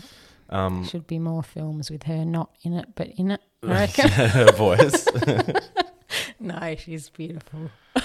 um 0.50 0.84
Should 0.86 1.06
be 1.06 1.18
more 1.18 1.42
films 1.42 1.90
with 1.90 2.04
her 2.04 2.24
not 2.24 2.50
in 2.62 2.72
it, 2.74 2.86
but 2.94 3.08
in 3.18 3.30
it. 3.30 3.40
I 3.62 3.66
reckon. 3.86 4.08
her 4.08 4.52
voice 4.52 5.06
no, 6.40 6.74
she's 6.76 7.08
beautiful. 7.10 7.70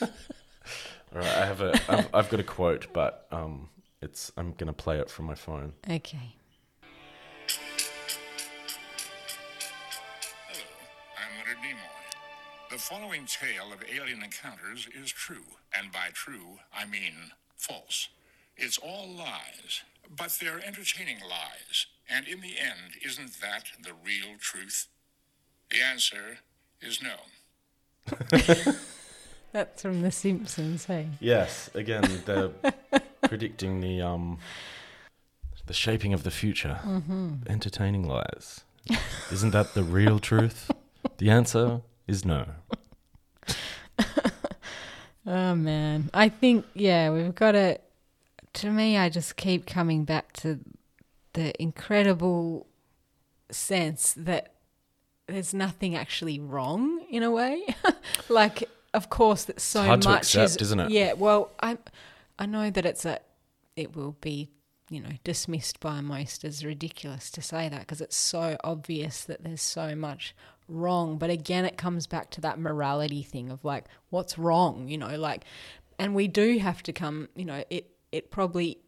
all 0.00 1.20
right 1.20 1.26
i 1.26 1.46
have 1.46 1.60
a 1.60 1.72
I've, 1.88 2.08
I've 2.14 2.28
got 2.30 2.40
a 2.40 2.44
quote 2.44 2.86
but 2.92 3.26
um 3.30 3.68
it's 4.00 4.30
i'm 4.36 4.52
gonna 4.52 4.72
play 4.72 4.98
it 4.98 5.10
from 5.10 5.26
my 5.26 5.34
phone 5.34 5.72
Okay. 5.90 6.36
The 12.78 12.94
following 12.94 13.26
tale 13.26 13.72
of 13.72 13.82
alien 13.92 14.22
encounters 14.22 14.86
is 14.94 15.10
true, 15.10 15.56
and 15.76 15.90
by 15.90 16.10
true, 16.12 16.60
I 16.72 16.84
mean 16.86 17.32
false. 17.56 18.08
It's 18.56 18.78
all 18.78 19.08
lies, 19.08 19.82
but 20.16 20.38
they're 20.40 20.64
entertaining 20.64 21.18
lies, 21.18 21.86
and 22.08 22.28
in 22.28 22.40
the 22.40 22.56
end, 22.56 22.94
isn't 23.04 23.40
that 23.40 23.64
the 23.82 23.94
real 23.94 24.36
truth? 24.38 24.86
The 25.72 25.82
answer 25.82 26.38
is 26.80 27.02
no. 27.02 27.16
That's 29.52 29.82
from 29.82 30.02
The 30.02 30.12
Simpsons, 30.12 30.84
hey? 30.84 31.08
Yes, 31.18 31.70
again, 31.74 32.22
they're 32.26 32.50
predicting 33.22 33.80
the 33.80 34.02
um 34.02 34.38
the 35.66 35.74
shaping 35.74 36.14
of 36.14 36.22
the 36.22 36.30
future. 36.30 36.78
Entertaining 37.48 38.06
lies. 38.06 38.60
Isn't 39.32 39.50
that 39.50 39.74
the 39.74 39.82
real 39.82 40.20
truth? 40.20 40.70
The 41.16 41.28
answer 41.30 41.80
is 42.08 42.24
no. 42.24 42.46
Oh 45.28 45.54
man, 45.54 46.08
I 46.14 46.30
think 46.30 46.64
yeah, 46.74 47.10
we've 47.10 47.34
got 47.34 47.52
to. 47.52 47.78
To 48.54 48.70
me, 48.70 48.96
I 48.96 49.10
just 49.10 49.36
keep 49.36 49.66
coming 49.66 50.04
back 50.04 50.32
to 50.38 50.58
the 51.34 51.52
incredible 51.62 52.66
sense 53.50 54.14
that 54.14 54.54
there's 55.26 55.52
nothing 55.52 55.94
actually 55.94 56.40
wrong 56.40 57.04
in 57.10 57.22
a 57.22 57.30
way. 57.30 57.62
like, 58.30 58.64
of 58.94 59.10
course, 59.10 59.44
that 59.44 59.60
so 59.60 59.82
hard 59.82 60.02
to 60.02 60.08
much 60.08 60.34
accept, 60.34 60.62
is 60.62 60.68
isn't 60.68 60.80
it? 60.80 60.90
Yeah, 60.92 61.12
well, 61.12 61.50
I 61.62 61.76
I 62.38 62.46
know 62.46 62.70
that 62.70 62.86
it's 62.86 63.04
a 63.04 63.20
it 63.76 63.94
will 63.94 64.16
be 64.22 64.48
you 64.88 65.00
know 65.00 65.12
dismissed 65.24 65.78
by 65.78 66.00
most 66.00 66.42
as 66.42 66.64
ridiculous 66.64 67.30
to 67.32 67.42
say 67.42 67.68
that 67.68 67.80
because 67.80 68.00
it's 68.00 68.16
so 68.16 68.56
obvious 68.64 69.24
that 69.24 69.44
there's 69.44 69.60
so 69.60 69.94
much 69.94 70.34
wrong. 70.68 71.18
But 71.18 71.30
again, 71.30 71.64
it 71.64 71.76
comes 71.76 72.06
back 72.06 72.30
to 72.32 72.40
that 72.42 72.58
morality 72.58 73.22
thing 73.22 73.50
of 73.50 73.64
like, 73.64 73.84
what's 74.10 74.38
wrong? 74.38 74.88
You 74.88 74.98
know, 74.98 75.16
like, 75.18 75.44
and 75.98 76.14
we 76.14 76.28
do 76.28 76.58
have 76.58 76.82
to 76.84 76.92
come. 76.92 77.28
You 77.34 77.44
know, 77.46 77.64
it 77.70 77.90
it 78.12 78.30
probably, 78.30 78.78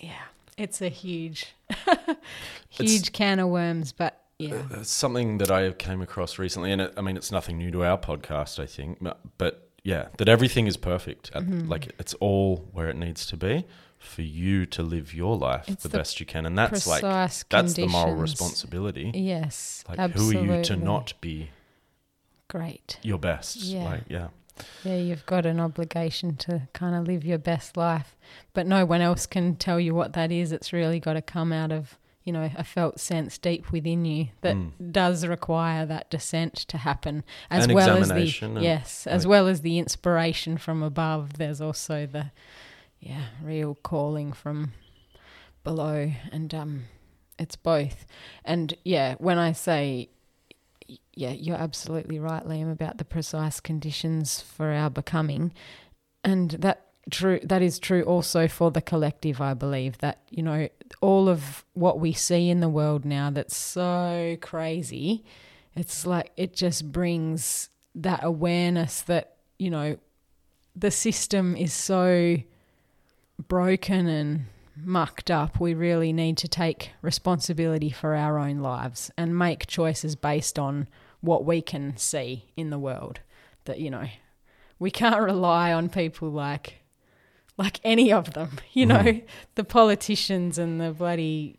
yeah, 0.00 0.12
it's 0.56 0.80
a 0.80 0.88
huge, 0.88 1.54
huge 2.68 3.12
can 3.12 3.38
of 3.38 3.48
worms. 3.48 3.92
But 3.92 4.20
yeah, 4.38 4.62
It's 4.72 4.90
something 4.90 5.38
that 5.38 5.50
I 5.50 5.70
came 5.72 6.00
across 6.00 6.38
recently, 6.38 6.72
and 6.72 6.80
it, 6.82 6.94
I 6.96 7.00
mean, 7.02 7.16
it's 7.16 7.30
nothing 7.30 7.58
new 7.58 7.70
to 7.72 7.84
our 7.84 7.98
podcast, 7.98 8.58
I 8.58 8.66
think, 8.66 8.98
but- 9.00 9.20
but 9.38 9.68
yeah, 9.82 10.08
that 10.18 10.28
everything 10.28 10.66
is 10.66 10.76
perfect. 10.76 11.30
At, 11.34 11.42
Mm-hmm. 11.44 11.68
Like 11.68 11.94
it's 11.98 12.14
all 12.14 12.68
where 12.72 12.88
it 12.88 12.96
needs 12.96 13.24
to 13.26 13.36
be 13.36 13.64
for 14.00 14.22
you 14.22 14.64
to 14.66 14.82
live 14.82 15.14
your 15.14 15.36
life 15.36 15.66
the, 15.66 15.76
the 15.88 15.98
best 15.98 16.18
you 16.18 16.26
can, 16.26 16.46
and 16.46 16.58
that's 16.58 16.86
like 16.86 17.02
that's 17.02 17.74
the 17.74 17.86
moral 17.86 18.14
responsibility. 18.16 19.12
yes, 19.14 19.84
Like, 19.88 19.98
absolutely. 20.00 20.46
who 20.46 20.52
are 20.54 20.56
you 20.56 20.64
to 20.64 20.76
not 20.76 21.12
be 21.20 21.50
Great. 22.48 22.98
your 23.02 23.18
best? 23.18 23.56
Yeah. 23.58 23.84
Like, 23.84 24.02
yeah. 24.08 24.28
Yeah, 24.84 24.96
you've 24.96 25.24
got 25.26 25.46
an 25.46 25.60
obligation 25.60 26.36
to 26.36 26.68
kind 26.72 26.94
of 26.94 27.06
live 27.06 27.24
your 27.24 27.38
best 27.38 27.76
life, 27.76 28.16
but 28.52 28.66
no 28.66 28.84
one 28.84 29.00
else 29.00 29.24
can 29.26 29.54
tell 29.56 29.78
you 29.80 29.94
what 29.94 30.12
that 30.14 30.32
is. 30.32 30.50
It's 30.52 30.72
really 30.72 30.98
got 31.00 31.14
to 31.14 31.22
come 31.22 31.50
out 31.52 31.72
of, 31.72 31.98
you 32.24 32.32
know, 32.32 32.50
a 32.56 32.64
felt 32.64 33.00
sense 33.00 33.38
deep 33.38 33.70
within 33.72 34.04
you 34.04 34.28
that 34.42 34.56
Mm. 34.56 34.72
does 34.92 35.26
require 35.26 35.86
that 35.86 36.10
descent 36.10 36.54
to 36.56 36.78
happen, 36.78 37.22
as 37.50 37.64
And 37.64 37.74
well 37.74 37.96
as 37.98 38.08
the 38.08 38.60
yes, 38.60 39.06
as 39.06 39.26
well 39.26 39.46
as 39.46 39.60
the 39.62 39.78
inspiration 39.78 40.58
from 40.58 40.82
above. 40.82 41.38
There's 41.38 41.60
also 41.62 42.04
the, 42.06 42.30
yeah, 43.00 43.24
real 43.42 43.74
calling 43.74 44.32
from 44.32 44.72
below, 45.64 46.12
and 46.30 46.54
um, 46.54 46.84
it's 47.38 47.56
both. 47.56 48.06
And 48.44 48.74
yeah, 48.84 49.14
when 49.18 49.38
I 49.38 49.52
say 49.52 50.10
yeah, 51.14 51.30
you're 51.30 51.56
absolutely 51.56 52.18
right, 52.18 52.44
Lliam, 52.44 52.72
about 52.72 52.98
the 52.98 53.04
precise 53.04 53.60
conditions 53.60 54.40
for 54.40 54.70
our 54.72 54.90
becoming, 54.90 55.52
and 56.24 56.50
that 56.52 56.86
true. 57.10 57.40
That 57.42 57.62
is 57.62 57.78
true 57.78 58.02
also 58.02 58.48
for 58.48 58.70
the 58.70 58.80
collective. 58.80 59.40
I 59.40 59.54
believe 59.54 59.98
that 59.98 60.22
you 60.30 60.42
know 60.42 60.68
all 61.00 61.28
of 61.28 61.64
what 61.74 62.00
we 62.00 62.12
see 62.12 62.48
in 62.48 62.60
the 62.60 62.68
world 62.68 63.04
now 63.04 63.30
that's 63.30 63.56
so 63.56 64.36
crazy. 64.40 65.24
It's 65.74 66.06
like 66.06 66.32
it 66.36 66.54
just 66.54 66.90
brings 66.90 67.68
that 67.94 68.20
awareness 68.22 69.02
that 69.02 69.36
you 69.58 69.70
know 69.70 69.98
the 70.76 70.90
system 70.90 71.56
is 71.56 71.72
so 71.72 72.36
broken 73.48 74.06
and 74.06 74.44
mucked 74.76 75.30
up, 75.30 75.60
we 75.60 75.74
really 75.74 76.12
need 76.12 76.36
to 76.38 76.48
take 76.48 76.90
responsibility 77.02 77.90
for 77.90 78.14
our 78.14 78.38
own 78.38 78.58
lives 78.58 79.10
and 79.16 79.38
make 79.38 79.66
choices 79.66 80.16
based 80.16 80.58
on 80.58 80.88
what 81.20 81.44
we 81.44 81.60
can 81.60 81.96
see 81.96 82.46
in 82.56 82.70
the 82.70 82.78
world. 82.78 83.20
That, 83.64 83.78
you 83.78 83.90
know, 83.90 84.08
we 84.78 84.90
can't 84.90 85.20
rely 85.20 85.72
on 85.72 85.88
people 85.88 86.30
like 86.30 86.76
like 87.56 87.78
any 87.84 88.10
of 88.10 88.32
them, 88.32 88.58
you 88.72 88.86
know, 88.86 88.98
mm-hmm. 88.98 89.26
the 89.54 89.64
politicians 89.64 90.56
and 90.58 90.80
the 90.80 90.92
bloody 90.92 91.58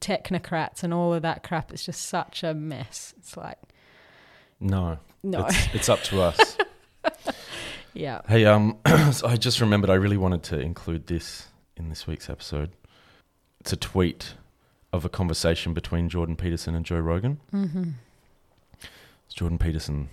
technocrats 0.00 0.82
and 0.82 0.94
all 0.94 1.12
of 1.12 1.22
that 1.22 1.42
crap. 1.42 1.72
It's 1.72 1.84
just 1.84 2.02
such 2.06 2.42
a 2.44 2.54
mess. 2.54 3.12
It's 3.18 3.36
like, 3.36 3.58
No, 4.60 4.98
no. 5.22 5.46
it's, 5.46 5.74
it's 5.74 5.88
up 5.88 6.02
to 6.04 6.22
us. 6.22 6.56
yeah. 7.94 8.20
hey, 8.28 8.44
um, 8.44 8.78
so 9.12 9.26
I 9.26 9.36
just 9.36 9.60
remembered 9.60 9.90
I 9.90 9.94
really 9.94 10.16
wanted 10.16 10.42
to 10.44 10.58
include 10.58 11.06
this 11.06 11.48
in 11.76 11.88
this 11.88 12.06
week's 12.06 12.28
episode. 12.30 12.70
It's 13.60 13.72
a 13.72 13.76
tweet 13.76 14.34
of 14.92 15.04
a 15.04 15.08
conversation 15.08 15.72
between 15.72 16.08
Jordan 16.08 16.36
Peterson 16.36 16.74
and 16.74 16.84
Joe 16.84 16.98
Rogan. 16.98 17.40
Mm-hmm. 17.52 17.90
It's 19.26 19.34
Jordan 19.34 19.58
Peterson. 19.58 20.08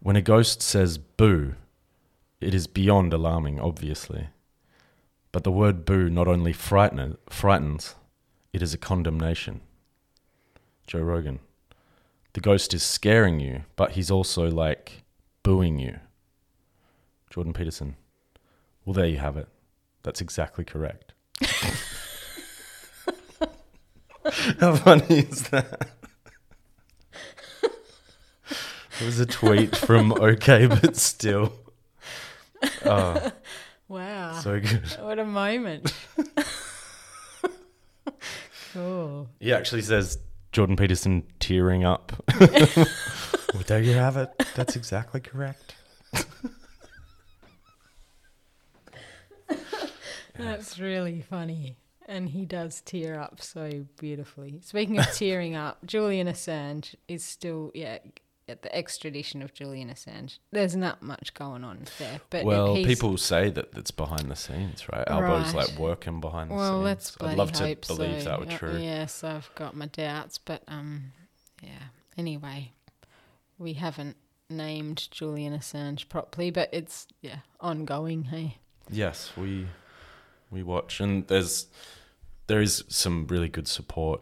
When 0.00 0.16
a 0.16 0.22
ghost 0.22 0.62
says 0.62 0.98
boo, 0.98 1.54
It 2.40 2.54
is 2.54 2.66
beyond 2.66 3.12
alarming, 3.12 3.60
obviously. 3.60 4.28
But 5.32 5.44
the 5.44 5.52
word 5.52 5.84
boo 5.84 6.08
not 6.08 6.26
only 6.26 6.52
frighten, 6.52 7.18
frightens, 7.28 7.94
it 8.52 8.62
is 8.62 8.74
a 8.74 8.78
condemnation. 8.78 9.60
Joe 10.86 11.00
Rogan. 11.00 11.38
The 12.32 12.40
ghost 12.40 12.74
is 12.74 12.82
scaring 12.82 13.40
you, 13.40 13.62
but 13.76 13.92
he's 13.92 14.10
also 14.10 14.50
like 14.50 15.02
booing 15.42 15.78
you. 15.78 15.98
Jordan 17.30 17.52
Peterson. 17.52 17.96
Well, 18.84 18.94
there 18.94 19.06
you 19.06 19.18
have 19.18 19.36
it. 19.36 19.48
That's 20.02 20.20
exactly 20.20 20.64
correct. 20.64 21.12
How 24.60 24.76
funny 24.76 25.20
is 25.20 25.42
that? 25.50 25.88
It 29.00 29.06
was 29.06 29.18
a 29.18 29.24
tweet 29.26 29.74
from 29.74 30.12
OK, 30.12 30.66
but 30.66 30.96
still. 30.96 31.52
Oh, 32.84 33.30
Wow. 33.88 34.38
so 34.40 34.60
good. 34.60 34.86
what 35.00 35.18
a 35.18 35.24
moment. 35.24 35.94
cool. 38.74 39.28
He 39.40 39.52
actually 39.54 39.82
says 39.82 40.18
Jordan 40.52 40.76
Peterson 40.76 41.24
tearing 41.40 41.84
up. 41.84 42.12
well, 42.40 42.86
there 43.66 43.80
you 43.82 43.94
have 43.94 44.16
it. 44.18 44.30
That's 44.54 44.76
exactly 44.76 45.20
correct. 45.20 45.74
That's 50.44 50.78
really 50.78 51.20
funny. 51.22 51.76
And 52.06 52.28
he 52.30 52.44
does 52.44 52.80
tear 52.80 53.20
up 53.20 53.40
so 53.40 53.86
beautifully. 53.98 54.60
Speaking 54.64 54.98
of 54.98 55.06
tearing 55.12 55.54
up, 55.54 55.78
Julian 55.86 56.26
Assange 56.26 56.96
is 57.06 57.22
still, 57.24 57.70
yeah, 57.72 57.98
at 58.48 58.62
the 58.62 58.74
extradition 58.74 59.42
of 59.42 59.54
Julian 59.54 59.88
Assange. 59.90 60.38
There's 60.50 60.74
not 60.74 61.02
much 61.02 61.34
going 61.34 61.62
on 61.62 61.84
there. 62.00 62.20
But 62.30 62.44
well, 62.44 62.74
people 62.74 63.16
say 63.16 63.48
that 63.50 63.68
it's 63.76 63.92
behind 63.92 64.28
the 64.28 64.34
scenes, 64.34 64.88
right? 64.92 65.06
Albo's 65.06 65.54
Right. 65.54 65.68
like 65.68 65.78
working 65.78 66.20
behind 66.20 66.50
the 66.50 66.54
Well, 66.56 66.72
scenes. 66.78 66.84
let's 66.84 67.16
I'd 67.20 67.38
love 67.38 67.52
to 67.52 67.76
believe 67.86 68.22
so. 68.24 68.28
that 68.30 68.40
were 68.40 68.46
true. 68.46 68.76
Yes, 68.78 69.22
I've 69.22 69.48
got 69.54 69.76
my 69.76 69.86
doubts, 69.86 70.38
but 70.38 70.64
um, 70.66 71.12
yeah. 71.62 71.78
Anyway, 72.18 72.72
we 73.56 73.74
haven't 73.74 74.16
named 74.48 75.06
Julian 75.12 75.56
Assange 75.56 76.08
properly, 76.08 76.50
but 76.50 76.68
it's 76.72 77.06
yeah 77.22 77.36
ongoing. 77.60 78.24
Hey, 78.24 78.56
Yes, 78.90 79.30
we 79.36 79.68
we 80.50 80.62
watch, 80.62 81.00
and 81.00 81.26
there's 81.28 81.66
there 82.46 82.60
is 82.60 82.84
some 82.88 83.26
really 83.28 83.48
good 83.48 83.68
support. 83.68 84.20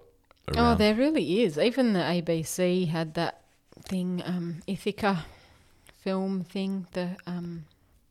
oh, 0.57 0.75
there 0.75 0.95
really 0.95 1.43
is. 1.43 1.59
Even 1.59 1.93
the 1.93 2.01
ABC 2.01 2.89
had 2.89 3.15
that 3.15 3.43
thing, 3.83 4.23
um, 4.25 4.61
Ithaka 4.69 5.21
film 6.03 6.45
thing. 6.45 6.87
The 6.93 7.17
um, 7.27 7.65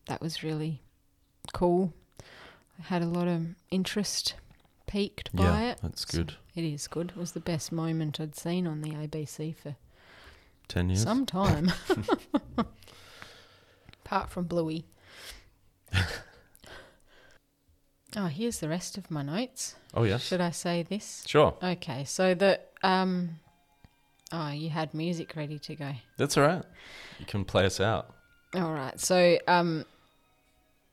that 0.07 0.21
was 0.21 0.43
really 0.43 0.81
cool. 1.53 1.93
I 2.79 2.83
had 2.87 3.01
a 3.01 3.07
lot 3.07 3.27
of 3.27 3.43
interest 3.71 4.35
peaked 4.87 5.35
by 5.35 5.43
yeah, 5.43 5.71
it. 5.71 5.79
that's 5.81 6.09
So 6.09 6.19
good. 6.19 6.35
It 6.55 6.63
is 6.63 6.87
good. 6.87 7.11
It 7.11 7.17
was 7.17 7.31
the 7.33 7.39
best 7.39 7.71
moment 7.71 8.19
I'd 8.19 8.35
seen 8.35 8.65
on 8.67 8.81
the 8.81 8.91
ABC 8.91 9.55
for 9.55 9.75
Ten 10.67 10.89
years. 10.89 11.03
some 11.03 11.25
time. 11.25 11.71
Apart 14.05 14.29
from 14.29 14.45
Bluey. 14.45 14.85
oh, 18.17 18.25
here's 18.27 18.59
the 18.59 18.67
rest 18.67 18.97
of 18.97 19.09
my 19.09 19.21
notes. 19.21 19.75
oh 19.93 20.03
yes, 20.03 20.23
Should 20.27 20.41
I 20.41 20.51
say 20.51 20.83
this? 20.83 21.23
sure. 21.25 21.55
Okay, 21.63 22.03
so 22.03 22.33
the 22.33 22.59
um 22.83 23.39
oh, 24.31 24.49
you 24.49 24.69
had 24.69 24.93
music 24.93 25.35
ready 25.35 25.59
to 25.59 25.75
go. 25.75 25.91
That's 26.17 26.37
all 26.37 26.45
right. 26.45 26.63
You 27.19 27.25
can 27.25 27.45
play 27.45 27.65
us 27.65 27.79
out. 27.79 28.13
All 28.55 28.73
right. 28.73 28.99
So 28.99 29.37
um 29.47 29.85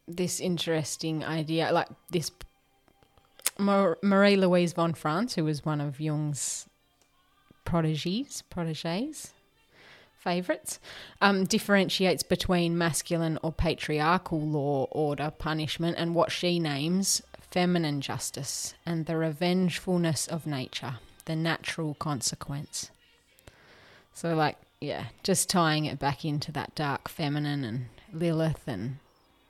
this 0.07 0.39
interesting 0.41 1.25
idea 1.25 1.73
like 1.73 1.89
this 2.11 2.31
Mar- 3.59 3.99
Marie 4.03 4.37
Louise 4.37 4.73
von 4.73 4.95
Franz, 4.95 5.35
who 5.35 5.45
was 5.45 5.65
one 5.65 5.81
of 5.81 6.01
Jung's 6.01 6.69
proteges, 7.65 8.43
proteges, 8.51 9.33
favorites, 10.25 10.81
um, 11.21 11.45
differentiates 11.45 12.23
between 12.23 12.79
masculine 12.79 13.39
or 13.43 13.53
patriarchal 13.53 14.41
law, 14.41 14.89
order, 14.91 15.31
punishment, 15.31 15.97
and 15.99 16.15
what 16.15 16.33
she 16.33 16.59
names 16.59 17.23
feminine 17.51 18.01
justice 18.01 18.75
and 18.85 19.07
the 19.07 19.13
revengefulness 19.13 20.27
of 20.27 20.47
nature, 20.47 20.97
the 21.27 21.37
natural 21.37 21.95
consequence. 21.95 22.91
So, 24.13 24.35
like, 24.35 24.57
yeah, 24.81 25.05
just 25.23 25.49
tying 25.49 25.85
it 25.85 26.01
back 26.01 26.25
into 26.25 26.51
that 26.53 26.75
dark 26.75 27.09
feminine 27.09 27.63
and 27.63 27.87
Lilith 28.13 28.67
and 28.67 28.97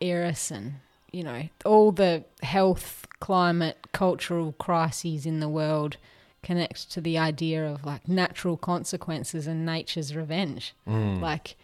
Eris 0.01 0.51
and 0.51 0.75
you 1.15 1.23
know, 1.23 1.49
all 1.65 1.93
the 1.93 2.25
health, 2.43 3.07
climate, 3.21 3.79
cultural 3.93 4.53
crises 4.59 5.25
in 5.25 5.39
the 5.39 5.49
world 5.49 5.97
connect 6.45 6.91
to 6.93 7.01
the 7.01 7.19
idea 7.19 7.67
of 7.69 7.85
like 7.85 8.07
natural 8.07 8.57
consequences 8.57 9.49
and 9.49 9.67
nature's 9.67 10.15
revenge, 10.15 10.75
Mm. 10.87 11.21
like 11.21 11.57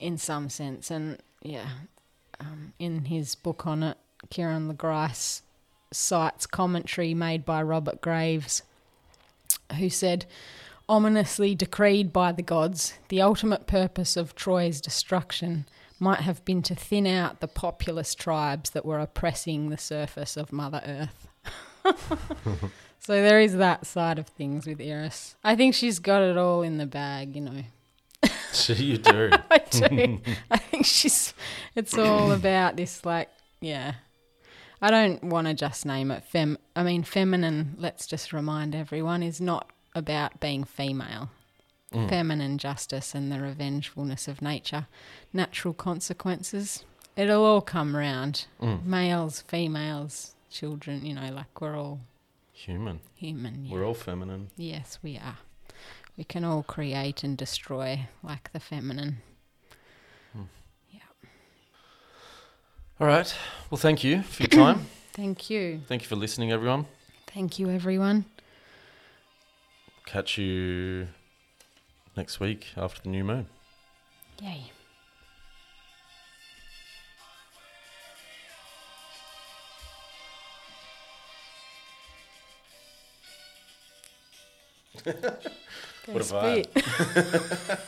in 0.00 0.18
some 0.18 0.48
sense. 0.48 0.90
And 0.90 1.18
yeah, 1.42 1.68
um, 2.40 2.72
in 2.80 3.04
his 3.04 3.36
book 3.36 3.66
on 3.66 3.84
it, 3.84 3.98
Keiron 4.30 4.66
Le 4.66 4.74
Grice 4.74 5.42
cites 5.92 6.46
commentary 6.46 7.14
made 7.14 7.44
by 7.44 7.62
Robert 7.62 8.00
Graves, 8.00 8.62
who 9.78 9.88
said, 9.90 10.26
ominously 10.88 11.54
decreed 11.54 12.12
by 12.12 12.32
the 12.32 12.42
gods, 12.42 12.94
the 13.08 13.22
ultimate 13.22 13.66
purpose 13.66 14.16
of 14.16 14.34
Troy's 14.34 14.80
destruction 14.80 15.66
might 15.98 16.20
have 16.20 16.44
been 16.44 16.62
to 16.62 16.74
thin 16.74 17.06
out 17.06 17.40
the 17.40 17.46
populous 17.48 18.14
tribes 18.14 18.70
that 18.70 18.84
were 18.84 18.98
oppressing 18.98 19.68
the 19.68 19.78
surface 19.78 20.36
of 20.36 20.52
Mother 20.52 20.82
Earth. 20.84 21.28
so 23.04 23.14
there 23.14 23.40
is 23.40 23.56
that 23.56 23.84
side 23.84 24.20
of 24.20 24.28
things 24.28 24.64
with 24.64 24.80
Eris. 24.80 25.34
I 25.42 25.56
think 25.56 25.74
she's 25.74 25.98
got 25.98 26.22
it 26.22 26.36
all 26.36 26.62
in 26.62 26.78
the 26.78 26.86
bag, 26.86 27.34
you 27.34 27.42
know. 27.42 27.62
So 28.52 28.74
you 28.74 28.98
do. 28.98 29.30
I 29.50 29.58
do. 29.70 30.20
I 30.50 30.58
think 30.58 30.84
she's. 30.84 31.32
It's 31.74 31.96
all 31.96 32.30
about 32.32 32.76
this, 32.76 33.02
like, 33.04 33.30
yeah. 33.62 33.94
I 34.80 34.90
don't 34.90 35.24
want 35.24 35.48
to 35.48 35.54
just 35.54 35.86
name 35.86 36.10
it 36.10 36.22
fem. 36.22 36.58
I 36.76 36.82
mean, 36.82 37.02
feminine. 37.02 37.74
Let's 37.78 38.06
just 38.06 38.32
remind 38.32 38.74
everyone 38.74 39.22
is 39.22 39.40
not 39.40 39.70
about 39.94 40.38
being 40.38 40.64
female. 40.64 41.30
Mm. 41.92 42.08
Feminine 42.08 42.58
justice 42.58 43.14
and 43.14 43.32
the 43.32 43.36
revengefulness 43.36 44.28
of 44.28 44.42
nature, 44.42 44.86
natural 45.32 45.74
consequences. 45.74 46.84
It'll 47.16 47.44
all 47.44 47.62
come 47.62 47.96
round. 47.96 48.46
Mm. 48.60 48.84
Males, 48.84 49.42
females, 49.48 50.34
children. 50.50 51.06
You 51.06 51.14
know, 51.14 51.32
like 51.32 51.60
we're 51.60 51.76
all 51.76 52.00
Human. 52.66 53.00
human. 53.16 53.64
Yeah. 53.64 53.72
We're 53.72 53.84
all 53.84 53.94
feminine. 53.94 54.50
Yes, 54.56 54.98
we 55.02 55.16
are. 55.18 55.38
We 56.16 56.22
can 56.22 56.44
all 56.44 56.62
create 56.62 57.24
and 57.24 57.36
destroy 57.36 58.06
like 58.22 58.52
the 58.52 58.60
feminine. 58.60 59.16
Hmm. 60.32 60.42
Yeah. 60.92 61.00
All 63.00 63.08
right. 63.08 63.34
Well, 63.68 63.78
thank 63.78 64.04
you 64.04 64.22
for 64.22 64.44
your 64.44 64.48
time. 64.48 64.86
Thank 65.12 65.50
you. 65.50 65.82
thank 65.88 66.00
you 66.02 66.08
for 66.08 66.16
listening, 66.16 66.52
everyone. 66.52 66.86
Thank 67.26 67.58
you, 67.58 67.68
everyone. 67.68 68.24
Catch 70.06 70.38
you 70.38 71.08
next 72.16 72.40
week 72.40 72.68
after 72.78 73.02
the 73.02 73.10
new 73.10 73.22
moon. 73.22 73.46
Yay. 74.40 74.70
What 85.04 86.06
a 86.06 86.12
Best 86.18 86.32
vibe. 86.32 86.74
bit. 86.74 87.78